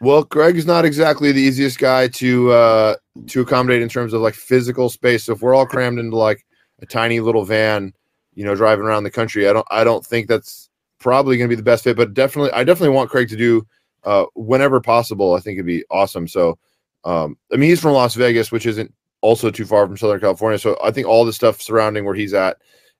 Well, 0.00 0.24
Craig 0.24 0.56
is 0.56 0.66
not 0.66 0.84
exactly 0.84 1.32
the 1.32 1.42
easiest 1.42 1.78
guy 1.78 2.08
to 2.08 2.50
uh, 2.50 2.96
to 3.26 3.42
accommodate 3.42 3.82
in 3.82 3.90
terms 3.90 4.14
of 4.14 4.22
like 4.22 4.34
physical 4.34 4.88
space. 4.88 5.24
So 5.24 5.34
if 5.34 5.42
we're 5.42 5.54
all 5.54 5.66
crammed 5.66 5.98
into 5.98 6.16
like 6.16 6.46
a 6.80 6.86
tiny 6.86 7.20
little 7.20 7.44
van, 7.44 7.92
you 8.34 8.44
know, 8.44 8.54
driving 8.54 8.84
around 8.84 9.04
the 9.04 9.10
country, 9.10 9.48
I 9.48 9.52
don't 9.52 9.66
I 9.70 9.84
don't 9.84 10.04
think 10.04 10.28
that's 10.28 10.70
probably 10.98 11.36
going 11.36 11.48
to 11.48 11.52
be 11.52 11.56
the 11.56 11.62
best 11.62 11.84
fit. 11.84 11.96
But 11.96 12.14
definitely, 12.14 12.52
I 12.52 12.64
definitely 12.64 12.94
want 12.94 13.10
Craig 13.10 13.28
to 13.28 13.36
do 13.36 13.66
uh, 14.04 14.26
whenever 14.34 14.80
possible. 14.80 15.34
I 15.34 15.40
think 15.40 15.56
it'd 15.56 15.66
be 15.66 15.84
awesome. 15.90 16.28
So, 16.28 16.58
um, 17.04 17.36
I 17.52 17.56
mean, 17.56 17.70
he's 17.70 17.80
from 17.80 17.92
Las 17.92 18.14
Vegas, 18.14 18.52
which 18.52 18.66
isn't 18.66 18.92
also 19.20 19.50
too 19.50 19.64
far 19.64 19.86
from 19.86 19.96
Southern 19.96 20.20
California. 20.20 20.58
So 20.58 20.78
I 20.82 20.90
think 20.90 21.06
all 21.06 21.24
the 21.24 21.32
stuff 21.32 21.60
surrounding 21.60 22.04
where 22.04 22.14
he's 22.14 22.34
at, 22.34 22.58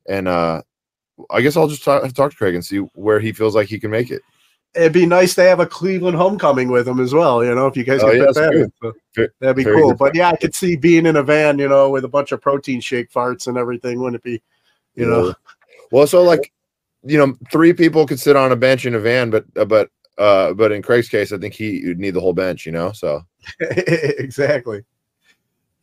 and 0.09 0.27
uh, 0.29 0.63
I 1.31 1.41
guess 1.41 1.57
I'll 1.57 1.69
just 1.69 1.85
talk, 1.85 2.03
talk 2.15 2.31
to 2.31 2.37
Craig 2.37 2.55
and 2.55 2.65
see 2.65 2.79
where 2.95 3.21
he 3.21 3.33
feels 3.33 3.55
like 3.55 3.69
he 3.69 3.79
can 3.79 3.91
make 3.91 4.11
it 4.11 4.23
it'd 4.75 4.93
be 4.93 5.07
nice 5.07 5.35
to 5.35 5.43
have 5.43 5.61
a 5.61 5.67
Cleveland 5.67 6.17
homecoming 6.17 6.69
with 6.69 6.87
him 6.87 7.01
as 7.01 7.13
well. 7.13 7.45
You 7.45 7.55
know, 7.55 7.67
if 7.67 7.77
you 7.77 7.85
guys 7.85 8.03
Oh, 8.03 8.11
could 8.11 8.19
yeah, 8.19 8.27
that, 8.27 8.73
so 8.83 8.93
that'd 9.41 9.57
be 9.57 9.65
very 9.65 9.81
cool. 9.81 9.95
But 9.95 10.15
yeah, 10.15 10.29
I 10.29 10.37
could 10.37 10.55
see 10.55 10.77
being 10.77 11.07
in 11.07 11.17
a 11.17 11.23
van, 11.23 11.59
you 11.59 11.69
know, 11.69 11.91
with 11.91 12.05
a 12.05 12.09
bunch 12.09 12.33
of 12.33 12.41
protein 12.41 12.81
shake 12.81 13.11
farts 13.11 13.47
and 13.47 13.57
everything. 13.59 13.99
Wouldn't 14.01 14.17
it 14.17 14.23
be? 14.23 14.43
You 14.95 15.07
know, 15.07 15.35
Well, 15.93 16.07
so 16.07 16.23
like, 16.23 16.53
you 17.05 17.19
know, 17.19 17.35
three 17.53 17.73
people 17.73 18.07
could 18.07 18.19
sit 18.19 18.35
on 18.35 18.51
a 18.51 18.57
bench 18.57 18.85
in 18.85 18.95
a 18.97 18.99
van, 18.99 19.31
but 19.31 19.45
uh, 19.57 19.65
but 19.65 19.91
uh, 20.19 20.53
but 20.55 20.73
in 20.73 20.83
Craig's 20.83 21.09
case, 21.09 21.33
I 21.33 21.39
think 21.39 21.55
he 21.55 21.85
would 21.87 22.01
need 22.01 22.11
the 22.15 22.21
whole 22.21 22.33
bench. 22.33 22.67
You 22.67 22.73
know, 22.73 22.93
so 22.93 23.23
exactly. 23.61 24.85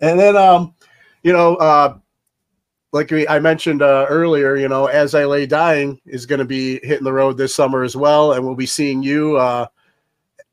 And 0.01 0.19
then, 0.19 0.35
um, 0.35 0.75
you 1.23 1.31
know, 1.31 1.55
uh, 1.55 1.97
like 2.95 3.11
we, 3.11 3.27
I 3.27 3.39
mentioned 3.39 3.81
uh, 3.81 4.05
earlier, 4.07 4.55
you 4.55 4.69
know, 4.69 4.85
as 4.85 5.15
I 5.15 5.25
lay 5.25 5.45
dying 5.45 5.99
is 6.05 6.25
going 6.25 6.39
to 6.39 6.45
be 6.45 6.79
hitting 6.81 7.03
the 7.03 7.11
road 7.11 7.35
this 7.35 7.53
summer 7.53 7.83
as 7.83 7.93
well, 7.93 8.31
and 8.31 8.45
we'll 8.45 8.55
be 8.55 8.65
seeing 8.65 9.03
you 9.03 9.35
uh, 9.35 9.67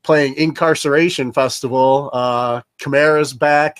playing 0.03 0.35
Inkcarceration 0.35 1.33
Festival. 1.33 2.09
Uh, 2.11 2.61
Chimaira's 2.81 3.31
back, 3.31 3.77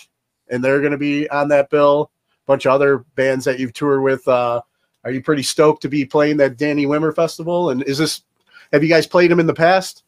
and 0.50 0.64
they're 0.64 0.80
going 0.80 0.94
to 0.94 0.98
be 0.98 1.30
on 1.30 1.50
that 1.50 1.70
bill. 1.70 2.10
A 2.32 2.46
bunch 2.46 2.66
of 2.66 2.72
other 2.72 3.00
bands 3.16 3.44
that 3.44 3.60
you've 3.60 3.74
toured 3.74 4.02
with. 4.02 4.26
Uh, 4.26 4.62
are 5.04 5.12
you 5.12 5.22
pretty 5.22 5.44
stoked 5.44 5.82
to 5.82 5.90
be 5.90 6.06
playing 6.06 6.38
that 6.38 6.56
Danny 6.56 6.86
Wimmer 6.86 7.14
Festival? 7.14 7.72
And 7.72 7.84
is 7.84 7.98
this? 7.98 8.22
Have 8.72 8.82
you 8.82 8.88
guys 8.88 9.06
played 9.06 9.30
them 9.30 9.42
in 9.42 9.46
the 9.46 9.54
past? 9.54 10.04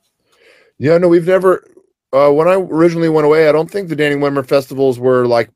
yeah, 0.77 0.97
no, 0.97 1.09
we've 1.09 1.27
never. 1.27 1.67
Uh, 2.13 2.31
when 2.31 2.47
I 2.47 2.53
originally 2.53 3.09
went 3.09 3.25
away, 3.25 3.49
I 3.49 3.51
don't 3.51 3.69
think 3.69 3.89
the 3.89 3.97
Danny 3.97 4.15
Wimmer 4.15 4.47
festivals 4.47 4.97
were 4.97 5.27
like 5.27 5.49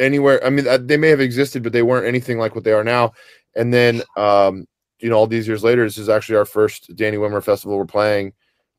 anywhere. 0.00 0.44
I 0.44 0.50
mean, 0.50 0.66
uh, 0.66 0.78
they 0.80 0.96
may 0.96 1.08
have 1.08 1.20
existed, 1.20 1.62
but 1.62 1.72
they 1.72 1.82
weren't 1.82 2.06
anything 2.06 2.38
like 2.38 2.54
what 2.54 2.64
they 2.64 2.72
are 2.72 2.84
now. 2.84 3.12
And 3.54 3.72
then, 3.72 4.02
um, 4.16 4.66
you 4.98 5.08
know, 5.08 5.16
all 5.16 5.26
these 5.26 5.46
years 5.46 5.62
later, 5.62 5.84
this 5.84 5.98
is 5.98 6.08
actually 6.08 6.36
our 6.36 6.44
first 6.44 6.94
Danny 6.96 7.16
Wimmer 7.16 7.42
festival 7.42 7.78
we're 7.78 7.84
playing. 7.84 8.32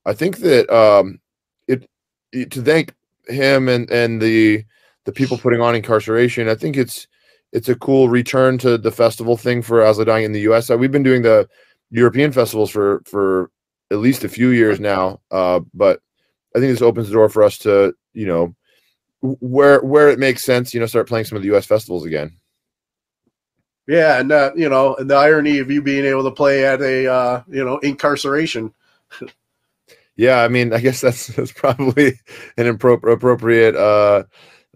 I 0.05 0.13
think 0.13 0.37
that 0.39 0.69
um, 0.69 1.19
it, 1.67 1.87
it 2.31 2.51
to 2.51 2.61
thank 2.61 2.93
him 3.27 3.69
and 3.69 3.89
and 3.91 4.21
the 4.21 4.65
the 5.05 5.11
people 5.11 5.37
putting 5.37 5.61
on 5.61 5.75
Inkcarceration. 5.75 6.49
I 6.49 6.55
think 6.55 6.77
it's 6.77 7.07
it's 7.51 7.69
a 7.69 7.75
cool 7.75 8.09
return 8.09 8.57
to 8.59 8.77
the 8.77 8.91
festival 8.91 9.37
thing 9.37 9.61
for 9.61 9.81
As 9.81 9.97
Dying 9.97 10.25
in 10.25 10.31
the 10.31 10.41
U.S. 10.41 10.69
Uh, 10.69 10.77
We've 10.77 10.91
been 10.91 11.03
doing 11.03 11.21
the 11.21 11.47
European 11.91 12.31
festivals 12.31 12.69
for 12.69 13.01
for 13.05 13.51
at 13.91 13.99
least 13.99 14.23
a 14.23 14.29
few 14.29 14.49
years 14.49 14.79
now, 14.79 15.19
uh, 15.31 15.59
but 15.73 15.99
I 16.55 16.59
think 16.59 16.71
this 16.71 16.81
opens 16.81 17.07
the 17.07 17.13
door 17.13 17.29
for 17.29 17.43
us 17.43 17.57
to 17.59 17.93
you 18.13 18.25
know 18.25 18.55
where 19.21 19.81
where 19.81 20.09
it 20.09 20.19
makes 20.19 20.43
sense, 20.43 20.73
you 20.73 20.79
know, 20.79 20.85
start 20.85 21.07
playing 21.07 21.25
some 21.25 21.35
of 21.35 21.41
the 21.41 21.47
U.S. 21.47 21.65
festivals 21.65 22.05
again. 22.05 22.31
Yeah, 23.87 24.19
and 24.19 24.31
uh, 24.31 24.51
you 24.55 24.69
know, 24.69 24.95
and 24.95 25.09
the 25.09 25.15
irony 25.15 25.59
of 25.59 25.69
you 25.69 25.81
being 25.81 26.05
able 26.05 26.23
to 26.23 26.31
play 26.31 26.65
at 26.65 26.81
a 26.81 27.11
uh, 27.11 27.43
you 27.47 27.63
know 27.63 27.79
Inkcarceration. 27.79 28.73
Yeah, 30.15 30.43
I 30.43 30.49
mean, 30.49 30.73
I 30.73 30.79
guess 30.79 31.01
that's 31.01 31.27
that's 31.27 31.51
probably 31.51 32.19
an 32.57 32.77
appro- 32.77 33.11
appropriate, 33.11 33.75
uh, 33.75 34.23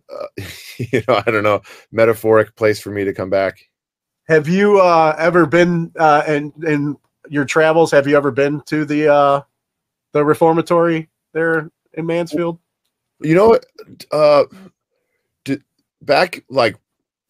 uh, 0.10 0.28
you 0.78 1.04
know, 1.08 1.22
I 1.26 1.30
don't 1.30 1.44
know, 1.44 1.62
metaphoric 1.92 2.56
place 2.56 2.80
for 2.80 2.90
me 2.90 3.04
to 3.04 3.14
come 3.14 3.30
back. 3.30 3.60
Have 4.28 4.48
you 4.48 4.80
uh, 4.80 5.16
ever 5.20 5.46
been 5.46 5.92
uh, 6.00 6.24
in 6.28 6.52
in 6.66 6.98
your 7.30 7.46
travels? 7.46 7.92
Have 7.92 8.08
you 8.08 8.18
ever 8.18 8.32
been 8.32 8.62
to 8.62 8.86
the 8.86 9.14
uh, 9.14 9.42
the 10.14 10.26
reformatory 10.26 11.10
there 11.34 11.70
in 11.94 12.06
Mansfield? 12.06 12.60
You 13.22 13.36
know, 13.36 13.60
uh, 14.12 14.44
d- 15.46 15.60
back 16.02 16.44
like 16.50 16.76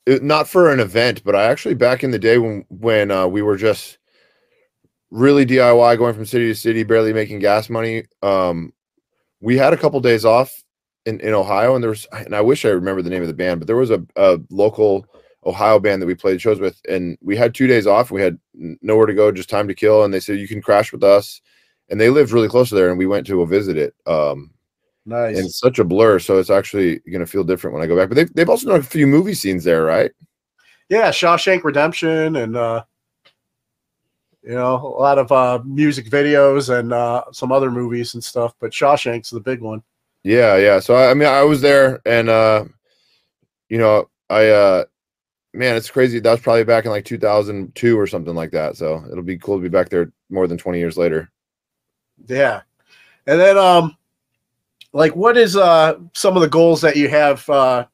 not 0.08 0.48
for 0.48 0.72
an 0.72 0.80
event, 0.80 1.24
but 1.24 1.36
I 1.36 1.46
actually 1.46 1.76
back 1.76 2.04
in 2.04 2.12
the 2.12 2.20
day 2.20 2.38
when 2.38 2.66
when 2.70 3.12
uh, 3.12 3.28
we 3.28 3.42
were 3.42 3.58
just 3.58 3.98
really 5.12 5.46
DIY, 5.46 5.98
going 5.98 6.14
from 6.14 6.26
city 6.26 6.48
to 6.48 6.56
city, 6.56 6.84
barely 6.84 7.14
making 7.14 7.40
gas 7.40 7.70
money. 7.70 8.06
Um, 8.22 8.74
we 9.42 9.58
had 9.58 9.74
a 9.74 9.78
couple 9.78 10.00
days 10.00 10.26
off 10.26 10.64
in, 11.06 11.20
in 11.20 11.34
Ohio, 11.34 11.76
and 11.76 11.84
there 11.84 11.92
was, 11.92 12.08
and 12.12 12.36
I 12.36 12.42
wish 12.42 12.66
I 12.66 12.70
remember 12.70 13.02
the 13.02 13.10
name 13.10 13.22
of 13.22 13.28
the 13.28 13.34
band, 13.34 13.60
but 13.60 13.68
there 13.68 13.76
was 13.76 13.92
a, 13.92 14.04
a 14.16 14.40
local 14.50 15.06
Ohio 15.46 15.80
band 15.80 16.02
that 16.02 16.08
we 16.08 16.16
played 16.16 16.42
shows 16.42 16.60
with, 16.60 16.82
and 16.90 17.18
we 17.22 17.36
had 17.38 17.54
two 17.54 17.68
days 17.68 17.86
off. 17.86 18.12
We 18.12 18.22
had 18.22 18.40
nowhere 18.82 19.06
to 19.06 19.14
go, 19.14 19.32
just 19.32 19.50
time 19.50 19.68
to 19.68 19.76
kill, 19.76 20.04
and 20.04 20.14
they 20.14 20.20
said 20.20 20.40
you 20.40 20.48
can 20.48 20.62
crash 20.62 20.92
with 20.92 21.04
us, 21.04 21.42
and 21.90 22.02
they 22.02 22.10
lived 22.10 22.32
really 22.32 22.50
close 22.50 22.70
to 22.70 22.76
there, 22.76 22.90
and 22.90 22.98
we 22.98 23.06
went 23.06 23.28
to 23.28 23.34
go 23.34 23.46
visit 23.46 23.78
it. 23.78 23.94
Um, 24.08 24.52
Nice. 25.08 25.38
and 25.38 25.46
it's 25.46 25.60
such 25.60 25.78
a 25.78 25.84
blur, 25.84 26.18
so 26.20 26.40
it's 26.40 26.50
actually 26.50 27.00
going 27.00 27.20
to 27.20 27.28
feel 27.28 27.44
different 27.44 27.76
when 27.76 27.84
I 27.84 27.88
go 27.88 27.96
back. 27.96 28.10
But 28.10 28.16
they've 28.16 28.34
they've 28.34 28.50
also 28.50 28.70
done 28.70 28.80
a 28.80 28.84
few 28.84 29.06
movie 29.06 29.36
scenes 29.36 29.64
there, 29.64 29.84
right? 29.84 30.12
yeah, 30.90 31.10
Shawshank 31.10 31.64
Redemption, 31.64 32.36
and 32.36 32.56
uh, 32.56 32.84
you 34.44 34.54
know 34.54 34.76
a 34.76 35.02
lot 35.02 35.18
of 35.18 35.32
uh, 35.32 35.60
music 35.66 36.10
videos 36.10 36.78
and 36.78 36.94
uh, 36.94 37.24
some 37.32 37.52
other 37.52 37.72
movies 37.72 38.14
and 38.14 38.24
stuff. 38.24 38.54
But 38.60 38.72
Shawshank's 38.72 39.30
the 39.30 39.40
big 39.40 39.62
one. 39.62 39.82
Yeah, 40.24 40.58
yeah. 40.58 40.80
So 40.80 40.96
I, 40.96 41.12
I 41.12 41.14
mean, 41.14 41.28
I 41.28 41.44
was 41.44 41.62
there, 41.62 42.02
and 42.06 42.30
uh, 42.30 42.66
you 43.70 43.78
know, 43.78 44.10
I 44.30 44.48
uh, 44.48 44.84
man, 45.54 45.76
it's 45.76 45.90
crazy. 45.90 46.20
That 46.20 46.32
was 46.32 46.42
probably 46.42 46.64
back 46.64 46.86
in 46.86 46.92
like 46.92 47.06
2002 47.06 48.00
or 48.00 48.08
something 48.08 48.36
like 48.36 48.52
that. 48.52 48.78
So 48.78 49.04
it'll 49.12 49.24
be 49.24 49.38
cool 49.38 49.58
to 49.58 49.64
be 49.64 49.70
back 49.70 49.90
there 49.90 50.12
more 50.30 50.48
than 50.48 50.58
20 50.58 50.80
years 50.80 50.98
later. 50.98 51.32
Yeah, 52.28 52.62
and 53.26 53.40
then 53.40 53.58
um, 53.58 53.98
like 54.96 55.14
what 55.14 55.36
is 55.36 55.58
uh 55.58 55.96
some 56.14 56.36
of 56.36 56.42
the 56.42 56.48
goals 56.48 56.80
that 56.82 56.96
you 56.96 57.10
have 57.10 57.48
uh, 57.50 57.86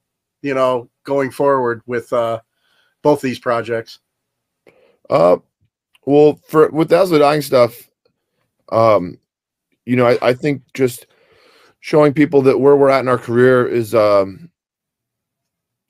you 0.43 0.53
know, 0.53 0.87
going 1.03 1.31
forward 1.31 1.81
with 1.87 2.13
uh 2.13 2.39
both 3.01 3.21
these 3.21 3.39
projects? 3.39 3.99
Uh, 5.09 5.37
well, 6.05 6.39
for 6.47 6.69
with 6.69 6.89
the 6.89 6.97
As 6.97 7.11
I 7.11 7.15
Lay 7.15 7.19
Dying 7.19 7.41
stuff, 7.41 7.89
um, 8.71 9.17
you 9.85 9.95
know, 9.95 10.07
I, 10.07 10.17
I 10.21 10.33
think 10.33 10.61
just 10.73 11.07
showing 11.79 12.13
people 12.13 12.43
that 12.43 12.59
where 12.59 12.75
we're 12.75 12.89
at 12.89 12.99
in 12.99 13.07
our 13.07 13.17
career 13.17 13.67
is, 13.67 13.95
um, 13.95 14.51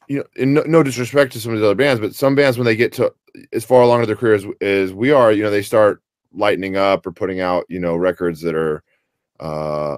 you 0.07 0.19
know, 0.19 0.23
in 0.37 0.53
no, 0.53 0.61
no 0.61 0.81
disrespect 0.81 1.33
to 1.33 1.41
some 1.41 1.53
of 1.53 1.59
the 1.59 1.65
other 1.65 1.75
bands, 1.75 1.99
but 1.99 2.15
some 2.15 2.35
bands 2.35 2.57
when 2.57 2.65
they 2.65 2.75
get 2.75 2.93
to 2.93 3.13
as 3.51 3.65
far 3.65 3.81
along 3.81 3.99
in 3.99 4.07
their 4.07 4.15
careers 4.15 4.45
as 4.61 4.93
we 4.93 5.11
are, 5.11 5.33
you 5.33 5.43
know, 5.43 5.51
they 5.51 5.61
start 5.61 6.01
lightening 6.33 6.77
up 6.77 7.05
or 7.05 7.11
putting 7.11 7.41
out, 7.41 7.65
you 7.67 7.79
know, 7.79 7.97
records 7.97 8.39
that 8.41 8.55
are, 8.55 8.81
uh, 9.41 9.97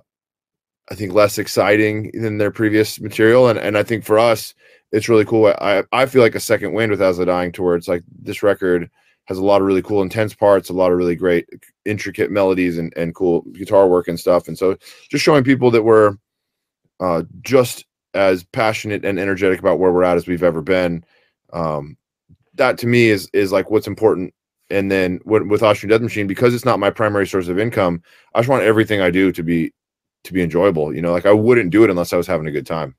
I 0.91 0.95
think 0.95 1.13
less 1.13 1.37
exciting 1.37 2.11
than 2.13 2.37
their 2.37 2.51
previous 2.51 2.99
material, 2.99 3.47
and 3.47 3.57
and 3.59 3.77
I 3.77 3.83
think 3.83 4.03
for 4.03 4.19
us, 4.19 4.53
it's 4.91 5.09
really 5.09 5.25
cool. 5.25 5.53
I 5.59 5.83
I 5.91 6.05
feel 6.05 6.21
like 6.21 6.35
a 6.35 6.39
second 6.39 6.73
wind 6.73 6.91
with 6.91 7.01
As 7.01 7.19
I 7.19 7.21
Lay 7.21 7.25
Dying 7.25 7.51
Tour. 7.51 7.75
It's 7.75 7.87
like 7.87 8.03
this 8.21 8.43
record 8.43 8.89
has 9.25 9.37
a 9.37 9.43
lot 9.43 9.61
of 9.61 9.67
really 9.67 9.81
cool 9.81 10.01
intense 10.01 10.35
parts, 10.35 10.69
a 10.69 10.73
lot 10.73 10.91
of 10.91 10.97
really 10.97 11.15
great 11.15 11.47
intricate 11.85 12.29
melodies 12.29 12.77
and, 12.77 12.93
and 12.97 13.15
cool 13.15 13.41
guitar 13.53 13.87
work 13.87 14.07
and 14.07 14.19
stuff. 14.19 14.49
And 14.49 14.57
so 14.57 14.77
just 15.09 15.23
showing 15.23 15.45
people 15.45 15.71
that 15.71 15.83
we're 15.83 16.17
uh, 16.99 17.23
just 17.41 17.85
as 18.13 18.43
passionate 18.43 19.05
and 19.05 19.19
energetic 19.19 19.59
about 19.59 19.79
where 19.79 19.91
we're 19.91 20.03
at 20.03 20.17
as 20.17 20.27
we've 20.27 20.43
ever 20.43 20.61
been. 20.61 21.03
Um, 21.53 21.97
that 22.55 22.77
to 22.79 22.87
me 22.87 23.09
is 23.09 23.29
is 23.33 23.51
like 23.51 23.71
what's 23.71 23.87
important. 23.87 24.33
And 24.69 24.91
then 24.91 25.19
with, 25.25 25.43
with 25.43 25.63
Austrian 25.63 25.89
Death 25.89 26.01
Machine, 26.01 26.27
because 26.27 26.53
it's 26.53 26.65
not 26.65 26.79
my 26.79 26.89
primary 26.89 27.27
source 27.27 27.47
of 27.47 27.59
income, 27.59 28.01
I 28.33 28.39
just 28.39 28.49
want 28.49 28.63
everything 28.63 29.01
I 29.01 29.11
do 29.11 29.31
to 29.31 29.43
be 29.43 29.71
to 30.23 30.33
be 30.33 30.41
enjoyable. 30.41 30.93
You 30.93 31.01
know, 31.01 31.11
like 31.11 31.25
I 31.25 31.33
wouldn't 31.33 31.71
do 31.71 31.83
it 31.83 31.89
unless 31.89 32.13
I 32.13 32.17
was 32.17 32.27
having 32.27 32.47
a 32.47 32.51
good 32.51 32.65
time. 32.65 32.95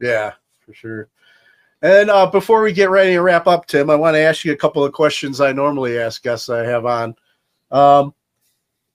Yeah, 0.00 0.32
for 0.60 0.74
sure. 0.74 1.08
And 1.82 2.10
uh, 2.10 2.26
before 2.26 2.62
we 2.62 2.72
get 2.72 2.90
ready 2.90 3.12
to 3.12 3.22
wrap 3.22 3.46
up, 3.46 3.66
Tim, 3.66 3.90
I 3.90 3.96
want 3.96 4.14
to 4.14 4.20
ask 4.20 4.44
you 4.44 4.52
a 4.52 4.56
couple 4.56 4.84
of 4.84 4.92
questions 4.92 5.40
I 5.40 5.52
normally 5.52 5.98
ask 5.98 6.22
guests 6.22 6.48
I 6.48 6.64
have 6.64 6.86
on. 6.86 7.16
Um, 7.72 8.14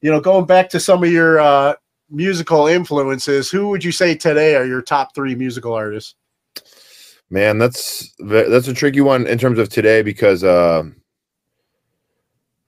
you 0.01 0.09
know, 0.09 0.21
going 0.21 0.45
back 0.45 0.69
to 0.69 0.79
some 0.79 1.03
of 1.03 1.11
your 1.11 1.39
uh, 1.39 1.73
musical 2.09 2.67
influences, 2.67 3.49
who 3.49 3.69
would 3.69 3.83
you 3.83 3.91
say 3.91 4.15
today 4.15 4.55
are 4.55 4.65
your 4.65 4.81
top 4.81 5.13
three 5.13 5.35
musical 5.35 5.73
artists? 5.73 6.15
Man, 7.29 7.57
that's 7.57 8.13
that's 8.19 8.69
a 8.69 8.73
tricky 8.73 9.01
one 9.01 9.27
in 9.27 9.37
terms 9.37 9.59
of 9.59 9.67
today 9.67 10.01
because 10.01 10.45
uh, 10.45 10.83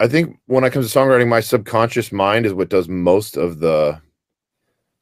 I 0.01 0.07
think 0.07 0.37
when 0.47 0.65
it 0.65 0.71
comes 0.71 0.91
to 0.91 0.99
songwriting, 0.99 1.29
my 1.29 1.39
subconscious 1.39 2.11
mind 2.11 2.45
is 2.45 2.53
what 2.53 2.69
does 2.69 2.89
most 2.89 3.37
of 3.37 3.59
the 3.59 4.01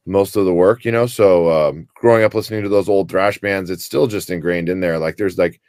most 0.08 0.36
of 0.36 0.46
the 0.46 0.54
work, 0.54 0.86
you 0.86 0.92
know. 0.92 1.06
So 1.06 1.52
um, 1.52 1.88
growing 1.96 2.24
up 2.24 2.34
listening 2.34 2.64
to 2.64 2.70
those 2.70 2.90
old 2.90 3.10
thrash 3.10 3.40
bands, 3.40 3.70
it's 3.70 3.86
still 3.86 4.08
just 4.08 4.30
ingrained 4.30 4.70
in 4.70 4.80
there. 4.80 4.98
Like 4.98 5.18
there's 5.18 5.38
like 5.38 5.60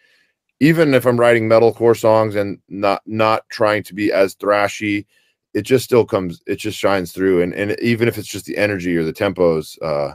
even 0.60 0.94
if 0.94 1.06
I'm 1.06 1.18
writing 1.18 1.48
metalcore 1.48 1.98
songs 1.98 2.34
and 2.36 2.58
not 2.68 3.02
not 3.06 3.48
trying 3.50 3.82
to 3.84 3.94
be 3.94 4.12
as 4.12 4.34
thrashy, 4.36 5.06
it 5.54 5.62
just 5.62 5.84
still 5.84 6.04
comes, 6.04 6.42
it 6.46 6.56
just 6.56 6.78
shines 6.78 7.12
through. 7.12 7.42
And 7.42 7.54
and 7.54 7.76
even 7.80 8.08
if 8.08 8.18
it's 8.18 8.28
just 8.28 8.46
the 8.46 8.56
energy 8.56 8.96
or 8.96 9.04
the 9.04 9.12
tempos, 9.12 9.76
uh, 9.82 10.14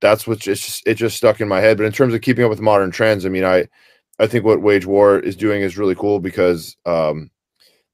that's 0.00 0.26
what 0.26 0.38
just 0.38 0.82
it 0.86 0.94
just 0.94 1.16
stuck 1.16 1.40
in 1.40 1.48
my 1.48 1.60
head. 1.60 1.76
But 1.76 1.86
in 1.86 1.92
terms 1.92 2.14
of 2.14 2.22
keeping 2.22 2.44
up 2.44 2.50
with 2.50 2.60
modern 2.60 2.90
trends, 2.90 3.26
I 3.26 3.28
mean, 3.28 3.44
I 3.44 3.68
I 4.18 4.26
think 4.26 4.44
what 4.44 4.62
Wage 4.62 4.86
War 4.86 5.18
is 5.18 5.36
doing 5.36 5.62
is 5.62 5.78
really 5.78 5.94
cool 5.94 6.20
because 6.20 6.76
um, 6.86 7.30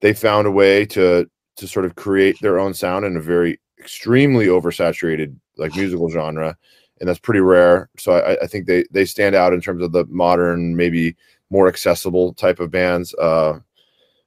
they 0.01 0.13
found 0.13 0.47
a 0.47 0.51
way 0.51 0.87
to 0.87 1.29
to 1.57 1.69
sort 1.69 1.87
of 1.87 1.95
create 1.95 2.37
their 2.41 2.59
own 2.59 2.75
sound 2.75 3.05
in 3.05 3.17
a 3.17 3.21
very 3.21 3.61
extremely 3.79 4.47
oversaturated 4.47 5.35
like 5.57 5.75
musical 5.77 6.11
genre, 6.11 6.57
and 7.01 7.09
that's 7.09 7.19
pretty 7.19 7.41
rare. 7.41 7.89
So 7.99 8.13
I, 8.13 8.43
I 8.43 8.47
think 8.47 8.67
they 8.67 8.85
they 8.91 9.05
stand 9.05 9.35
out 9.35 9.53
in 9.53 9.61
terms 9.61 9.83
of 9.83 9.93
the 9.93 10.05
modern, 10.07 10.77
maybe 10.77 11.17
more 11.51 11.69
accessible 11.69 12.35
type 12.35 12.61
of 12.61 12.71
bands. 12.71 13.15
Uh, 13.15 13.61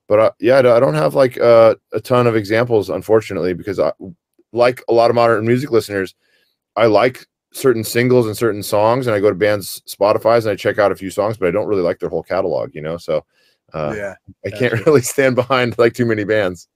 but 0.08 0.20
uh, 0.20 0.32
yeah, 0.40 0.58
I 0.58 0.80
don't 0.80 0.96
have 0.96 1.16
like 1.16 1.40
uh, 1.40 1.76
a 1.94 2.00
ton 2.00 2.28
of 2.28 2.36
examples, 2.36 2.90
unfortunately, 2.90 3.54
because 3.54 3.80
I, 3.80 3.92
like 4.52 4.84
a 4.90 4.94
lot 4.94 5.12
of 5.12 5.16
modern 5.16 5.46
music 5.46 5.72
listeners, 5.72 6.16
I 6.76 6.88
like 6.88 7.28
certain 7.54 7.84
singles 7.84 8.26
and 8.26 8.36
certain 8.36 8.64
songs, 8.64 9.06
and 9.06 9.16
I 9.16 9.20
go 9.20 9.30
to 9.30 9.36
bands 9.36 9.82
Spotify's 9.88 10.46
and 10.46 10.54
I 10.54 10.56
check 10.56 10.80
out 10.80 10.92
a 10.92 10.96
few 10.96 11.12
songs, 11.12 11.38
but 11.38 11.48
I 11.48 11.52
don't 11.52 11.68
really 11.68 11.84
like 11.84 12.00
their 12.00 12.10
whole 12.10 12.24
catalog, 12.24 12.74
you 12.74 12.82
know. 12.82 12.98
So 12.98 13.24
uh, 13.74 13.94
yeah, 13.96 14.16
I 14.46 14.50
can't 14.50 14.74
really 14.86 15.02
stand 15.02 15.36
behind 15.36 15.78
like 15.78 15.94
too 15.94 16.06
many 16.06 16.24
bands. 16.24 16.68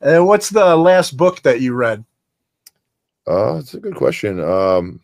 And 0.00 0.26
what's 0.26 0.50
the 0.50 0.76
last 0.76 1.16
book 1.16 1.42
that 1.42 1.60
you 1.60 1.74
read? 1.74 2.04
Uh, 3.26 3.56
it's 3.56 3.74
a 3.74 3.80
good 3.80 3.94
question. 3.94 4.40
Um, 4.40 5.00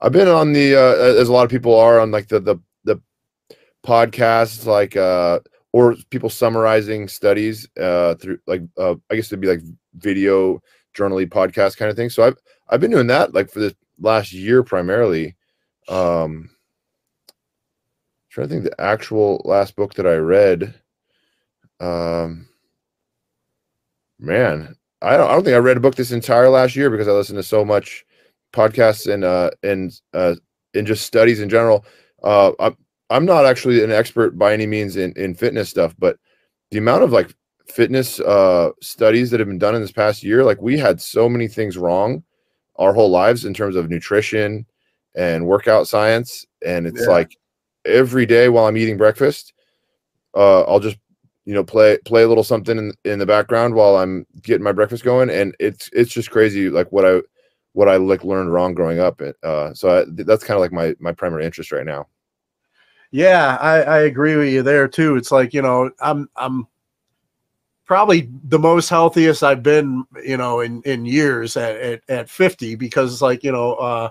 I've 0.00 0.12
been 0.12 0.28
on 0.28 0.52
the 0.52 0.76
uh, 0.76 1.20
as 1.20 1.28
a 1.28 1.32
lot 1.32 1.44
of 1.44 1.50
people 1.50 1.78
are 1.78 2.00
on 2.00 2.10
like 2.10 2.28
the 2.28 2.40
the 2.40 2.56
the 2.84 3.00
podcasts, 3.84 4.66
like 4.66 4.96
uh, 4.96 5.40
or 5.72 5.96
people 6.10 6.28
summarizing 6.28 7.08
studies 7.08 7.68
uh 7.80 8.14
through 8.16 8.38
like 8.46 8.62
uh, 8.76 8.94
I 9.10 9.16
guess 9.16 9.26
it'd 9.26 9.40
be 9.40 9.48
like 9.48 9.62
video 9.94 10.62
journally 10.92 11.26
podcast 11.26 11.76
kind 11.76 11.90
of 11.90 11.96
thing. 11.96 12.10
So 12.10 12.24
I've 12.24 12.36
I've 12.68 12.80
been 12.80 12.90
doing 12.90 13.06
that 13.06 13.34
like 13.34 13.50
for 13.50 13.60
the 13.60 13.74
last 13.98 14.32
year 14.32 14.62
primarily. 14.62 15.36
Um, 15.88 16.50
trying 18.28 18.48
to 18.48 18.54
think 18.54 18.64
the 18.64 18.80
actual 18.80 19.40
last 19.44 19.76
book 19.76 19.94
that 19.94 20.06
I 20.06 20.16
read. 20.16 20.74
Um, 21.80 22.48
man, 24.18 24.74
I 25.02 25.16
don't 25.16 25.28
I 25.28 25.32
don't 25.34 25.44
think 25.44 25.54
I 25.54 25.58
read 25.58 25.76
a 25.76 25.80
book 25.80 25.94
this 25.94 26.12
entire 26.12 26.48
last 26.48 26.76
year 26.76 26.90
because 26.90 27.08
I 27.08 27.12
listened 27.12 27.38
to 27.38 27.42
so 27.42 27.64
much 27.64 28.04
podcasts 28.52 29.12
and 29.12 29.24
uh 29.24 29.50
and 29.62 29.92
uh 30.14 30.34
and 30.74 30.86
just 30.86 31.06
studies 31.06 31.40
in 31.40 31.48
general. 31.48 31.84
Uh, 32.22 32.52
I'm 32.58 32.76
I'm 33.10 33.24
not 33.24 33.46
actually 33.46 33.84
an 33.84 33.92
expert 33.92 34.38
by 34.38 34.52
any 34.52 34.66
means 34.66 34.96
in 34.96 35.12
in 35.12 35.34
fitness 35.34 35.68
stuff, 35.68 35.94
but 35.98 36.18
the 36.70 36.78
amount 36.78 37.04
of 37.04 37.12
like 37.12 37.34
fitness 37.68 38.20
uh 38.20 38.70
studies 38.80 39.30
that 39.30 39.40
have 39.40 39.48
been 39.48 39.58
done 39.58 39.74
in 39.74 39.82
this 39.82 39.92
past 39.92 40.22
year, 40.22 40.44
like 40.44 40.60
we 40.60 40.78
had 40.78 41.00
so 41.00 41.28
many 41.28 41.48
things 41.48 41.76
wrong 41.76 42.22
our 42.76 42.92
whole 42.92 43.10
lives 43.10 43.44
in 43.44 43.54
terms 43.54 43.74
of 43.76 43.88
nutrition 43.88 44.66
and 45.14 45.46
workout 45.46 45.88
science, 45.88 46.44
and 46.64 46.86
it's 46.86 47.00
Yeah. 47.00 47.12
like 47.12 47.36
every 47.86 48.26
day 48.26 48.48
while 48.48 48.66
I'm 48.66 48.76
eating 48.76 48.96
breakfast, 48.98 49.54
uh, 50.34 50.62
I'll 50.62 50.80
just 50.80 50.98
you 51.46 51.54
know 51.54 51.64
play 51.64 51.96
play 52.04 52.24
a 52.24 52.28
little 52.28 52.44
something 52.44 52.76
in, 52.76 52.92
in 53.04 53.18
the 53.18 53.26
background 53.26 53.74
while 53.74 53.96
I'm 53.96 54.26
getting 54.42 54.64
my 54.64 54.72
breakfast 54.72 55.04
going, 55.04 55.30
and 55.30 55.56
it's 55.58 55.88
it's 55.92 56.12
just 56.12 56.30
crazy 56.30 56.68
like 56.68 56.92
what 56.92 57.06
I 57.06 57.22
what 57.72 57.88
I 57.88 57.96
like 57.96 58.24
learned 58.24 58.52
wrong 58.52 58.74
growing 58.74 58.98
up. 58.98 59.22
Uh, 59.42 59.72
so 59.72 60.00
I, 60.00 60.04
that's 60.08 60.44
kind 60.44 60.56
of 60.56 60.60
like 60.60 60.72
my 60.72 60.94
my 60.98 61.12
primary 61.12 61.44
interest 61.44 61.72
right 61.72 61.86
now. 61.86 62.08
Yeah, 63.12 63.56
I, 63.60 63.82
I 63.82 63.98
agree 64.00 64.36
with 64.36 64.48
you 64.48 64.62
there 64.62 64.88
too. 64.88 65.16
It's 65.16 65.30
like, 65.30 65.54
you 65.54 65.62
know, 65.62 65.90
I'm 66.00 66.28
I'm 66.36 66.66
probably 67.84 68.28
the 68.44 68.58
most 68.58 68.88
healthiest 68.88 69.42
I've 69.42 69.62
been, 69.62 70.04
you 70.24 70.36
know, 70.36 70.60
in 70.60 70.82
in 70.82 71.06
years 71.06 71.56
at 71.56 71.76
at, 71.76 72.00
at 72.08 72.30
50 72.30 72.74
because 72.74 73.12
it's 73.12 73.22
like, 73.22 73.44
you 73.44 73.52
know, 73.52 73.74
uh 73.74 74.10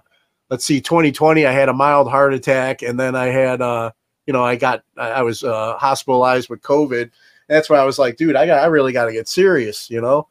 let's 0.49 0.63
see 0.63 0.79
2020 0.79 1.45
I 1.45 1.51
had 1.51 1.69
a 1.69 1.73
mild 1.73 2.09
heart 2.09 2.33
attack 2.33 2.81
and 2.81 2.99
then 2.99 3.15
I 3.15 3.25
had 3.25 3.61
uh 3.61 3.91
you 4.26 4.34
know, 4.34 4.43
I 4.43 4.55
got 4.55 4.84
I 4.97 5.21
was 5.21 5.43
uh 5.43 5.78
hospitalized 5.78 6.49
with 6.49 6.61
COVID. 6.61 7.11
That's 7.47 7.69
why 7.69 7.78
I 7.78 7.84
was 7.86 7.99
like, 7.99 8.17
dude, 8.17 8.36
I 8.36 8.45
got 8.45 8.63
I 8.63 8.67
really 8.67 8.91
got 8.93 9.05
to 9.05 9.13
get 9.13 9.28
serious, 9.28 9.89
you 9.89 10.01
know. 10.01 10.28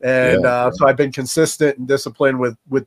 And 0.00 0.44
Yeah. 0.44 0.50
uh 0.50 0.70
so 0.72 0.86
I've 0.86 0.96
been 0.96 1.12
consistent 1.12 1.78
and 1.78 1.88
disciplined 1.88 2.38
with 2.38 2.56
with 2.68 2.86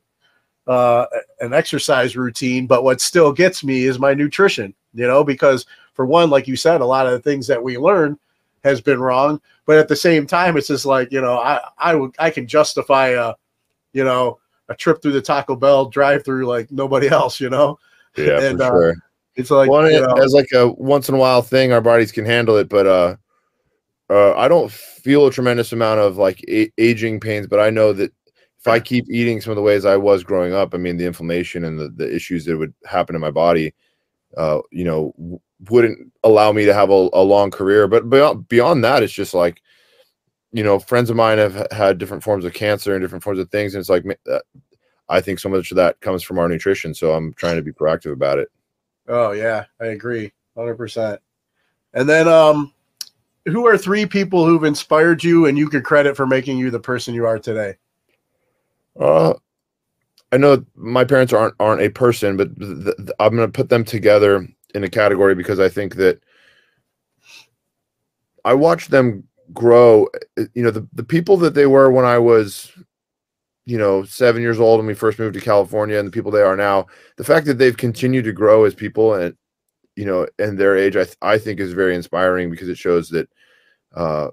uh 0.66 1.06
an 1.40 1.52
exercise 1.52 2.16
routine, 2.16 2.66
but 2.66 2.84
what 2.84 3.00
still 3.00 3.32
gets 3.32 3.64
me 3.64 3.84
is 3.84 3.98
my 3.98 4.14
nutrition, 4.14 4.74
you 4.94 5.06
know, 5.06 5.24
because 5.24 5.66
for 5.94 6.06
one, 6.06 6.30
like 6.30 6.46
you 6.46 6.56
said, 6.56 6.80
a 6.80 6.86
lot 6.86 7.06
of 7.06 7.12
the 7.12 7.20
things 7.20 7.46
that 7.48 7.62
we 7.62 7.76
learn 7.76 8.18
has 8.64 8.80
been 8.80 9.00
wrong, 9.00 9.40
but 9.66 9.76
at 9.76 9.88
the 9.88 9.96
same 9.96 10.26
time, 10.26 10.56
it's 10.56 10.68
just 10.68 10.86
like, 10.86 11.10
you 11.10 11.20
know, 11.20 11.38
I 11.38 11.60
I 11.78 11.94
would 11.96 12.14
I 12.18 12.30
can 12.30 12.46
justify 12.46 13.08
a, 13.08 13.34
you 13.92 14.04
know, 14.04 14.38
a 14.68 14.74
trip 14.74 15.02
through 15.02 15.12
the 15.12 15.20
Taco 15.20 15.56
Bell 15.56 15.86
drive 15.86 16.24
through 16.24 16.46
like 16.46 16.70
nobody 16.70 17.08
else, 17.08 17.40
you 17.40 17.50
know. 17.50 17.78
Yeah, 18.16 18.38
And, 18.40 18.58
for 18.58 18.64
uh, 18.64 18.70
sure. 18.70 18.94
It's 19.36 19.50
like 19.50 19.70
well, 19.70 19.90
you 19.90 20.00
know, 20.00 20.14
as 20.22 20.34
like 20.34 20.52
a 20.52 20.68
once 20.68 21.08
in 21.08 21.14
a 21.14 21.18
while 21.18 21.42
thing, 21.42 21.72
our 21.72 21.80
bodies 21.80 22.12
can 22.12 22.24
handle 22.24 22.56
it, 22.56 22.68
but 22.68 22.86
uh, 22.86 23.16
uh, 24.10 24.34
I 24.36 24.46
don't 24.48 24.70
feel 24.70 25.26
a 25.26 25.32
tremendous 25.32 25.72
amount 25.72 26.00
of 26.00 26.18
like 26.18 26.44
a- 26.48 26.70
aging 26.78 27.20
pains. 27.20 27.46
But 27.46 27.60
I 27.60 27.70
know 27.70 27.92
that 27.94 28.12
if 28.58 28.68
I 28.68 28.78
keep 28.78 29.06
eating 29.10 29.40
some 29.40 29.50
of 29.50 29.56
the 29.56 29.62
ways 29.62 29.84
I 29.84 29.96
was 29.96 30.22
growing 30.22 30.52
up, 30.52 30.74
I 30.74 30.76
mean, 30.76 30.96
the 30.98 31.06
inflammation 31.06 31.64
and 31.64 31.78
the, 31.78 31.88
the 31.88 32.14
issues 32.14 32.44
that 32.44 32.58
would 32.58 32.74
happen 32.84 33.14
in 33.14 33.20
my 33.20 33.30
body, 33.30 33.74
uh, 34.36 34.60
you 34.70 34.84
know, 34.84 35.14
w- 35.18 35.40
wouldn't 35.70 36.12
allow 36.24 36.52
me 36.52 36.66
to 36.66 36.74
have 36.74 36.90
a, 36.90 37.08
a 37.14 37.22
long 37.22 37.50
career. 37.50 37.88
But 37.88 38.10
beyond 38.10 38.48
beyond 38.48 38.84
that, 38.84 39.02
it's 39.02 39.12
just 39.12 39.32
like, 39.32 39.62
you 40.52 40.62
know, 40.62 40.78
friends 40.78 41.08
of 41.08 41.16
mine 41.16 41.38
have 41.38 41.66
had 41.72 41.96
different 41.96 42.22
forms 42.22 42.44
of 42.44 42.52
cancer 42.52 42.94
and 42.94 43.02
different 43.02 43.24
forms 43.24 43.38
of 43.38 43.50
things, 43.50 43.74
and 43.74 43.80
it's 43.80 43.88
like, 43.88 44.04
uh, 44.30 44.40
I 45.08 45.22
think 45.22 45.38
so 45.38 45.48
much 45.48 45.70
of 45.70 45.76
that 45.76 46.00
comes 46.00 46.22
from 46.22 46.38
our 46.38 46.48
nutrition. 46.48 46.94
So 46.94 47.12
I'm 47.12 47.32
trying 47.34 47.56
to 47.56 47.62
be 47.62 47.72
proactive 47.72 48.12
about 48.12 48.38
it. 48.38 48.48
Oh 49.12 49.32
yeah, 49.32 49.66
I 49.78 49.86
agree, 49.88 50.32
hundred 50.56 50.76
percent. 50.76 51.20
And 51.92 52.08
then, 52.08 52.26
um, 52.28 52.72
who 53.44 53.66
are 53.66 53.76
three 53.76 54.06
people 54.06 54.46
who've 54.46 54.64
inspired 54.64 55.22
you 55.22 55.44
and 55.46 55.58
you 55.58 55.68
could 55.68 55.84
credit 55.84 56.16
for 56.16 56.26
making 56.26 56.56
you 56.56 56.70
the 56.70 56.80
person 56.80 57.12
you 57.12 57.26
are 57.26 57.38
today? 57.38 57.76
Uh, 58.98 59.34
I 60.32 60.38
know 60.38 60.64
my 60.76 61.04
parents 61.04 61.34
aren't 61.34 61.54
aren't 61.60 61.82
a 61.82 61.90
person, 61.90 62.38
but 62.38 62.58
th- 62.58 62.96
th- 62.96 63.08
I'm 63.20 63.36
going 63.36 63.46
to 63.48 63.52
put 63.52 63.68
them 63.68 63.84
together 63.84 64.48
in 64.74 64.84
a 64.84 64.88
category 64.88 65.34
because 65.34 65.60
I 65.60 65.68
think 65.68 65.96
that 65.96 66.22
I 68.46 68.54
watched 68.54 68.90
them 68.90 69.24
grow. 69.52 70.08
uh, 70.38 70.44
You 70.54 70.62
know, 70.62 70.70
the 70.70 70.88
the 70.94 71.04
people 71.04 71.36
that 71.38 71.52
they 71.52 71.66
were 71.66 71.90
when 71.90 72.06
I 72.06 72.18
was, 72.18 72.72
you 73.64 73.78
know, 73.78 74.04
seven 74.04 74.42
years 74.42 74.58
old 74.60 74.78
when 74.78 74.86
we 74.86 74.94
first 74.94 75.18
moved 75.18 75.34
to 75.34 75.40
California, 75.40 75.98
and 75.98 76.06
the 76.06 76.12
people 76.12 76.30
they 76.30 76.42
are 76.42 76.56
now. 76.56 76.86
The 77.16 77.24
fact 77.24 77.46
that 77.46 77.58
they've 77.58 77.76
continued 77.76 78.24
to 78.24 78.32
grow 78.32 78.64
as 78.64 78.74
people 78.74 79.14
and 79.14 79.36
you 79.94 80.06
know, 80.06 80.26
and 80.38 80.58
their 80.58 80.76
age, 80.76 80.96
I 80.96 81.04
th- 81.04 81.16
I 81.20 81.38
think 81.38 81.60
is 81.60 81.72
very 81.72 81.94
inspiring 81.94 82.50
because 82.50 82.68
it 82.68 82.78
shows 82.78 83.08
that. 83.10 83.28
Uh, 83.94 84.30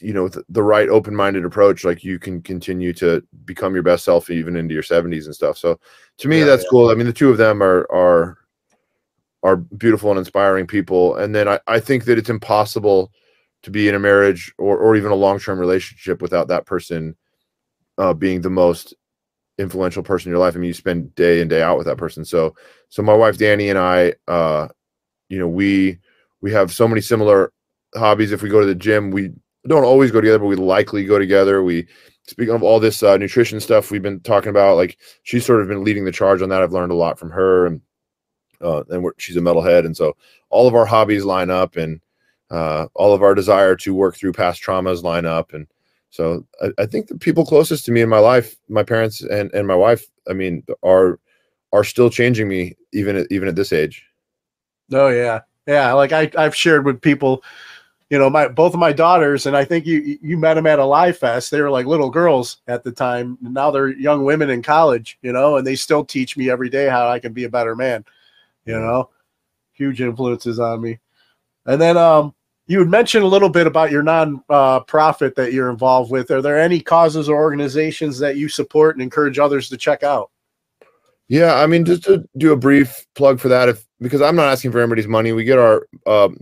you 0.00 0.12
know 0.12 0.28
the, 0.28 0.42
the 0.48 0.62
right 0.62 0.88
open-minded 0.88 1.44
approach 1.44 1.84
like 1.84 2.02
you 2.02 2.18
can 2.18 2.40
continue 2.42 2.92
to 2.92 3.22
become 3.44 3.74
your 3.74 3.82
best 3.82 4.04
self 4.04 4.30
even 4.30 4.56
into 4.56 4.74
your 4.74 4.82
70s 4.82 5.26
and 5.26 5.34
stuff 5.34 5.58
so 5.58 5.78
to 6.18 6.28
me 6.28 6.40
Yeah, 6.40 6.46
that's 6.46 6.62
yeah. 6.62 6.68
cool 6.70 6.90
i 6.90 6.94
mean 6.94 7.06
the 7.06 7.12
two 7.12 7.30
of 7.30 7.38
them 7.38 7.62
are 7.62 7.86
are 7.92 8.38
are 9.42 9.56
beautiful 9.56 10.10
and 10.10 10.18
inspiring 10.18 10.66
people 10.66 11.16
and 11.16 11.34
then 11.34 11.48
i, 11.48 11.60
I 11.66 11.80
think 11.80 12.04
that 12.04 12.18
it's 12.18 12.30
impossible 12.30 13.12
to 13.62 13.70
be 13.70 13.88
in 13.88 13.94
a 13.94 13.98
marriage 13.98 14.52
or, 14.58 14.78
or 14.78 14.96
even 14.96 15.12
a 15.12 15.16
long-term 15.16 15.58
relationship 15.58 16.22
without 16.22 16.48
that 16.48 16.66
person 16.66 17.14
uh, 18.00 18.14
being 18.14 18.40
the 18.40 18.50
most 18.50 18.94
influential 19.58 20.02
person 20.02 20.28
in 20.28 20.32
your 20.32 20.40
life 20.44 20.56
i 20.56 20.58
mean 20.58 20.68
you 20.68 20.74
spend 20.74 21.14
day 21.14 21.40
in 21.40 21.48
day 21.48 21.62
out 21.62 21.76
with 21.76 21.86
that 21.86 21.98
person 21.98 22.24
so 22.24 22.54
so 22.88 23.02
my 23.02 23.14
wife 23.14 23.36
danny 23.36 23.68
and 23.68 23.78
i 23.78 24.12
uh 24.26 24.66
you 25.28 25.38
know 25.38 25.48
we 25.48 25.98
we 26.40 26.50
have 26.50 26.72
so 26.72 26.88
many 26.88 27.00
similar 27.00 27.52
hobbies 27.94 28.32
if 28.32 28.42
we 28.42 28.48
go 28.48 28.60
to 28.60 28.66
the 28.66 28.74
gym 28.74 29.10
we 29.10 29.30
don't 29.66 29.84
always 29.84 30.10
go 30.10 30.20
together, 30.20 30.38
but 30.38 30.46
we 30.46 30.56
likely 30.56 31.04
go 31.04 31.18
together. 31.18 31.62
We 31.62 31.86
speaking 32.26 32.54
of 32.54 32.62
all 32.62 32.80
this 32.80 33.02
uh, 33.02 33.16
nutrition 33.16 33.60
stuff 33.60 33.90
we've 33.90 34.02
been 34.02 34.20
talking 34.20 34.50
about, 34.50 34.76
like 34.76 34.98
she's 35.22 35.44
sort 35.44 35.60
of 35.60 35.68
been 35.68 35.84
leading 35.84 36.04
the 36.04 36.12
charge 36.12 36.42
on 36.42 36.48
that. 36.50 36.62
I've 36.62 36.72
learned 36.72 36.92
a 36.92 36.96
lot 36.96 37.18
from 37.18 37.30
her, 37.30 37.66
and 37.66 37.80
uh, 38.60 38.84
and 38.88 39.06
she's 39.18 39.36
a 39.36 39.40
metalhead, 39.40 39.84
and 39.84 39.96
so 39.96 40.16
all 40.48 40.66
of 40.66 40.74
our 40.74 40.86
hobbies 40.86 41.24
line 41.24 41.50
up, 41.50 41.76
and 41.76 42.00
uh, 42.50 42.86
all 42.94 43.12
of 43.12 43.22
our 43.22 43.34
desire 43.34 43.76
to 43.76 43.94
work 43.94 44.16
through 44.16 44.32
past 44.32 44.62
traumas 44.62 45.02
line 45.02 45.26
up, 45.26 45.52
and 45.52 45.66
so 46.10 46.44
I, 46.60 46.70
I 46.78 46.86
think 46.86 47.06
the 47.08 47.16
people 47.16 47.46
closest 47.46 47.84
to 47.86 47.92
me 47.92 48.00
in 48.00 48.08
my 48.08 48.18
life, 48.18 48.56
my 48.68 48.82
parents 48.82 49.22
and 49.22 49.52
and 49.54 49.66
my 49.66 49.76
wife, 49.76 50.04
I 50.28 50.32
mean, 50.32 50.64
are 50.82 51.18
are 51.72 51.84
still 51.84 52.10
changing 52.10 52.48
me 52.48 52.76
even 52.92 53.16
at, 53.16 53.26
even 53.30 53.48
at 53.48 53.56
this 53.56 53.72
age. 53.72 54.04
Oh 54.92 55.08
yeah, 55.08 55.40
yeah. 55.66 55.92
Like 55.92 56.12
I 56.12 56.30
I've 56.36 56.54
shared 56.54 56.84
with 56.84 57.00
people, 57.00 57.44
you 58.10 58.18
know, 58.18 58.28
my 58.28 58.48
both 58.48 58.74
of 58.74 58.80
my 58.80 58.92
daughters, 58.92 59.46
and 59.46 59.56
I 59.56 59.64
think 59.64 59.86
you 59.86 60.18
you 60.20 60.36
met 60.36 60.54
them 60.54 60.66
at 60.66 60.80
a 60.80 60.84
live 60.84 61.16
fest. 61.16 61.50
They 61.52 61.60
were 61.60 61.70
like 61.70 61.86
little 61.86 62.10
girls 62.10 62.58
at 62.66 62.82
the 62.82 62.92
time. 62.92 63.38
Now 63.40 63.70
they're 63.70 63.88
young 63.88 64.24
women 64.24 64.50
in 64.50 64.62
college, 64.62 65.16
you 65.22 65.32
know, 65.32 65.56
and 65.56 65.66
they 65.66 65.76
still 65.76 66.04
teach 66.04 66.36
me 66.36 66.50
every 66.50 66.68
day 66.68 66.88
how 66.88 67.08
I 67.08 67.20
can 67.20 67.32
be 67.32 67.44
a 67.44 67.48
better 67.48 67.76
man. 67.76 68.04
You 68.66 68.78
know, 68.78 69.10
huge 69.72 70.00
influences 70.00 70.60
on 70.60 70.80
me. 70.80 70.98
And 71.66 71.80
then 71.80 71.96
um, 71.96 72.34
you 72.70 72.78
had 72.78 72.88
mentioned 72.88 73.24
a 73.24 73.26
little 73.26 73.48
bit 73.48 73.66
about 73.66 73.90
your 73.90 74.04
non 74.04 74.44
uh, 74.48 74.78
that 74.78 75.50
you're 75.52 75.70
involved 75.70 76.12
with. 76.12 76.30
Are 76.30 76.40
there 76.40 76.56
any 76.56 76.80
causes 76.80 77.28
or 77.28 77.34
organizations 77.34 78.20
that 78.20 78.36
you 78.36 78.48
support 78.48 78.94
and 78.94 79.02
encourage 79.02 79.40
others 79.40 79.68
to 79.70 79.76
check 79.76 80.04
out? 80.04 80.30
Yeah, 81.26 81.56
I 81.56 81.66
mean, 81.66 81.84
just 81.84 82.04
to 82.04 82.24
do 82.36 82.52
a 82.52 82.56
brief 82.56 83.06
plug 83.16 83.40
for 83.40 83.48
that, 83.48 83.68
if 83.68 83.84
because 84.00 84.22
I'm 84.22 84.36
not 84.36 84.52
asking 84.52 84.70
for 84.70 84.78
anybody's 84.78 85.08
money, 85.08 85.32
we 85.32 85.42
get 85.42 85.58
our 85.58 85.88
um, 86.06 86.38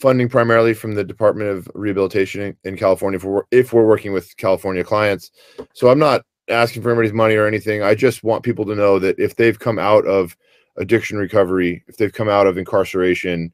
funding 0.00 0.30
primarily 0.30 0.72
from 0.72 0.94
the 0.94 1.04
Department 1.04 1.50
of 1.50 1.70
Rehabilitation 1.74 2.40
in, 2.40 2.56
in 2.64 2.78
California 2.78 3.20
for 3.20 3.46
if 3.50 3.74
we're 3.74 3.86
working 3.86 4.14
with 4.14 4.34
California 4.38 4.82
clients. 4.82 5.30
So 5.74 5.90
I'm 5.90 5.98
not 5.98 6.22
asking 6.48 6.84
for 6.84 6.88
anybody's 6.88 7.12
money 7.12 7.34
or 7.34 7.46
anything. 7.46 7.82
I 7.82 7.94
just 7.94 8.24
want 8.24 8.44
people 8.44 8.64
to 8.64 8.74
know 8.74 8.98
that 8.98 9.18
if 9.18 9.36
they've 9.36 9.58
come 9.58 9.78
out 9.78 10.06
of 10.06 10.38
addiction 10.78 11.18
recovery, 11.18 11.84
if 11.86 11.98
they've 11.98 12.14
come 12.14 12.30
out 12.30 12.46
of 12.46 12.56
incarceration, 12.56 13.52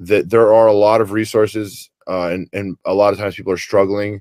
that 0.00 0.30
there 0.30 0.52
are 0.52 0.66
a 0.66 0.72
lot 0.72 1.00
of 1.00 1.12
resources, 1.12 1.90
uh, 2.08 2.28
and 2.28 2.48
and 2.52 2.76
a 2.84 2.94
lot 2.94 3.12
of 3.12 3.18
times 3.18 3.36
people 3.36 3.52
are 3.52 3.56
struggling 3.58 4.20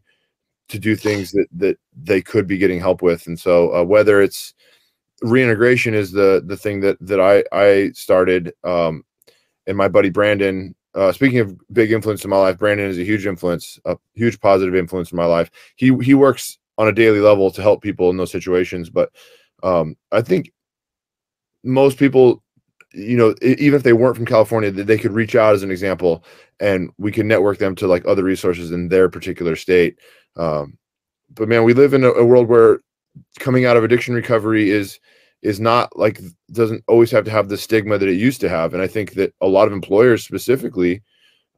to 0.68 0.80
do 0.80 0.96
things 0.96 1.32
that 1.32 1.48
that 1.54 1.78
they 1.96 2.22
could 2.22 2.46
be 2.48 2.58
getting 2.58 2.80
help 2.80 3.02
with, 3.02 3.28
and 3.28 3.40
so 3.40 3.74
uh, 3.76 3.84
whether 3.84 4.22
it's 4.22 4.54
reintegration 5.22 5.94
is 5.94 6.12
the 6.12 6.44
the 6.46 6.58
thing 6.58 6.80
that 6.82 6.98
that 7.02 7.20
I 7.20 7.44
I 7.52 7.92
started 7.92 8.54
um 8.64 9.04
and 9.68 9.76
my 9.78 9.88
buddy 9.88 10.10
Brandon 10.10 10.74
uh 10.96 11.12
speaking 11.12 11.40
of 11.40 11.58
big 11.74 11.92
influence 11.92 12.24
in 12.24 12.30
my 12.30 12.38
life 12.38 12.58
Brandon 12.58 12.90
is 12.90 12.98
a 12.98 13.04
huge 13.04 13.26
influence 13.28 13.80
a 13.86 13.98
huge 14.14 14.40
positive 14.40 14.76
influence 14.76 15.12
in 15.12 15.18
my 15.18 15.26
life. 15.26 15.52
He 15.76 15.94
he 16.02 16.14
works 16.14 16.58
on 16.78 16.88
a 16.88 16.94
daily 16.94 17.20
level 17.20 17.52
to 17.52 17.62
help 17.62 17.82
people 17.82 18.10
in 18.10 18.18
those 18.18 18.32
situations 18.32 18.90
but 18.90 19.12
um 19.64 19.98
I 20.12 20.22
think 20.22 20.54
most 21.64 21.98
people 21.98 22.42
you 22.94 23.18
know 23.18 23.36
even 23.42 23.78
if 23.78 23.84
they 23.84 23.94
weren't 23.94 24.16
from 24.16 24.26
California 24.26 24.72
that 24.72 24.88
they 24.88 24.98
could 24.98 25.12
reach 25.12 25.36
out 25.36 25.54
as 25.54 25.64
an 25.64 25.72
example 25.72 26.24
and 26.60 26.92
we 26.98 27.12
can 27.12 27.28
network 27.28 27.58
them 27.58 27.76
to 27.76 27.88
like 27.88 28.06
other 28.06 28.24
resources 28.24 28.72
in 28.72 28.90
their 28.90 29.10
particular 29.10 29.56
state 29.56 30.00
um 30.38 30.78
but 31.36 31.48
man 31.48 31.64
we 31.64 31.74
live 31.74 31.94
in 31.94 32.04
a, 32.04 32.12
a 32.12 32.26
world 32.26 32.48
where 32.48 32.80
coming 33.40 33.66
out 33.66 33.78
of 33.78 33.84
addiction 33.84 34.16
recovery 34.16 34.72
is 34.72 35.00
is 35.42 35.60
not 35.60 35.96
like 35.98 36.20
doesn't 36.52 36.84
always 36.88 37.12
have 37.12 37.24
to 37.26 37.32
have 37.32 37.48
the 37.48 37.58
stigma 37.58 37.98
that 37.98 38.10
it 38.10 38.16
used 38.16 38.42
to 38.42 38.50
have 38.50 38.74
and 38.74 38.82
i 38.82 38.88
think 38.88 39.14
that 39.14 39.34
a 39.42 39.48
lot 39.48 39.68
of 39.68 39.74
employers 39.74 40.24
specifically 40.24 41.02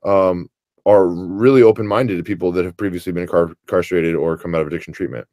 um, 0.03 0.49
are 0.85 1.07
really 1.07 1.61
open-minded 1.61 2.17
to 2.17 2.23
people 2.23 2.51
that 2.51 2.65
have 2.65 2.75
previously 2.75 3.11
been 3.11 3.27
incar- 3.27 3.53
incarcerated 3.67 4.15
or 4.15 4.35
come 4.35 4.55
out 4.55 4.61
of 4.61 4.67
addiction 4.67 4.93
treatment 4.93 5.27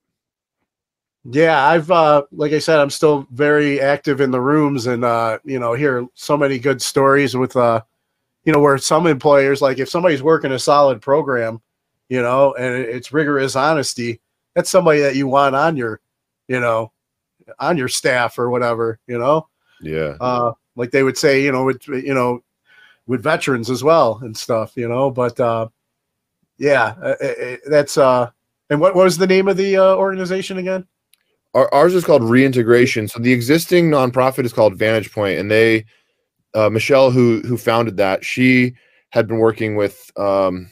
yeah 1.24 1.66
i've 1.66 1.90
uh 1.90 2.22
like 2.32 2.52
i 2.52 2.58
said 2.58 2.78
i'm 2.78 2.90
still 2.90 3.26
very 3.32 3.80
active 3.80 4.20
in 4.20 4.30
the 4.30 4.40
rooms 4.40 4.86
and 4.86 5.04
uh 5.04 5.38
you 5.44 5.58
know 5.58 5.74
hear 5.74 6.06
so 6.14 6.36
many 6.36 6.58
good 6.58 6.80
stories 6.80 7.36
with 7.36 7.56
uh 7.56 7.80
you 8.44 8.52
know 8.52 8.60
where 8.60 8.78
some 8.78 9.06
employers 9.06 9.60
like 9.60 9.78
if 9.78 9.88
somebody's 9.88 10.22
working 10.22 10.52
a 10.52 10.58
solid 10.58 11.02
program 11.02 11.60
you 12.08 12.22
know 12.22 12.54
and 12.54 12.76
it's 12.76 13.12
rigorous 13.12 13.56
honesty 13.56 14.20
that's 14.54 14.70
somebody 14.70 15.00
that 15.00 15.16
you 15.16 15.26
want 15.26 15.56
on 15.56 15.76
your 15.76 16.00
you 16.48 16.58
know, 16.58 16.90
on 17.58 17.76
your 17.76 17.88
staff 17.88 18.38
or 18.38 18.50
whatever, 18.50 18.98
you 19.06 19.18
know? 19.18 19.46
Yeah. 19.80 20.16
Uh, 20.20 20.52
like 20.74 20.90
they 20.90 21.02
would 21.02 21.16
say, 21.16 21.44
you 21.44 21.52
know, 21.52 21.64
with, 21.64 21.86
you 21.86 22.14
know, 22.14 22.42
with 23.06 23.22
veterans 23.22 23.70
as 23.70 23.84
well 23.84 24.18
and 24.22 24.36
stuff, 24.36 24.72
you 24.74 24.88
know, 24.88 25.10
but, 25.10 25.38
uh, 25.38 25.68
yeah, 26.58 26.94
uh, 27.00 27.14
uh, 27.22 27.26
uh 27.26 27.56
that's, 27.68 27.96
uh, 27.96 28.30
and 28.70 28.80
what, 28.80 28.94
what 28.94 29.04
was 29.04 29.16
the 29.16 29.26
name 29.26 29.48
of 29.48 29.56
the 29.56 29.76
uh, 29.76 29.94
organization 29.94 30.58
again? 30.58 30.86
Our, 31.54 31.72
ours 31.72 31.94
is 31.94 32.04
called 32.04 32.22
reintegration. 32.22 33.08
So 33.08 33.20
the 33.20 33.32
existing 33.32 33.90
nonprofit 33.90 34.44
is 34.44 34.52
called 34.52 34.78
Vantage 34.78 35.12
Point, 35.12 35.38
and 35.38 35.50
they, 35.50 35.84
uh, 36.54 36.70
Michelle, 36.70 37.10
who 37.10 37.40
who 37.40 37.56
founded 37.56 37.96
that, 37.96 38.24
she 38.24 38.74
had 39.10 39.26
been 39.26 39.38
working 39.38 39.74
with, 39.74 40.10
um, 40.18 40.70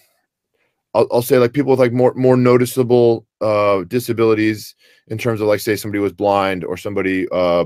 I'll, 0.95 1.07
I'll 1.11 1.23
say 1.23 1.39
like 1.39 1.53
people 1.53 1.71
with 1.71 1.81
like 1.81 1.93
more 1.93 2.13
more 2.15 2.37
noticeable 2.37 3.27
uh, 3.41 3.85
disabilities 3.85 4.75
in 5.09 5.19
terms 5.19 5.41
of 5.41 5.49
like 5.49 5.61
say 5.61 5.77
somebody 5.77 6.01
was 6.01 6.13
blind 6.13 6.65
or 6.65 6.77
somebody 6.77 7.29
uh, 7.31 7.65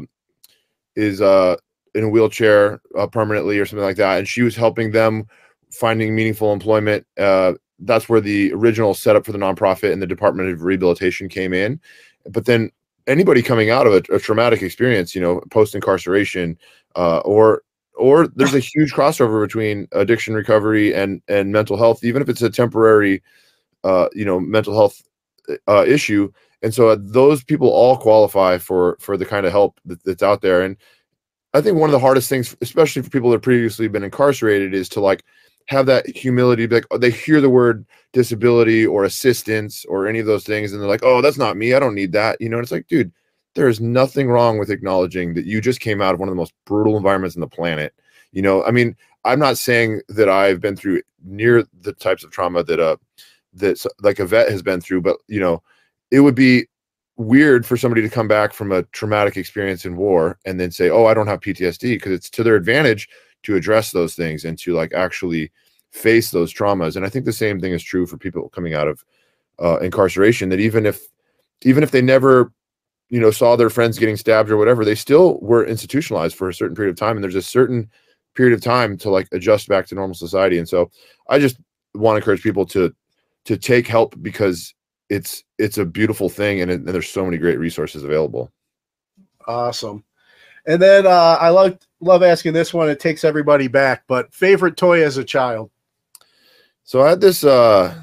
is 0.96 1.20
uh, 1.20 1.56
in 1.94 2.04
a 2.04 2.08
wheelchair 2.08 2.80
uh, 2.96 3.06
permanently 3.06 3.58
or 3.58 3.66
something 3.66 3.84
like 3.84 3.96
that 3.96 4.18
and 4.18 4.28
she 4.28 4.42
was 4.42 4.56
helping 4.56 4.90
them 4.90 5.24
finding 5.72 6.14
meaningful 6.14 6.52
employment 6.52 7.06
uh, 7.18 7.52
that's 7.80 8.08
where 8.08 8.20
the 8.20 8.52
original 8.52 8.94
setup 8.94 9.24
for 9.24 9.32
the 9.32 9.38
nonprofit 9.38 9.92
and 9.92 10.02
the 10.02 10.06
department 10.06 10.50
of 10.50 10.62
rehabilitation 10.62 11.28
came 11.28 11.52
in 11.52 11.80
but 12.30 12.44
then 12.44 12.70
anybody 13.10 13.42
coming 13.42 13.70
out 13.70 13.86
of 13.86 13.92
a, 13.92 14.14
a 14.14 14.18
traumatic 14.18 14.62
experience 14.62 15.14
you 15.14 15.20
know 15.20 15.40
post 15.50 15.74
incarceration 15.74 16.56
uh, 16.96 17.18
or 17.18 17.62
or 17.96 18.28
there's 18.28 18.54
a 18.54 18.60
huge 18.60 18.92
crossover 18.92 19.44
between 19.44 19.86
addiction 19.92 20.34
recovery 20.34 20.94
and 20.94 21.20
and 21.28 21.52
mental 21.52 21.76
health 21.76 22.04
even 22.04 22.22
if 22.22 22.28
it's 22.28 22.42
a 22.42 22.50
temporary 22.50 23.22
uh, 23.84 24.08
you 24.12 24.24
know 24.24 24.38
mental 24.40 24.74
health 24.74 25.02
uh, 25.68 25.84
issue. 25.86 26.30
And 26.62 26.74
so 26.74 26.90
uh, 26.90 26.96
those 26.98 27.42
people 27.42 27.68
all 27.68 27.96
qualify 27.96 28.58
for 28.58 28.96
for 29.00 29.16
the 29.16 29.24
kind 29.24 29.46
of 29.46 29.52
help 29.52 29.80
that, 29.86 30.02
that's 30.04 30.22
out 30.22 30.42
there. 30.42 30.62
And 30.62 30.76
i 31.52 31.60
think 31.60 31.76
one 31.76 31.90
of 31.90 31.92
the 31.92 31.98
hardest 31.98 32.28
things 32.28 32.56
especially 32.60 33.02
for 33.02 33.10
people 33.10 33.28
that 33.28 33.34
have 33.34 33.42
previously 33.42 33.88
been 33.88 34.04
incarcerated 34.04 34.72
is 34.72 34.88
to 34.88 35.00
like 35.00 35.24
have 35.70 35.86
that 35.86 36.04
humility 36.16 36.66
like 36.66 36.84
oh, 36.90 36.98
they 36.98 37.10
hear 37.10 37.40
the 37.40 37.48
word 37.48 37.86
disability 38.12 38.84
or 38.84 39.04
assistance 39.04 39.84
or 39.84 40.08
any 40.08 40.18
of 40.18 40.26
those 40.26 40.44
things 40.44 40.72
and 40.72 40.82
they're 40.82 40.88
like 40.88 41.04
oh 41.04 41.22
that's 41.22 41.38
not 41.38 41.56
me 41.56 41.74
i 41.74 41.78
don't 41.78 41.94
need 41.94 42.10
that 42.10 42.38
you 42.40 42.48
know 42.48 42.56
and 42.56 42.64
it's 42.64 42.72
like 42.72 42.88
dude 42.88 43.12
there 43.54 43.68
is 43.68 43.80
nothing 43.80 44.28
wrong 44.28 44.58
with 44.58 44.70
acknowledging 44.70 45.32
that 45.32 45.44
you 45.44 45.60
just 45.60 45.80
came 45.80 46.02
out 46.02 46.12
of 46.12 46.18
one 46.18 46.28
of 46.28 46.32
the 46.32 46.40
most 46.40 46.52
brutal 46.66 46.96
environments 46.96 47.36
on 47.36 47.40
the 47.40 47.46
planet 47.46 47.94
you 48.32 48.42
know 48.42 48.64
i 48.64 48.72
mean 48.72 48.96
i'm 49.24 49.38
not 49.38 49.56
saying 49.56 50.00
that 50.08 50.28
i've 50.28 50.60
been 50.60 50.76
through 50.76 51.00
near 51.24 51.64
the 51.82 51.92
types 51.92 52.24
of 52.24 52.32
trauma 52.32 52.64
that 52.64 52.80
uh 52.80 52.96
that 53.52 53.84
like 54.02 54.18
a 54.18 54.26
vet 54.26 54.50
has 54.50 54.62
been 54.62 54.80
through 54.80 55.00
but 55.00 55.18
you 55.28 55.38
know 55.38 55.62
it 56.10 56.20
would 56.20 56.34
be 56.34 56.66
weird 57.16 57.64
for 57.64 57.76
somebody 57.76 58.02
to 58.02 58.08
come 58.08 58.26
back 58.26 58.52
from 58.52 58.72
a 58.72 58.82
traumatic 58.84 59.36
experience 59.36 59.84
in 59.84 59.94
war 59.94 60.36
and 60.46 60.58
then 60.58 60.72
say 60.72 60.90
oh 60.90 61.06
i 61.06 61.14
don't 61.14 61.28
have 61.28 61.40
ptsd 61.40 61.82
because 61.82 62.12
it's 62.12 62.30
to 62.30 62.42
their 62.42 62.56
advantage 62.56 63.08
to 63.42 63.56
address 63.56 63.90
those 63.90 64.14
things 64.14 64.44
and 64.44 64.58
to 64.58 64.74
like 64.74 64.92
actually 64.92 65.50
face 65.90 66.30
those 66.30 66.52
traumas. 66.52 66.96
And 66.96 67.04
i 67.04 67.08
think 67.08 67.24
the 67.24 67.32
same 67.32 67.60
thing 67.60 67.72
is 67.72 67.82
true 67.82 68.06
for 68.06 68.16
people 68.16 68.48
coming 68.50 68.74
out 68.74 68.88
of 68.88 69.04
uh, 69.62 69.78
incarceration 69.78 70.48
that 70.48 70.60
even 70.60 70.86
if 70.86 71.06
even 71.62 71.82
if 71.82 71.90
they 71.90 72.00
never 72.00 72.52
you 73.10 73.20
know 73.20 73.30
saw 73.30 73.56
their 73.56 73.70
friends 73.70 73.98
getting 73.98 74.16
stabbed 74.16 74.50
or 74.50 74.56
whatever 74.56 74.84
they 74.84 74.94
still 74.94 75.38
were 75.40 75.66
institutionalized 75.66 76.36
for 76.36 76.48
a 76.48 76.54
certain 76.54 76.76
period 76.76 76.90
of 76.90 76.96
time 76.96 77.16
and 77.16 77.24
there's 77.24 77.34
a 77.34 77.42
certain 77.42 77.90
period 78.34 78.54
of 78.54 78.62
time 78.62 78.96
to 78.96 79.10
like 79.10 79.28
adjust 79.32 79.68
back 79.68 79.86
to 79.86 79.94
normal 79.94 80.14
society. 80.14 80.58
And 80.58 80.68
so 80.68 80.90
i 81.28 81.38
just 81.38 81.58
want 81.94 82.14
to 82.14 82.18
encourage 82.18 82.42
people 82.42 82.64
to 82.66 82.94
to 83.44 83.56
take 83.56 83.86
help 83.86 84.14
because 84.22 84.74
it's 85.08 85.42
it's 85.58 85.78
a 85.78 85.84
beautiful 85.84 86.28
thing 86.28 86.60
and, 86.60 86.70
it, 86.70 86.80
and 86.80 86.88
there's 86.88 87.10
so 87.10 87.24
many 87.24 87.36
great 87.36 87.58
resources 87.58 88.04
available. 88.04 88.50
Awesome 89.46 90.04
and 90.66 90.80
then 90.80 91.06
uh, 91.06 91.36
i 91.40 91.48
love 91.48 91.78
love 92.00 92.22
asking 92.22 92.52
this 92.52 92.72
one. 92.72 92.88
It 92.88 92.98
takes 93.00 93.24
everybody 93.24 93.68
back 93.68 94.04
but 94.06 94.32
favorite 94.34 94.76
toy 94.76 95.04
as 95.04 95.16
a 95.16 95.24
child? 95.24 95.70
So 96.84 97.02
i 97.02 97.10
had 97.10 97.20
this 97.20 97.44
uh 97.44 97.94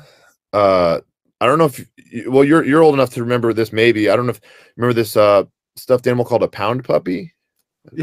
uh 0.53 1.01
i 1.41 1.45
don't 1.45 1.57
know 1.57 1.65
if 1.65 1.85
you, 2.11 2.31
well 2.31 2.43
you're 2.43 2.63
you're 2.63 2.83
old 2.83 2.93
enough 2.93 3.11
to 3.11 3.23
remember 3.23 3.53
this 3.53 3.73
maybe. 3.73 4.09
I 4.09 4.15
don't 4.15 4.25
know 4.25 4.31
if 4.31 4.41
remember 4.75 4.93
this 4.93 5.17
uh 5.17 5.43
stuffed 5.75 6.07
animal 6.07 6.25
called 6.25 6.43
a 6.43 6.47
pound 6.47 6.83
puppy? 6.83 7.33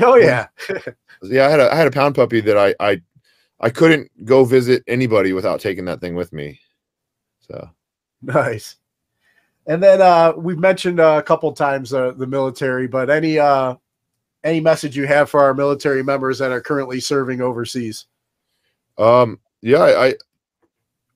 Oh 0.03 0.17
yeah. 0.17 0.49
Yeah 1.23 1.47
i 1.47 1.51
had 1.51 1.61
a 1.61 1.73
i 1.73 1.77
had 1.77 1.87
a 1.87 1.93
pound 1.93 2.15
puppy 2.15 2.41
that 2.41 2.59
i 2.59 2.75
i 2.81 3.01
i 3.61 3.71
couldn't 3.71 4.11
go 4.27 4.45
visit 4.45 4.83
anybody 4.87 5.33
without 5.33 5.61
taking 5.61 5.85
that 5.87 6.01
thing 6.01 6.15
with 6.15 6.33
me. 6.33 6.61
So. 7.49 7.71
Nice. 8.21 8.77
And 9.67 9.83
then 9.83 10.03
uh, 10.03 10.33
we've 10.37 10.59
mentioned 10.59 11.01
uh, 11.01 11.17
a 11.19 11.23
couple 11.23 11.51
times 11.53 11.95
uh, 11.95 12.13
the 12.13 12.27
military, 12.27 12.87
but 12.87 13.09
any 13.09 13.39
uh, 13.39 13.77
any 14.45 14.61
message 14.61 14.97
you 14.97 15.07
have 15.07 15.31
for 15.31 15.41
our 15.43 15.55
military 15.55 16.05
members 16.05 16.39
that 16.39 16.53
are 16.53 16.61
currently 16.61 17.01
serving 17.01 17.41
overseas? 17.41 18.07
Um, 18.99 19.41
yeah, 19.63 19.79
I, 19.79 20.07
I 20.07 20.15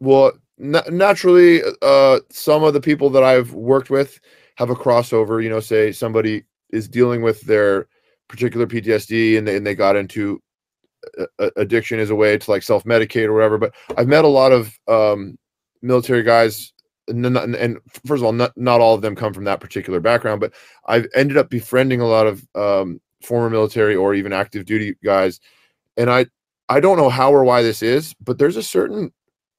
well, 0.00 0.32
na- 0.58 0.82
naturally, 0.90 1.62
uh, 1.82 2.20
some 2.30 2.64
of 2.64 2.72
the 2.72 2.80
people 2.80 3.10
that 3.10 3.22
I've 3.22 3.52
worked 3.52 3.90
with 3.90 4.18
have 4.56 4.70
a 4.70 4.74
crossover. 4.74 5.42
You 5.42 5.50
know, 5.50 5.60
say 5.60 5.92
somebody 5.92 6.44
is 6.70 6.88
dealing 6.88 7.22
with 7.22 7.40
their 7.42 7.86
particular 8.28 8.66
PTSD 8.66 9.38
and 9.38 9.46
they, 9.46 9.56
and 9.56 9.66
they 9.66 9.74
got 9.74 9.96
into 9.96 10.42
uh, 11.38 11.50
addiction 11.56 11.98
as 11.98 12.10
a 12.10 12.14
way 12.14 12.36
to 12.36 12.50
like 12.50 12.62
self 12.62 12.84
medicate 12.84 13.26
or 13.26 13.34
whatever. 13.34 13.58
But 13.58 13.74
I've 13.96 14.08
met 14.08 14.24
a 14.24 14.28
lot 14.28 14.52
of 14.52 14.78
um, 14.88 15.38
military 15.82 16.22
guys. 16.22 16.72
And, 17.08 17.24
and, 17.24 17.78
first 18.04 18.20
of 18.20 18.24
all, 18.24 18.34
not, 18.34 18.52
not 18.54 18.82
all 18.82 18.94
of 18.94 19.00
them 19.00 19.16
come 19.16 19.32
from 19.32 19.44
that 19.44 19.60
particular 19.60 19.98
background, 19.98 20.42
but 20.42 20.52
I've 20.84 21.06
ended 21.14 21.38
up 21.38 21.48
befriending 21.48 22.02
a 22.02 22.06
lot 22.06 22.26
of 22.26 22.46
um, 22.54 23.00
former 23.22 23.50
military 23.50 23.96
or 23.96 24.14
even 24.14 24.32
active 24.32 24.64
duty 24.64 24.96
guys. 25.04 25.40
And 25.96 26.10
I, 26.10 26.26
I 26.68 26.80
don't 26.80 26.96
know 26.96 27.08
how 27.08 27.32
or 27.32 27.44
why 27.44 27.62
this 27.62 27.82
is, 27.82 28.14
but 28.20 28.38
there's 28.38 28.56
a 28.56 28.62
certain 28.62 29.12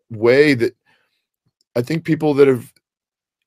way 0.09 0.53
that 0.53 0.75
I 1.75 1.81
think 1.81 2.05
people 2.05 2.33
that 2.35 2.47
have, 2.47 2.71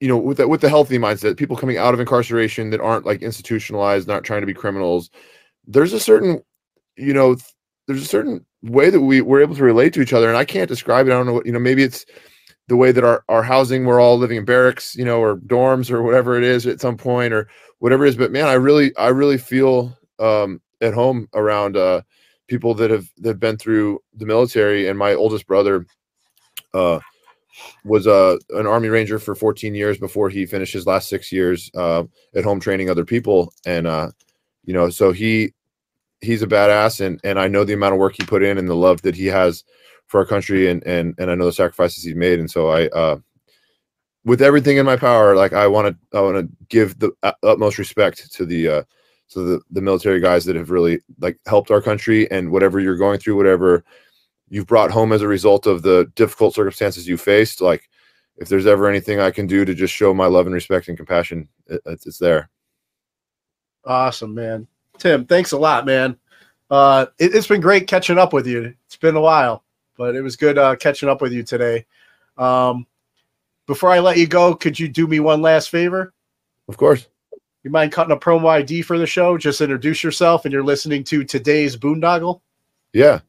you 0.01 0.09
know, 0.09 0.19
with 0.19 0.39
the, 0.39 0.49
with 0.49 0.61
the 0.61 0.69
healthy 0.69 0.99
mindset, 0.99 1.37
people 1.37 1.57
coming 1.57 1.79
out 1.79 1.95
of 1.95 2.01
incarceration 2.01 2.71
that 2.71 2.81
aren't 2.81 3.07
like 3.07 3.23
institutionalized, 3.23 4.09
not 4.09 4.25
trying 4.25 4.41
to 4.41 4.47
be 4.47 4.55
criminals, 4.55 5.11
there's 5.67 5.93
a 5.93 6.01
certain, 6.01 6.43
you 6.97 7.15
know, 7.15 7.37
there's 7.87 8.03
a 8.03 8.07
certain 8.07 8.45
way 8.63 8.91
that 8.91 9.01
we 9.01 9.21
we're 9.21 9.43
able 9.43 9.57
to 9.57 9.65
relate 9.65 9.93
to 9.95 10.01
each 10.01 10.13
other, 10.13 10.29
and 10.29 10.37
I 10.37 10.45
can't 10.45 10.69
describe 10.69 11.07
it. 11.07 11.11
I 11.11 11.15
don't 11.15 11.27
know 11.27 11.33
what 11.33 11.47
you 11.47 11.53
know. 11.53 11.59
Maybe 11.59 11.83
it's 11.83 12.05
the 12.69 12.77
way 12.77 12.93
that 12.93 13.05
our 13.05 13.25
our 13.29 13.43
housing, 13.43 13.85
we're 13.85 14.01
all 14.01 14.19
living 14.19 14.39
in 14.39 14.45
barracks, 14.45 14.95
you 14.95 15.05
know, 15.05 15.21
or 15.21 15.37
dorms 15.37 15.91
or 15.91 16.03
whatever 16.03 16.37
it 16.37 16.45
is 16.45 16.67
at 16.67 16.81
some 16.81 16.97
point, 16.97 17.33
or 17.33 17.49
whatever 17.81 18.05
it 18.07 18.11
is. 18.11 18.17
But 18.17 18.33
man, 18.33 18.47
I 18.47 18.55
really 18.55 18.97
I 18.97 19.09
really 19.09 19.39
feel 19.39 19.97
um, 20.23 20.61
at 20.81 20.95
home 20.95 21.29
around 21.35 21.77
uh, 21.77 22.03
people 22.47 22.75
that 22.75 22.91
have 22.91 23.11
that 23.19 23.31
have 23.31 23.41
been 23.41 23.57
through 23.57 24.01
the 24.15 24.27
military. 24.27 24.89
And 24.89 24.99
my 24.99 25.15
oldest 25.15 25.47
brother 25.47 25.87
uh, 26.75 27.01
was 27.85 28.07
uh, 28.07 28.37
an 28.51 28.67
army 28.67 28.89
ranger 28.89 29.19
for 29.19 29.35
14 29.35 29.75
years 29.75 29.99
before 29.99 30.29
he 30.29 30.47
finished 30.47 30.73
his 30.73 30.87
last 30.87 31.09
six 31.09 31.33
years 31.33 31.71
uh, 31.75 32.05
at 32.35 32.45
home 32.45 32.61
training 32.61 32.89
other 32.89 33.05
people. 33.05 33.53
And 33.67 33.87
uh, 33.87 34.11
you 34.65 34.73
know, 34.73 34.91
so 34.91 35.13
he 35.13 35.53
he's 36.21 36.43
a 36.43 36.47
badass, 36.47 37.05
and 37.05 37.21
and 37.25 37.39
I 37.39 37.49
know 37.49 37.65
the 37.65 37.75
amount 37.75 37.95
of 37.95 38.01
work 38.01 38.15
he 38.17 38.25
put 38.25 38.43
in 38.43 38.59
and 38.59 38.69
the 38.69 38.77
love 38.77 39.03
that 39.03 39.17
he 39.17 39.27
has 39.27 39.65
for 40.07 40.21
our 40.21 40.27
country, 40.27 40.71
and 40.71 40.85
and 40.87 41.15
and 41.19 41.31
I 41.31 41.35
know 41.35 41.47
the 41.47 41.53
sacrifices 41.53 42.05
he's 42.05 42.15
made. 42.15 42.39
And 42.39 42.51
so 42.51 42.69
I. 42.69 42.89
Uh, 42.89 43.19
with 44.25 44.41
everything 44.41 44.77
in 44.77 44.87
my 44.87 44.95
power, 44.95 45.35
like 45.35 45.53
I 45.53 45.67
want 45.67 45.89
to, 45.89 46.17
I 46.17 46.21
want 46.21 46.37
to 46.37 46.57
give 46.69 46.97
the 47.01 47.11
utmost 47.43 47.77
respect 47.77 48.33
to 48.33 48.47
the 48.47 48.69
uh, 48.69 48.83
so 49.33 49.45
the, 49.45 49.61
the 49.71 49.81
military 49.81 50.21
guys 50.21 50.45
that 50.45 50.57
have 50.57 50.71
really 50.71 51.01
like 51.21 51.39
helped 51.47 51.71
our 51.71 51.81
country 51.81 52.31
and 52.31 52.51
whatever 52.51 52.81
you're 52.81 52.97
going 52.97 53.19
through 53.19 53.37
whatever 53.37 53.83
you've 54.51 54.67
brought 54.67 54.91
home 54.91 55.13
as 55.13 55.23
a 55.23 55.29
result 55.29 55.67
of 55.67 55.83
the 55.83 56.11
difficult 56.15 56.55
circumstances 56.55 57.09
you 57.09 57.17
faced 57.17 57.63
like 57.63 57.89
if 58.37 58.49
there's 58.49 58.67
ever 58.67 58.89
anything 58.89 59.21
i 59.21 59.31
can 59.31 59.47
do 59.47 59.65
to 59.65 59.75
just 59.75 59.95
show 59.95 60.13
my 60.13 60.27
love 60.27 60.47
and 60.47 60.55
respect 60.55 60.89
and 60.89 60.99
compassion 60.99 61.49
it, 61.67 61.81
it's, 61.87 62.07
it's 62.07 62.19
there. 62.19 62.51
Awesome 63.85 64.35
man. 64.35 64.69
Tim 64.99 65.25
thanks 65.25 65.53
a 65.53 65.59
lot 65.59 65.87
man. 65.87 66.17
Uh, 66.71 67.07
it, 67.19 67.35
has 67.35 67.47
been 67.47 67.61
great 67.61 67.87
catching 67.87 68.19
up 68.19 68.33
with 68.33 68.47
you. 68.47 68.75
It's 68.87 68.97
been 68.97 69.17
a 69.17 69.21
while 69.21 69.65
but 69.97 70.15
it 70.15 70.23
was 70.23 70.37
good 70.37 70.59
uh, 70.59 70.77
catching 70.77 71.09
up 71.09 71.23
with 71.23 71.33
you 71.33 71.43
today. 71.43 71.87
Um, 72.37 72.87
before 73.67 73.91
i 73.91 74.01
let 74.01 74.19
you 74.19 74.27
go 74.27 74.55
could 74.55 74.79
you 74.79 74.89
do 74.89 75.07
me 75.07 75.21
one 75.21 75.41
last 75.41 75.71
favor? 75.71 76.13
Of 76.69 76.77
course 76.77 77.09
you 77.63 77.71
mind 77.71 77.93
cutting 77.93 78.13
a 78.13 78.17
promo 78.17 78.49
ID 78.49 78.83
for 78.83 78.99
the 78.99 79.07
show? 79.07 79.39
Just 79.39 79.61
introduce 79.61 80.03
yourself, 80.03 80.45
and 80.45 80.53
you're 80.53 80.65
listening 80.65 81.05
to 81.05 81.25
today's 81.25 81.77
Boondoggle. 81.77 82.41
Yeah. 82.93 83.21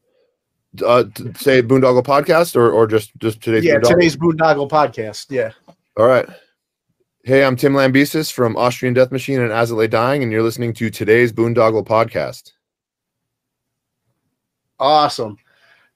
Uh, 0.84 1.04
say 1.36 1.62
Boondoggle 1.62 2.04
podcast, 2.04 2.56
or 2.56 2.70
or 2.70 2.86
just 2.86 3.12
just 3.18 3.40
today's. 3.40 3.64
Yeah, 3.64 3.76
Boondoggle? 3.76 3.88
today's 3.88 4.16
Boondoggle 4.16 4.70
podcast. 4.70 5.26
Yeah. 5.30 5.52
All 5.96 6.06
right. 6.06 6.26
Hey, 7.22 7.44
I'm 7.44 7.56
Tim 7.56 7.72
Lambesis 7.72 8.30
from 8.30 8.56
Austrian 8.56 8.92
Death 8.92 9.10
Machine 9.10 9.40
and 9.40 9.52
As 9.52 9.72
I 9.72 9.74
Lay 9.76 9.86
Dying, 9.86 10.22
and 10.22 10.30
you're 10.30 10.42
listening 10.42 10.74
to 10.74 10.90
today's 10.90 11.32
Boondoggle 11.32 11.86
podcast. 11.86 12.52
Awesome. 14.78 15.38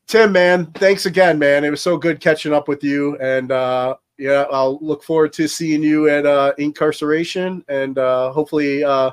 Tim, 0.06 0.32
man, 0.32 0.66
thanks 0.72 1.04
again, 1.04 1.38
man. 1.38 1.64
It 1.64 1.70
was 1.70 1.82
so 1.82 1.98
good 1.98 2.20
catching 2.20 2.54
up 2.54 2.66
with 2.66 2.82
you. 2.82 3.18
And 3.18 3.52
uh, 3.52 3.96
yeah, 4.18 4.46
I'll 4.50 4.78
look 4.80 5.04
forward 5.04 5.32
to 5.34 5.48
seeing 5.48 5.82
you 5.82 6.08
at 6.08 6.26
uh, 6.26 6.52
Inkcarceration, 6.58 7.62
and 7.68 7.98
uh, 7.98 8.32
hopefully, 8.32 8.82
uh, 8.82 9.12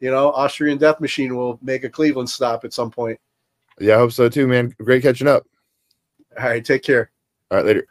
you 0.00 0.10
know, 0.10 0.32
Austrian 0.32 0.78
Death 0.78 1.00
Machine 1.00 1.36
will 1.36 1.58
make 1.62 1.84
a 1.84 1.90
Cleveland 1.90 2.30
stop 2.30 2.64
at 2.64 2.72
some 2.72 2.90
point. 2.90 3.20
Yeah, 3.78 3.96
I 3.96 3.98
hope 3.98 4.12
so 4.12 4.28
too, 4.28 4.46
man. 4.46 4.74
Great 4.82 5.02
catching 5.02 5.28
up. 5.28 5.46
All 6.38 6.44
right, 6.44 6.64
take 6.64 6.82
care. 6.82 7.10
All 7.50 7.58
right, 7.58 7.66
later. 7.66 7.86